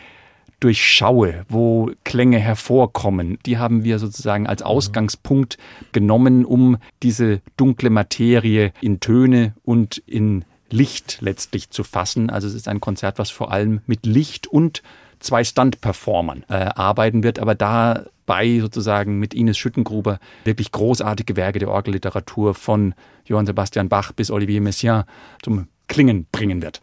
durchschaue, 0.63 1.45
wo 1.49 1.91
Klänge 2.05 2.39
hervorkommen, 2.39 3.37
die 3.45 3.57
haben 3.57 3.83
wir 3.83 3.99
sozusagen 3.99 4.47
als 4.47 4.61
Ausgangspunkt 4.61 5.57
genommen, 5.91 6.45
um 6.45 6.77
diese 7.01 7.41
dunkle 7.57 7.89
Materie 7.89 8.71
in 8.79 8.99
Töne 9.01 9.53
und 9.63 9.97
in 10.05 10.45
Licht 10.69 11.17
letztlich 11.21 11.69
zu 11.69 11.83
fassen. 11.83 12.29
Also 12.29 12.47
es 12.47 12.53
ist 12.53 12.67
ein 12.67 12.79
Konzert, 12.79 13.19
was 13.19 13.29
vor 13.29 13.51
allem 13.51 13.81
mit 13.87 14.05
Licht 14.05 14.47
und 14.47 14.81
zwei 15.19 15.43
Stunt-Performern 15.43 16.45
äh, 16.49 16.53
arbeiten 16.53 17.23
wird, 17.23 17.39
aber 17.39 17.55
dabei 17.55 18.59
sozusagen 18.59 19.19
mit 19.19 19.33
Ines 19.33 19.57
Schüttengruber 19.57 20.19
wirklich 20.45 20.71
großartige 20.71 21.35
Werke 21.35 21.59
der 21.59 21.69
Orgelliteratur 21.69 22.53
von 22.53 22.95
Johann 23.25 23.45
Sebastian 23.45 23.89
Bach 23.89 24.13
bis 24.13 24.31
Olivier 24.31 24.61
Messiaen 24.61 25.03
zum 25.41 25.67
Klingen 25.87 26.25
bringen 26.31 26.61
wird. 26.61 26.81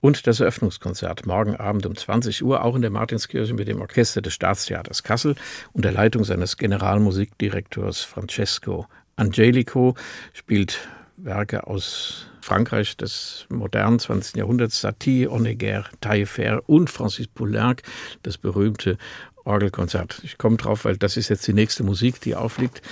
Und 0.00 0.26
das 0.26 0.40
Eröffnungskonzert 0.40 1.26
morgen 1.26 1.56
Abend 1.56 1.84
um 1.84 1.94
20 1.94 2.42
Uhr, 2.42 2.64
auch 2.64 2.74
in 2.74 2.82
der 2.82 2.90
Martinskirche 2.90 3.52
mit 3.52 3.68
dem 3.68 3.80
Orchester 3.80 4.22
des 4.22 4.32
Staatstheaters 4.32 5.02
Kassel 5.02 5.34
unter 5.72 5.92
Leitung 5.92 6.24
seines 6.24 6.56
Generalmusikdirektors 6.56 8.00
Francesco 8.00 8.86
Angelico, 9.16 9.94
spielt 10.32 10.88
Werke 11.18 11.66
aus 11.66 12.26
Frankreich 12.40 12.96
des 12.96 13.44
modernen 13.50 13.98
20. 13.98 14.36
Jahrhunderts, 14.36 14.80
Satie, 14.80 15.28
Honegger, 15.28 15.84
Taillefer 16.00 16.62
und 16.66 16.88
Francis 16.88 17.28
Poulenc, 17.28 17.82
das 18.22 18.38
berühmte 18.38 18.96
Orgelkonzert. 19.44 20.20
Ich 20.24 20.38
komme 20.38 20.56
drauf, 20.56 20.84
weil 20.84 20.96
das 20.96 21.16
ist 21.16 21.28
jetzt 21.28 21.46
die 21.46 21.52
nächste 21.52 21.82
Musik, 21.82 22.20
die 22.20 22.34
aufliegt. 22.34 22.82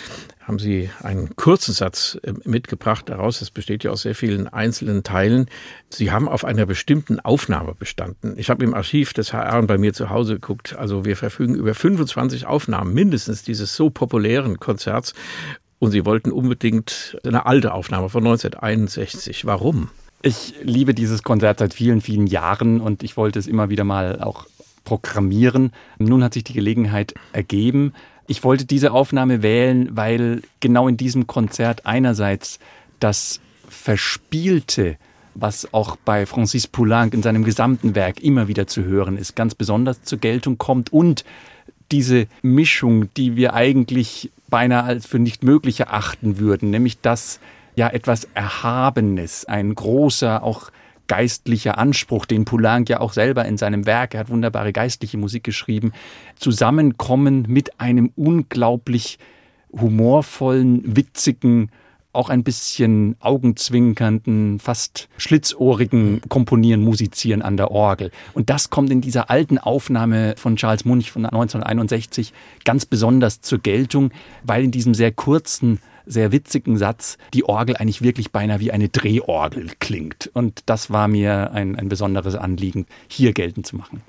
Haben 0.41 0.59
Sie 0.59 0.89
einen 1.03 1.37
kurzen 1.37 1.75
Satz 1.75 2.19
äh, 2.23 2.33
mitgebracht 2.45 3.09
daraus. 3.09 3.41
Das 3.41 3.51
besteht 3.51 3.85
ja 3.85 3.91
aus 3.91 4.03
sehr 4.03 4.15
vielen 4.15 4.49
einzelnen 4.49 5.03
Teilen. 5.03 5.47
Sie 5.91 6.11
haben 6.11 6.27
auf 6.27 6.45
einer 6.45 6.65
bestimmten 6.65 7.21
Aufnahme 7.21 7.75
bestanden. 7.75 8.35
Ich 8.39 8.49
habe 8.49 8.65
im 8.65 8.73
Archiv 8.73 9.13
des 9.13 9.35
HR 9.35 9.59
und 9.59 9.67
bei 9.67 9.77
mir 9.77 9.93
zu 9.93 10.09
Hause 10.09 10.35
geguckt. 10.35 10.75
Also 10.77 11.05
wir 11.05 11.17
verfügen 11.17 11.55
über 11.55 11.75
25 11.75 12.47
Aufnahmen 12.47 12.95
mindestens 12.95 13.43
dieses 13.43 13.77
so 13.77 13.91
populären 13.91 14.59
Konzerts. 14.59 15.13
Und 15.79 15.91
Sie 15.91 16.07
wollten 16.07 16.33
unbedingt 16.33 17.19
eine 17.25 17.45
alte 17.45 17.75
Aufnahme 17.75 18.09
von 18.09 18.25
1961. 18.27 19.45
Warum? 19.45 19.91
Ich 20.23 20.55
liebe 20.63 20.95
dieses 20.95 21.23
Konzert 21.23 21.61
seit 21.61 21.75
vielen, 21.75 22.01
vielen 22.01 22.27
Jahren 22.27 22.81
und 22.81 23.03
ich 23.03 23.17
wollte 23.17 23.39
es 23.39 23.47
immer 23.47 23.71
wieder 23.71 23.85
mal 23.85 24.21
auch 24.21 24.47
programmieren. 24.89 25.73
Nun 25.99 26.25
hat 26.25 26.33
sich 26.33 26.45
die 26.45 26.55
Gelegenheit 26.55 27.13
ergeben. 27.35 27.93
Ich 28.27 28.43
wollte 28.43 28.65
diese 28.65 28.93
Aufnahme 28.93 29.43
wählen, 29.43 29.91
weil 29.95 30.41
genau 30.61 30.89
in 30.89 30.97
diesem 30.97 31.27
Konzert 31.27 31.85
einerseits 31.85 32.59
das 32.99 33.39
Verspielte, 33.69 34.97
was 35.35 35.75
auch 35.75 35.97
bei 35.97 36.25
Francis 36.25 36.67
Poulenc 36.67 37.13
in 37.13 37.23
seinem 37.23 37.45
gesamten 37.45 37.95
Werk 37.95 38.23
immer 38.23 38.49
wieder 38.49 38.67
zu 38.67 38.83
hören 38.83 39.19
ist, 39.19 39.37
ganz 39.37 39.55
besonders 39.55 40.05
zur 40.05 40.19
Geltung 40.21 40.57
kommt 40.57 40.91
und 40.91 41.23
diese 41.93 42.27
Mischung, 42.41 43.13
die 43.15 43.37
wir 43.37 43.53
eigentlich 43.53 44.31
beinahe 44.49 44.85
als 44.85 45.05
für 45.05 45.19
nicht 45.19 45.43
möglich 45.43 45.81
erachten 45.81 46.39
würden, 46.39 46.71
nämlich 46.71 47.03
dass 47.03 47.41
ja 47.77 47.89
etwas 47.89 48.27
Erhabenes, 48.33 49.45
ein 49.45 49.75
großer, 49.75 50.43
auch 50.43 50.71
geistlicher 51.09 51.79
Anspruch, 51.79 52.27
den 52.27 52.45
Poulenc 52.45 52.89
ja 52.89 53.01
auch 53.01 53.13
selber 53.13 53.45
in 53.45 53.57
seinem 53.57 53.87
Werk, 53.87 54.15
er 54.15 54.21
hat 54.21 54.29
wunderbare 54.29 54.73
geistliche 54.73 55.19
Musik 55.19 55.43
geschrieben, 55.45 55.93
zusammenkommen 56.37 57.47
mit 57.49 57.81
einem 57.81 58.13
unglaublich 58.15 59.19
humorvollen, 59.73 60.97
witzigen, 60.97 61.71
auch 62.13 62.31
ein 62.31 62.43
bisschen 62.43 63.17
augenzwinkernden, 63.21 64.59
fast 64.59 65.09
schlitzohrigen 65.19 66.21
Komponieren, 66.29 66.83
Musizieren 66.83 67.43
an 67.43 67.57
der 67.57 67.71
Orgel. 67.71 68.11
Und 68.33 68.51
das 68.51 68.71
kommt 68.71 68.91
in 68.91 69.01
dieser 69.01 69.31
alten 69.31 69.59
Aufnahme 69.59 70.35
von 70.37 70.57
Charles 70.57 70.85
Munch 70.85 71.11
von 71.11 71.27
1961 71.27 72.33
ganz 72.65 72.87
besonders 72.87 73.41
zur 73.41 73.59
Geltung, 73.59 74.11
weil 74.43 74.65
in 74.65 74.71
diesem 74.71 74.95
sehr 74.95 75.13
kurzen 75.13 75.81
sehr 76.09 76.33
witzigen 76.33 76.77
Satz 76.77 77.19
die 77.35 77.45
Orgel 77.45 77.77
eigentlich 77.77 78.03
wirklich 78.03 78.33
beinahe 78.33 78.61
wie 78.61 78.73
eine 78.73 78.89
Drehorgel 78.89 79.71
klingt. 79.79 80.31
Und 80.33 80.63
das 80.67 80.91
war 80.91 81.09
mir 81.09 81.53
ein, 81.53 81.77
ein 81.77 81.89
besonderes 81.89 82.35
Anliegen, 82.35 82.87
hier 83.09 83.33
geltend 83.33 83.67
zu 83.67 83.77
machen. 83.77 84.03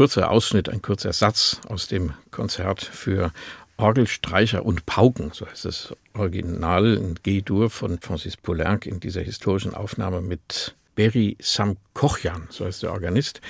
Kurzer 0.00 0.30
Ausschnitt, 0.30 0.70
ein 0.70 0.80
kurzer 0.80 1.12
Satz 1.12 1.60
aus 1.68 1.86
dem 1.86 2.14
Konzert 2.30 2.80
für 2.80 3.32
Orgelstreicher 3.76 4.64
und 4.64 4.86
Pauken, 4.86 5.32
so 5.34 5.46
heißt 5.46 5.66
das 5.66 5.94
Original 6.14 6.94
in 6.94 7.16
G-Dur 7.22 7.68
von 7.68 7.98
Francis 8.00 8.38
Poulenc 8.38 8.86
in 8.86 8.98
dieser 8.98 9.20
historischen 9.20 9.74
Aufnahme 9.74 10.22
mit 10.22 10.74
Berry 10.94 11.36
Samkochian, 11.38 12.46
so 12.48 12.64
heißt 12.64 12.82
der 12.82 12.92
Organist, 12.92 13.42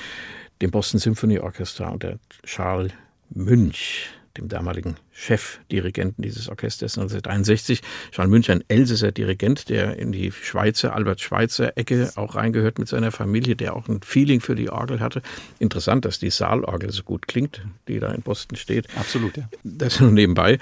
dem 0.61 0.73
Boston 0.73 0.99
Symphony 0.99 1.39
Orchestra 1.39 1.89
unter 1.89 2.19
Charles 2.43 2.91
Münch 3.29 4.11
dem 4.37 4.49
damaligen 4.49 4.97
Chefdirigenten 5.12 6.22
dieses 6.22 6.49
Orchesters 6.49 6.97
1961. 6.97 7.83
Charles 8.12 8.31
Münch, 8.31 8.51
ein 8.51 8.62
Elsässer 8.68 9.12
Dirigent, 9.12 9.68
der 9.68 9.97
in 9.99 10.12
die 10.12 10.31
Schweizer, 10.33 10.95
Albert 10.95 11.20
Schweitzer 11.20 11.76
Ecke 11.76 12.12
auch 12.16 12.35
reingehört 12.37 12.78
mit 12.78 12.89
seiner 12.89 13.11
Familie, 13.12 13.57
der 13.57 13.74
auch 13.74 13.89
ein 13.89 14.03
Feeling 14.03 14.41
für 14.41 14.55
die 14.55 14.70
Orgel 14.70 15.01
hatte. 15.01 15.22
Interessant, 15.59 16.05
dass 16.05 16.18
die 16.18 16.31
Saalorgel 16.31 16.93
so 16.93 17.03
gut 17.03 17.26
klingt, 17.28 17.62
die 17.89 17.99
da 17.99 18.12
in 18.12 18.22
Boston 18.22 18.57
steht. 18.57 18.87
Absolut, 18.97 19.37
ja. 19.37 19.49
Das 19.64 20.01
nur 20.01 20.12
nebenbei. 20.12 20.59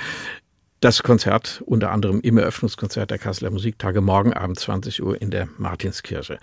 das 0.81 1.03
Konzert 1.03 1.63
unter 1.67 1.91
anderem 1.91 2.21
im 2.21 2.39
Eröffnungskonzert 2.39 3.11
der 3.11 3.19
Kasseler 3.19 3.51
Musiktage 3.51 4.01
morgen 4.01 4.33
Abend 4.33 4.59
20 4.59 5.03
Uhr 5.03 5.21
in 5.21 5.31
der 5.31 5.49
Martinskirche. 5.59 6.39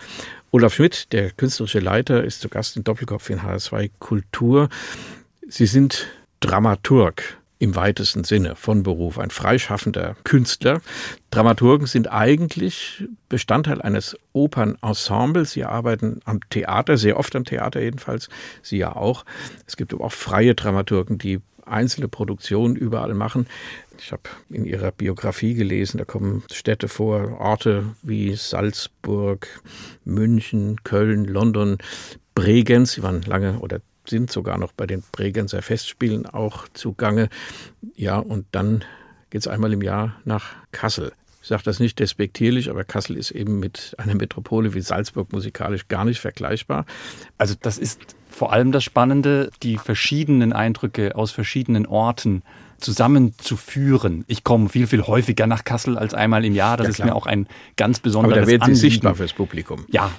Olaf 0.51 0.73
Schmidt, 0.73 1.13
der 1.13 1.31
künstlerische 1.31 1.79
Leiter, 1.79 2.23
ist 2.23 2.41
zu 2.41 2.49
Gast 2.49 2.75
in 2.75 2.83
Doppelkopf 2.83 3.29
in 3.29 3.39
HS2 3.39 3.91
Kultur. 3.99 4.69
Sie 5.47 5.65
sind 5.65 6.07
Dramaturg 6.39 7.37
im 7.57 7.75
weitesten 7.75 8.23
Sinne 8.23 8.55
von 8.55 8.83
Beruf, 8.83 9.17
ein 9.17 9.29
freischaffender 9.29 10.15
Künstler. 10.23 10.81
Dramaturgen 11.31 11.87
sind 11.87 12.11
eigentlich 12.11 13.05
Bestandteil 13.29 13.81
eines 13.81 14.17
Opernensembles. 14.33 15.51
Sie 15.51 15.63
arbeiten 15.63 16.19
am 16.25 16.41
Theater, 16.49 16.97
sehr 16.97 17.17
oft 17.17 17.35
am 17.35 17.45
Theater 17.45 17.81
jedenfalls, 17.81 18.29
Sie 18.61 18.77
ja 18.77 18.95
auch. 18.95 19.25
Es 19.65 19.77
gibt 19.77 19.93
aber 19.93 20.05
auch 20.05 20.11
freie 20.11 20.53
Dramaturgen, 20.53 21.17
die 21.17 21.39
einzelne 21.65 22.07
Produktionen 22.07 22.75
überall 22.75 23.13
machen. 23.13 23.47
Ich 23.97 24.11
habe 24.11 24.23
in 24.49 24.65
ihrer 24.65 24.91
Biografie 24.91 25.55
gelesen, 25.55 25.97
da 25.97 26.05
kommen 26.05 26.43
Städte 26.51 26.87
vor, 26.87 27.39
Orte 27.39 27.95
wie 28.03 28.35
Salzburg, 28.35 29.47
München, 30.03 30.83
Köln, 30.83 31.25
London, 31.25 31.77
Bregenz. 32.35 32.93
Sie 32.93 33.03
waren 33.03 33.21
lange 33.23 33.59
oder 33.59 33.79
sind 34.09 34.31
sogar 34.31 34.57
noch 34.57 34.71
bei 34.71 34.87
den 34.87 35.03
Bregenzer 35.11 35.61
Festspielen 35.61 36.25
auch 36.25 36.67
zugange. 36.73 37.29
Ja, 37.95 38.17
und 38.17 38.45
dann 38.51 38.83
geht 39.29 39.41
es 39.41 39.47
einmal 39.47 39.73
im 39.73 39.81
Jahr 39.81 40.15
nach 40.25 40.53
Kassel. 40.71 41.11
Ich 41.41 41.49
sage 41.49 41.61
das 41.63 41.79
nicht 41.79 41.99
despektierlich, 41.99 42.71
aber 42.71 42.83
Kassel 42.83 43.17
ist 43.17 43.29
eben 43.29 43.59
mit 43.59 43.93
einer 43.99 44.15
Metropole 44.15 44.73
wie 44.73 44.81
Salzburg 44.81 45.31
musikalisch 45.31 45.87
gar 45.87 46.03
nicht 46.03 46.19
vergleichbar. 46.19 46.85
Also 47.37 47.53
das 47.61 47.77
ist 47.77 48.15
vor 48.29 48.51
allem 48.51 48.71
das 48.71 48.83
Spannende, 48.83 49.51
die 49.61 49.77
verschiedenen 49.77 50.53
Eindrücke 50.53 51.15
aus 51.15 51.31
verschiedenen 51.31 51.85
Orten 51.85 52.41
zusammenzuführen. 52.79 54.25
Ich 54.27 54.43
komme 54.43 54.69
viel, 54.69 54.87
viel 54.87 55.03
häufiger 55.03 55.47
nach 55.47 55.63
Kassel 55.63 55.97
als 55.97 56.13
einmal 56.13 56.43
im 56.45 56.55
Jahr. 56.55 56.77
Das 56.77 56.87
ja, 56.87 56.91
ist 56.91 57.05
mir 57.05 57.15
auch 57.15 57.25
ein 57.27 57.47
ganz 57.77 57.99
besonderes 57.99 58.37
Aber 58.37 58.45
da 58.45 58.51
werden 58.51 58.73
Sie 58.73 58.81
sichtbar 58.81 59.15
fürs 59.15 59.33
Publikum. 59.33 59.85
Ja, 59.89 60.11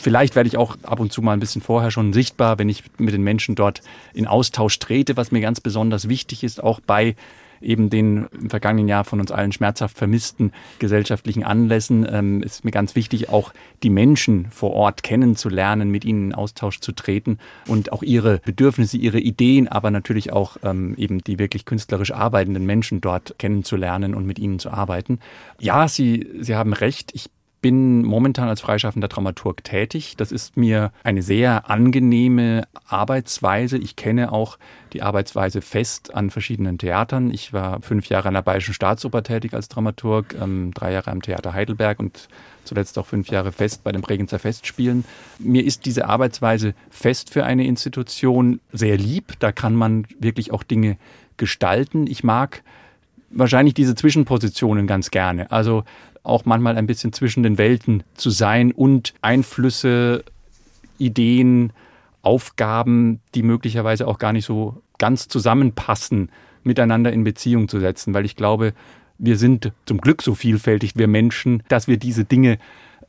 vielleicht 0.00 0.34
werde 0.36 0.48
ich 0.48 0.56
auch 0.56 0.76
ab 0.82 1.00
und 1.00 1.12
zu 1.12 1.22
mal 1.22 1.32
ein 1.32 1.40
bisschen 1.40 1.62
vorher 1.62 1.90
schon 1.90 2.12
sichtbar, 2.12 2.58
wenn 2.58 2.68
ich 2.68 2.84
mit 2.98 3.14
den 3.14 3.22
Menschen 3.22 3.54
dort 3.54 3.82
in 4.12 4.26
Austausch 4.26 4.78
trete, 4.78 5.16
was 5.16 5.30
mir 5.30 5.40
ganz 5.40 5.60
besonders 5.60 6.08
wichtig 6.08 6.42
ist, 6.42 6.62
auch 6.62 6.80
bei 6.80 7.14
eben 7.60 7.90
den 7.90 8.26
im 8.32 8.50
vergangenen 8.50 8.88
Jahr 8.88 9.04
von 9.04 9.20
uns 9.20 9.30
allen 9.30 9.52
schmerzhaft 9.52 9.96
vermissten 9.96 10.52
gesellschaftlichen 10.78 11.44
Anlässen 11.44 12.06
ähm, 12.10 12.42
ist 12.42 12.64
mir 12.64 12.70
ganz 12.70 12.94
wichtig, 12.94 13.28
auch 13.28 13.52
die 13.82 13.90
Menschen 13.90 14.46
vor 14.50 14.72
Ort 14.72 15.02
kennenzulernen, 15.02 15.90
mit 15.90 16.04
ihnen 16.04 16.30
in 16.30 16.34
Austausch 16.34 16.80
zu 16.80 16.92
treten 16.92 17.38
und 17.66 17.92
auch 17.92 18.02
ihre 18.02 18.38
Bedürfnisse, 18.38 18.96
ihre 18.96 19.20
Ideen, 19.20 19.68
aber 19.68 19.90
natürlich 19.90 20.32
auch 20.32 20.56
ähm, 20.62 20.94
eben 20.96 21.18
die 21.18 21.38
wirklich 21.38 21.64
künstlerisch 21.64 22.12
arbeitenden 22.12 22.64
Menschen 22.64 23.00
dort 23.00 23.38
kennenzulernen 23.38 24.14
und 24.14 24.26
mit 24.26 24.38
ihnen 24.38 24.58
zu 24.58 24.70
arbeiten. 24.70 25.18
Ja, 25.58 25.88
Sie, 25.88 26.26
Sie 26.40 26.54
haben 26.54 26.72
recht. 26.72 27.10
Ich 27.14 27.28
bin 27.60 28.02
momentan 28.04 28.48
als 28.48 28.60
freischaffender 28.60 29.08
Dramaturg 29.08 29.62
tätig. 29.64 30.14
Das 30.16 30.32
ist 30.32 30.56
mir 30.56 30.92
eine 31.04 31.22
sehr 31.22 31.68
angenehme 31.68 32.64
Arbeitsweise. 32.86 33.76
Ich 33.76 33.96
kenne 33.96 34.32
auch 34.32 34.58
die 34.92 35.02
Arbeitsweise 35.02 35.60
fest 35.60 36.14
an 36.14 36.30
verschiedenen 36.30 36.78
Theatern. 36.78 37.30
Ich 37.30 37.52
war 37.52 37.82
fünf 37.82 38.08
Jahre 38.08 38.28
an 38.28 38.34
der 38.34 38.42
Bayerischen 38.42 38.74
Staatsoper 38.74 39.22
tätig 39.22 39.54
als 39.54 39.68
Dramaturg, 39.68 40.34
ähm, 40.40 40.72
drei 40.74 40.92
Jahre 40.92 41.10
am 41.10 41.22
Theater 41.22 41.52
Heidelberg 41.52 42.00
und 42.00 42.28
zuletzt 42.64 42.98
auch 42.98 43.06
fünf 43.06 43.28
Jahre 43.28 43.52
fest 43.52 43.84
bei 43.84 43.92
den 43.92 44.00
Bregenzer 44.00 44.38
Festspielen. 44.38 45.04
Mir 45.38 45.64
ist 45.64 45.86
diese 45.86 46.06
Arbeitsweise 46.08 46.74
fest 46.88 47.30
für 47.30 47.44
eine 47.44 47.66
Institution 47.66 48.60
sehr 48.72 48.96
lieb. 48.96 49.34
Da 49.38 49.52
kann 49.52 49.74
man 49.74 50.06
wirklich 50.18 50.52
auch 50.52 50.62
Dinge 50.62 50.96
gestalten. 51.36 52.06
Ich 52.06 52.24
mag 52.24 52.62
wahrscheinlich 53.30 53.74
diese 53.74 53.94
Zwischenpositionen 53.94 54.86
ganz 54.86 55.10
gerne. 55.10 55.50
Also 55.50 55.84
auch 56.22 56.44
manchmal 56.44 56.76
ein 56.76 56.86
bisschen 56.86 57.12
zwischen 57.12 57.42
den 57.42 57.58
Welten 57.58 58.02
zu 58.14 58.30
sein 58.30 58.72
und 58.72 59.14
Einflüsse, 59.22 60.24
Ideen, 60.98 61.72
Aufgaben, 62.22 63.20
die 63.34 63.42
möglicherweise 63.42 64.06
auch 64.06 64.18
gar 64.18 64.32
nicht 64.32 64.44
so 64.44 64.82
ganz 64.98 65.28
zusammenpassen, 65.28 66.30
miteinander 66.62 67.12
in 67.12 67.24
Beziehung 67.24 67.68
zu 67.68 67.80
setzen, 67.80 68.12
weil 68.12 68.26
ich 68.26 68.36
glaube, 68.36 68.74
wir 69.18 69.36
sind 69.36 69.72
zum 69.86 70.00
Glück 70.00 70.22
so 70.22 70.34
vielfältig, 70.34 70.96
wir 70.96 71.08
Menschen, 71.08 71.62
dass 71.68 71.88
wir 71.88 71.96
diese 71.96 72.24
Dinge 72.24 72.58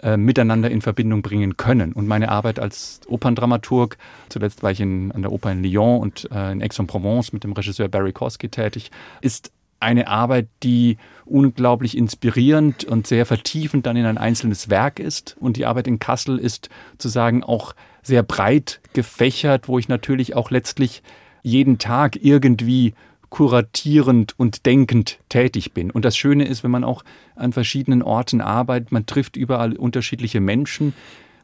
äh, 0.01 0.17
miteinander 0.17 0.71
in 0.71 0.81
Verbindung 0.81 1.21
bringen 1.21 1.57
können. 1.57 1.93
Und 1.93 2.07
meine 2.07 2.29
Arbeit 2.29 2.59
als 2.59 3.01
Operndramaturg, 3.07 3.97
zuletzt 4.29 4.63
war 4.63 4.71
ich 4.71 4.81
in, 4.81 5.11
an 5.11 5.21
der 5.21 5.31
Oper 5.31 5.51
in 5.51 5.63
Lyon 5.63 5.99
und 5.99 6.29
äh, 6.31 6.51
in 6.51 6.61
Aix-en-Provence 6.61 7.33
mit 7.33 7.43
dem 7.43 7.53
Regisseur 7.53 7.87
Barry 7.87 8.11
Kosky 8.11 8.49
tätig, 8.49 8.91
ist 9.21 9.51
eine 9.81 10.07
Arbeit, 10.07 10.47
die 10.63 10.97
unglaublich 11.25 11.97
inspirierend 11.97 12.83
und 12.83 13.07
sehr 13.07 13.25
vertiefend 13.25 13.85
dann 13.85 13.97
in 13.97 14.05
ein 14.05 14.17
einzelnes 14.17 14.69
Werk 14.69 14.99
ist. 14.99 15.35
Und 15.39 15.57
die 15.57 15.65
Arbeit 15.65 15.87
in 15.87 15.99
Kassel 15.99 16.37
ist 16.37 16.69
zu 16.97 17.09
sagen 17.09 17.43
auch 17.43 17.73
sehr 18.01 18.23
breit 18.23 18.81
gefächert, 18.93 19.67
wo 19.67 19.79
ich 19.79 19.87
natürlich 19.87 20.35
auch 20.35 20.51
letztlich 20.51 21.03
jeden 21.43 21.77
Tag 21.77 22.17
irgendwie 22.21 22.93
kuratierend 23.29 24.37
und 24.37 24.65
denkend 24.65 25.19
tätig 25.29 25.73
bin. 25.73 25.89
Und 25.89 26.03
das 26.03 26.17
Schöne 26.17 26.45
ist, 26.45 26.63
wenn 26.63 26.71
man 26.71 26.83
auch 26.83 27.03
an 27.35 27.53
verschiedenen 27.53 28.03
Orten 28.03 28.41
arbeitet, 28.41 28.91
man 28.91 29.05
trifft 29.05 29.37
überall 29.37 29.77
unterschiedliche 29.77 30.41
Menschen, 30.41 30.93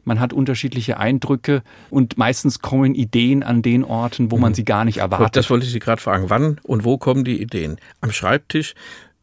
man 0.08 0.18
hat 0.18 0.32
unterschiedliche 0.32 0.98
Eindrücke 0.98 1.62
und 1.90 2.18
meistens 2.18 2.60
kommen 2.60 2.96
Ideen 2.96 3.44
an 3.44 3.62
den 3.62 3.84
Orten, 3.84 4.32
wo 4.32 4.38
man 4.38 4.52
mhm. 4.52 4.54
sie 4.56 4.64
gar 4.64 4.84
nicht 4.84 4.98
erwartet. 4.98 5.36
Das 5.36 5.50
wollte 5.50 5.66
ich 5.66 5.72
Sie 5.72 5.78
gerade 5.78 6.02
fragen. 6.02 6.30
Wann 6.30 6.58
und 6.64 6.84
wo 6.84 6.98
kommen 6.98 7.24
die 7.24 7.40
Ideen? 7.40 7.78
Am 8.00 8.10
Schreibtisch, 8.10 8.74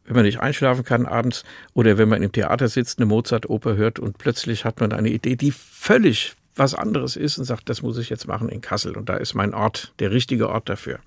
wenn 0.04 0.14
man 0.14 0.24
nicht 0.24 0.40
einschlafen 0.40 0.84
kann 0.84 1.04
abends 1.04 1.44
oder 1.74 1.98
wenn 1.98 2.08
man 2.08 2.22
im 2.22 2.32
Theater 2.32 2.68
sitzt, 2.68 2.98
eine 2.98 3.06
Mozart-Oper 3.06 3.76
hört 3.76 3.98
und 3.98 4.16
plötzlich 4.16 4.64
hat 4.64 4.80
man 4.80 4.92
eine 4.92 5.10
Idee, 5.10 5.36
die 5.36 5.50
völlig 5.50 6.34
was 6.54 6.74
anderes 6.74 7.16
ist 7.16 7.36
und 7.36 7.44
sagt, 7.44 7.68
das 7.68 7.82
muss 7.82 7.98
ich 7.98 8.08
jetzt 8.08 8.26
machen 8.26 8.48
in 8.48 8.62
Kassel 8.62 8.96
und 8.96 9.08
da 9.10 9.16
ist 9.16 9.34
mein 9.34 9.52
Ort, 9.52 9.92
der 9.98 10.10
richtige 10.12 10.48
Ort 10.48 10.70
dafür. 10.70 11.00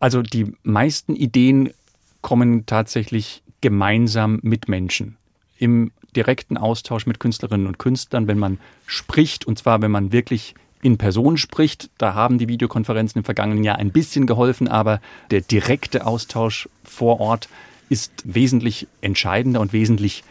Also 0.00 0.22
die 0.22 0.52
meisten 0.64 1.14
Ideen 1.14 1.70
kommen 2.22 2.66
tatsächlich 2.66 3.42
gemeinsam 3.60 4.40
mit 4.42 4.68
Menschen. 4.68 5.16
Im 5.58 5.92
direkten 6.16 6.56
Austausch 6.56 7.06
mit 7.06 7.20
Künstlerinnen 7.20 7.66
und 7.66 7.78
Künstlern, 7.78 8.26
wenn 8.26 8.38
man 8.38 8.58
spricht, 8.86 9.46
und 9.46 9.58
zwar 9.58 9.82
wenn 9.82 9.90
man 9.90 10.12
wirklich 10.12 10.54
in 10.82 10.98
Person 10.98 11.36
spricht. 11.36 11.88
Da 11.98 12.14
haben 12.14 12.38
die 12.38 12.48
Videokonferenzen 12.48 13.20
im 13.20 13.24
vergangenen 13.24 13.64
Jahr 13.64 13.76
ein 13.76 13.90
bisschen 13.90 14.26
geholfen, 14.26 14.68
aber 14.68 15.00
der 15.30 15.40
direkte 15.40 16.06
Austausch 16.06 16.68
vor 16.84 17.20
Ort 17.20 17.48
ist 17.88 18.12
wesentlich 18.24 18.86
entscheidender 19.00 19.60
und 19.60 19.72
wesentlich 19.72 20.24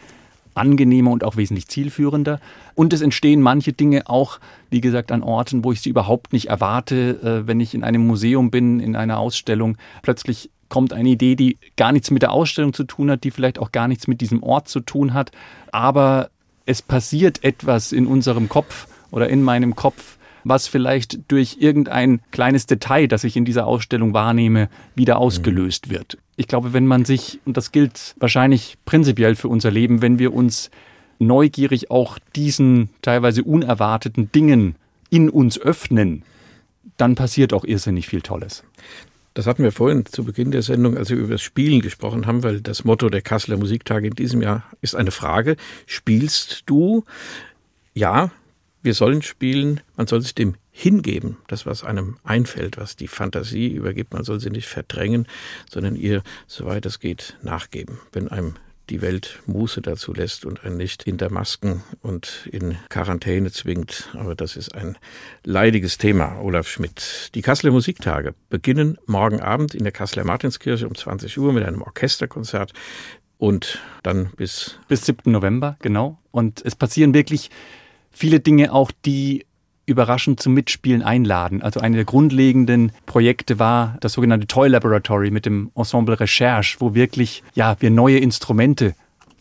angenehmer 0.54 1.10
und 1.10 1.24
auch 1.24 1.36
wesentlich 1.36 1.66
zielführender. 1.66 2.40
Und 2.76 2.92
es 2.92 3.00
entstehen 3.00 3.42
manche 3.42 3.72
Dinge 3.72 4.08
auch, 4.08 4.38
wie 4.70 4.80
gesagt, 4.80 5.10
an 5.10 5.22
Orten, 5.22 5.64
wo 5.64 5.72
ich 5.72 5.80
sie 5.80 5.90
überhaupt 5.90 6.32
nicht 6.32 6.46
erwarte. 6.46 7.42
Äh, 7.44 7.48
wenn 7.48 7.58
ich 7.58 7.74
in 7.74 7.82
einem 7.82 8.06
Museum 8.06 8.50
bin, 8.50 8.78
in 8.78 8.94
einer 8.94 9.18
Ausstellung, 9.18 9.76
plötzlich 10.02 10.50
kommt 10.74 10.92
eine 10.92 11.10
Idee, 11.10 11.36
die 11.36 11.56
gar 11.76 11.92
nichts 11.92 12.10
mit 12.10 12.22
der 12.22 12.32
Ausstellung 12.32 12.72
zu 12.72 12.82
tun 12.82 13.08
hat, 13.08 13.22
die 13.22 13.30
vielleicht 13.30 13.60
auch 13.60 13.70
gar 13.70 13.86
nichts 13.86 14.08
mit 14.08 14.20
diesem 14.20 14.42
Ort 14.42 14.66
zu 14.66 14.80
tun 14.80 15.14
hat, 15.14 15.30
aber 15.70 16.30
es 16.66 16.82
passiert 16.82 17.44
etwas 17.44 17.92
in 17.92 18.08
unserem 18.08 18.48
Kopf 18.48 18.88
oder 19.12 19.28
in 19.28 19.44
meinem 19.44 19.76
Kopf, 19.76 20.18
was 20.42 20.66
vielleicht 20.66 21.30
durch 21.30 21.58
irgendein 21.60 22.22
kleines 22.32 22.66
Detail, 22.66 23.06
das 23.06 23.22
ich 23.22 23.36
in 23.36 23.44
dieser 23.44 23.68
Ausstellung 23.68 24.14
wahrnehme, 24.14 24.68
wieder 24.96 25.18
ausgelöst 25.18 25.90
wird. 25.90 26.18
Ich 26.34 26.48
glaube, 26.48 26.72
wenn 26.72 26.88
man 26.88 27.04
sich, 27.04 27.38
und 27.44 27.56
das 27.56 27.70
gilt 27.70 28.16
wahrscheinlich 28.18 28.76
prinzipiell 28.84 29.36
für 29.36 29.46
unser 29.46 29.70
Leben, 29.70 30.02
wenn 30.02 30.18
wir 30.18 30.34
uns 30.34 30.72
neugierig 31.20 31.92
auch 31.92 32.18
diesen 32.34 32.90
teilweise 33.00 33.44
unerwarteten 33.44 34.32
Dingen 34.32 34.74
in 35.08 35.30
uns 35.30 35.56
öffnen, 35.56 36.24
dann 36.96 37.14
passiert 37.14 37.52
auch 37.52 37.64
irrsinnig 37.64 38.08
viel 38.08 38.22
Tolles. 38.22 38.64
Das 39.34 39.46
hatten 39.46 39.64
wir 39.64 39.72
vorhin 39.72 40.06
zu 40.06 40.24
Beginn 40.24 40.52
der 40.52 40.62
Sendung, 40.62 40.96
als 40.96 41.10
wir 41.10 41.16
über 41.16 41.32
das 41.32 41.42
Spielen 41.42 41.80
gesprochen 41.80 42.26
haben, 42.26 42.44
weil 42.44 42.60
das 42.60 42.84
Motto 42.84 43.10
der 43.10 43.20
Kasseler 43.20 43.56
Musiktage 43.56 44.06
in 44.06 44.14
diesem 44.14 44.40
Jahr 44.40 44.64
ist 44.80 44.94
eine 44.94 45.10
Frage. 45.10 45.56
Spielst 45.86 46.62
du? 46.66 47.04
Ja, 47.94 48.30
wir 48.82 48.94
sollen 48.94 49.22
spielen. 49.22 49.80
Man 49.96 50.06
soll 50.06 50.20
sich 50.20 50.34
dem 50.34 50.54
hingeben, 50.70 51.36
das, 51.48 51.66
was 51.66 51.84
einem 51.84 52.16
einfällt, 52.22 52.76
was 52.76 52.96
die 52.96 53.08
Fantasie 53.08 53.68
übergibt. 53.68 54.12
Man 54.12 54.24
soll 54.24 54.40
sie 54.40 54.50
nicht 54.50 54.66
verdrängen, 54.66 55.26
sondern 55.70 55.96
ihr, 55.96 56.22
soweit 56.46 56.86
es 56.86 57.00
geht, 57.00 57.36
nachgeben. 57.42 57.98
Wenn 58.12 58.28
einem 58.28 58.54
die 58.90 59.02
Welt 59.02 59.40
Muße 59.46 59.80
dazu 59.80 60.12
lässt 60.12 60.44
und 60.44 60.64
einen 60.64 60.76
nicht 60.76 61.04
hinter 61.04 61.30
Masken 61.30 61.82
und 62.02 62.48
in 62.50 62.76
Quarantäne 62.88 63.50
zwingt. 63.50 64.10
Aber 64.14 64.34
das 64.34 64.56
ist 64.56 64.74
ein 64.74 64.98
leidiges 65.42 65.98
Thema, 65.98 66.40
Olaf 66.40 66.68
Schmidt. 66.68 67.30
Die 67.34 67.42
Kasseler 67.42 67.72
Musiktage 67.72 68.34
beginnen 68.50 68.98
morgen 69.06 69.40
Abend 69.40 69.74
in 69.74 69.84
der 69.84 69.92
Kasseler 69.92 70.24
Martinskirche 70.24 70.86
um 70.86 70.94
20 70.94 71.38
Uhr 71.38 71.52
mit 71.52 71.64
einem 71.64 71.82
Orchesterkonzert 71.82 72.72
und 73.38 73.80
dann 74.02 74.30
bis 74.36 74.78
bis 74.88 75.06
7. 75.06 75.30
November, 75.30 75.76
genau. 75.80 76.18
Und 76.30 76.62
es 76.64 76.76
passieren 76.76 77.14
wirklich 77.14 77.50
viele 78.10 78.40
Dinge 78.40 78.72
auch, 78.72 78.90
die 79.04 79.46
überraschend 79.86 80.40
zum 80.40 80.54
Mitspielen 80.54 81.02
einladen. 81.02 81.62
Also 81.62 81.80
eine 81.80 81.96
der 81.96 82.04
grundlegenden 82.04 82.92
Projekte 83.06 83.58
war 83.58 83.96
das 84.00 84.14
sogenannte 84.14 84.46
Toy 84.46 84.68
Laboratory 84.68 85.30
mit 85.30 85.46
dem 85.46 85.70
Ensemble 85.74 86.18
Recherche, 86.18 86.76
wo 86.80 86.94
wirklich 86.94 87.42
ja, 87.54 87.76
wir 87.80 87.90
neue 87.90 88.18
Instrumente 88.18 88.94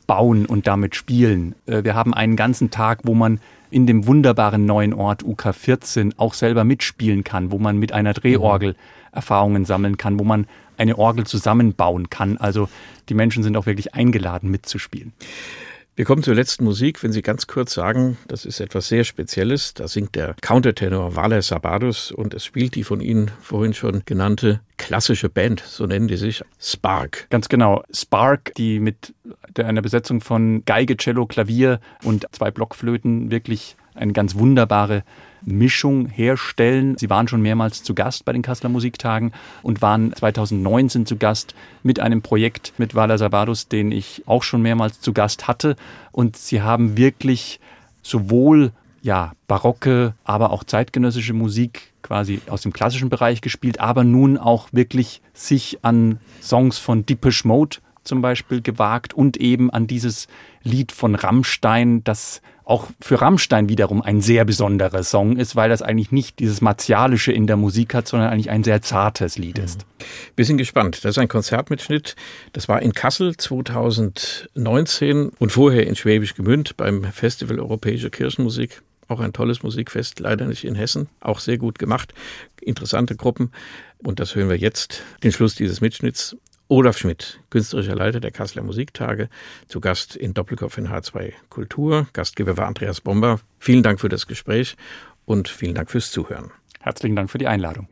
bauen 0.07 0.45
und 0.45 0.67
damit 0.67 0.95
spielen. 0.95 1.55
Äh, 1.65 1.83
wir 1.83 1.95
haben 1.95 2.13
einen 2.13 2.35
ganzen 2.35 2.71
Tag, 2.71 2.99
wo 3.03 3.13
man 3.13 3.39
in 3.71 3.87
dem 3.87 4.05
wunderbaren 4.05 4.65
neuen 4.65 4.93
Ort 4.93 5.23
UK14 5.23 6.13
auch 6.17 6.33
selber 6.33 6.63
mitspielen 6.63 7.23
kann, 7.23 7.51
wo 7.51 7.57
man 7.57 7.77
mit 7.77 7.91
einer 7.91 8.13
Drehorgel 8.13 8.75
Erfahrungen 9.11 9.65
sammeln 9.65 9.97
kann, 9.97 10.19
wo 10.19 10.23
man 10.23 10.47
eine 10.77 10.97
Orgel 10.97 11.25
zusammenbauen 11.25 12.09
kann. 12.09 12.37
Also 12.37 12.69
die 13.09 13.13
Menschen 13.13 13.43
sind 13.43 13.57
auch 13.57 13.65
wirklich 13.65 13.93
eingeladen 13.93 14.49
mitzuspielen. 14.49 15.13
Wir 15.95 16.05
kommen 16.05 16.23
zur 16.23 16.33
letzten 16.33 16.63
Musik. 16.63 17.03
Wenn 17.03 17.11
Sie 17.11 17.21
ganz 17.21 17.45
kurz 17.45 17.75
sagen, 17.75 18.17
das 18.27 18.45
ist 18.45 18.59
etwas 18.59 18.87
sehr 18.87 19.03
Spezielles, 19.03 19.75
da 19.75 19.87
singt 19.87 20.15
der 20.15 20.35
Countertenor 20.41 21.15
Valer 21.15 21.43
Sabadus 21.43 22.11
und 22.11 22.33
es 22.33 22.43
spielt 22.43 22.73
die 22.73 22.83
von 22.83 22.99
Ihnen 22.99 23.29
vorhin 23.39 23.75
schon 23.75 24.01
genannte 24.03 24.61
klassische 24.77 25.29
Band, 25.29 25.59
so 25.59 25.85
nennen 25.85 26.07
die 26.07 26.17
sich, 26.17 26.43
Spark. 26.59 27.27
Ganz 27.29 27.47
genau. 27.47 27.83
Spark, 27.93 28.55
die 28.55 28.79
mit 28.79 29.13
einer 29.55 29.83
Besetzung 29.83 30.21
von 30.21 30.65
Geige, 30.65 30.97
Cello, 30.97 31.27
Klavier 31.27 31.79
und 32.03 32.25
zwei 32.31 32.49
Blockflöten 32.49 33.29
wirklich 33.29 33.75
eine 33.93 34.13
ganz 34.13 34.33
wunderbare 34.33 35.03
Mischung 35.45 36.07
herstellen. 36.07 36.97
Sie 36.97 37.09
waren 37.09 37.27
schon 37.27 37.41
mehrmals 37.41 37.83
zu 37.83 37.93
Gast 37.93 38.25
bei 38.25 38.33
den 38.33 38.41
Kasseler 38.41 38.69
Musiktagen 38.69 39.31
und 39.61 39.81
waren 39.81 40.13
2019 40.13 41.05
zu 41.05 41.17
Gast 41.17 41.55
mit 41.83 41.99
einem 41.99 42.21
Projekt 42.21 42.73
mit 42.77 42.95
Vala 42.95 43.17
Sabadus, 43.17 43.67
den 43.67 43.91
ich 43.91 44.23
auch 44.25 44.43
schon 44.43 44.61
mehrmals 44.61 45.01
zu 45.01 45.13
Gast 45.13 45.47
hatte. 45.47 45.75
Und 46.11 46.37
sie 46.37 46.61
haben 46.61 46.97
wirklich 46.97 47.59
sowohl 48.01 48.71
ja, 49.01 49.33
barocke, 49.47 50.13
aber 50.23 50.51
auch 50.51 50.63
zeitgenössische 50.63 51.33
Musik 51.33 51.93
quasi 52.01 52.41
aus 52.47 52.61
dem 52.61 52.71
klassischen 52.71 53.09
Bereich 53.09 53.41
gespielt, 53.41 53.79
aber 53.79 54.03
nun 54.03 54.37
auch 54.37 54.69
wirklich 54.71 55.21
sich 55.33 55.79
an 55.81 56.19
Songs 56.41 56.77
von 56.77 57.05
Deepish 57.05 57.43
Mode 57.43 57.77
zum 58.03 58.21
Beispiel 58.21 58.61
gewagt 58.61 59.13
und 59.13 59.37
eben 59.37 59.69
an 59.71 59.87
dieses 59.87 60.27
Lied 60.63 60.91
von 60.91 61.15
Rammstein, 61.15 62.03
das 62.03 62.41
auch 62.65 62.87
für 63.01 63.21
Rammstein 63.21 63.69
wiederum 63.69 64.01
ein 64.01 64.21
sehr 64.21 64.45
besonderer 64.45 65.03
Song 65.03 65.37
ist, 65.37 65.55
weil 65.55 65.69
das 65.69 65.81
eigentlich 65.81 66.11
nicht 66.11 66.39
dieses 66.39 66.61
Martialische 66.61 67.31
in 67.31 67.47
der 67.47 67.57
Musik 67.57 67.93
hat, 67.93 68.07
sondern 68.07 68.29
eigentlich 68.29 68.49
ein 68.49 68.63
sehr 68.63 68.81
zartes 68.81 69.37
Lied 69.37 69.59
ist. 69.59 69.79
Mhm. 69.79 70.03
Wir 70.35 70.45
sind 70.45 70.57
gespannt. 70.57 71.03
Das 71.03 71.11
ist 71.11 71.17
ein 71.17 71.27
Konzertmitschnitt. 71.27 72.15
Das 72.53 72.67
war 72.67 72.81
in 72.81 72.93
Kassel 72.93 73.35
2019 73.35 75.29
und 75.39 75.51
vorher 75.51 75.87
in 75.87 75.95
Schwäbisch 75.95 76.35
Gemünd 76.35 76.77
beim 76.77 77.03
Festival 77.03 77.59
Europäische 77.59 78.09
Kirchenmusik. 78.09 78.81
Auch 79.09 79.19
ein 79.19 79.33
tolles 79.33 79.63
Musikfest, 79.63 80.19
leider 80.19 80.45
nicht 80.45 80.63
in 80.63 80.75
Hessen. 80.75 81.09
Auch 81.19 81.39
sehr 81.39 81.57
gut 81.57 81.77
gemacht. 81.77 82.13
Interessante 82.61 83.15
Gruppen. 83.15 83.51
Und 83.97 84.19
das 84.19 84.35
hören 84.35 84.49
wir 84.49 84.57
jetzt, 84.57 85.03
den 85.23 85.31
Schluss 85.31 85.55
dieses 85.55 85.81
Mitschnitts. 85.81 86.35
Olaf 86.73 86.97
Schmidt, 86.97 87.39
künstlerischer 87.51 87.93
Leiter 87.93 88.19
der 88.19 88.31
Kasseler 88.31 88.63
Musiktage, 88.63 89.29
zu 89.67 89.79
Gast 89.79 90.15
in 90.15 90.33
Doppelkopf 90.33 90.79
in 90.79 90.87
H2 90.87 91.33
Kultur. 91.49 92.07
Gastgeber 92.13 92.57
war 92.57 92.65
Andreas 92.65 92.99
Bomber. 92.99 93.39
Vielen 93.59 93.83
Dank 93.83 93.99
für 93.99 94.09
das 94.09 94.25
Gespräch 94.25 94.75
und 95.25 95.49
vielen 95.49 95.75
Dank 95.75 95.91
fürs 95.91 96.09
Zuhören. 96.09 96.49
Herzlichen 96.79 97.15
Dank 97.15 97.29
für 97.29 97.37
die 97.37 97.45
Einladung. 97.45 97.87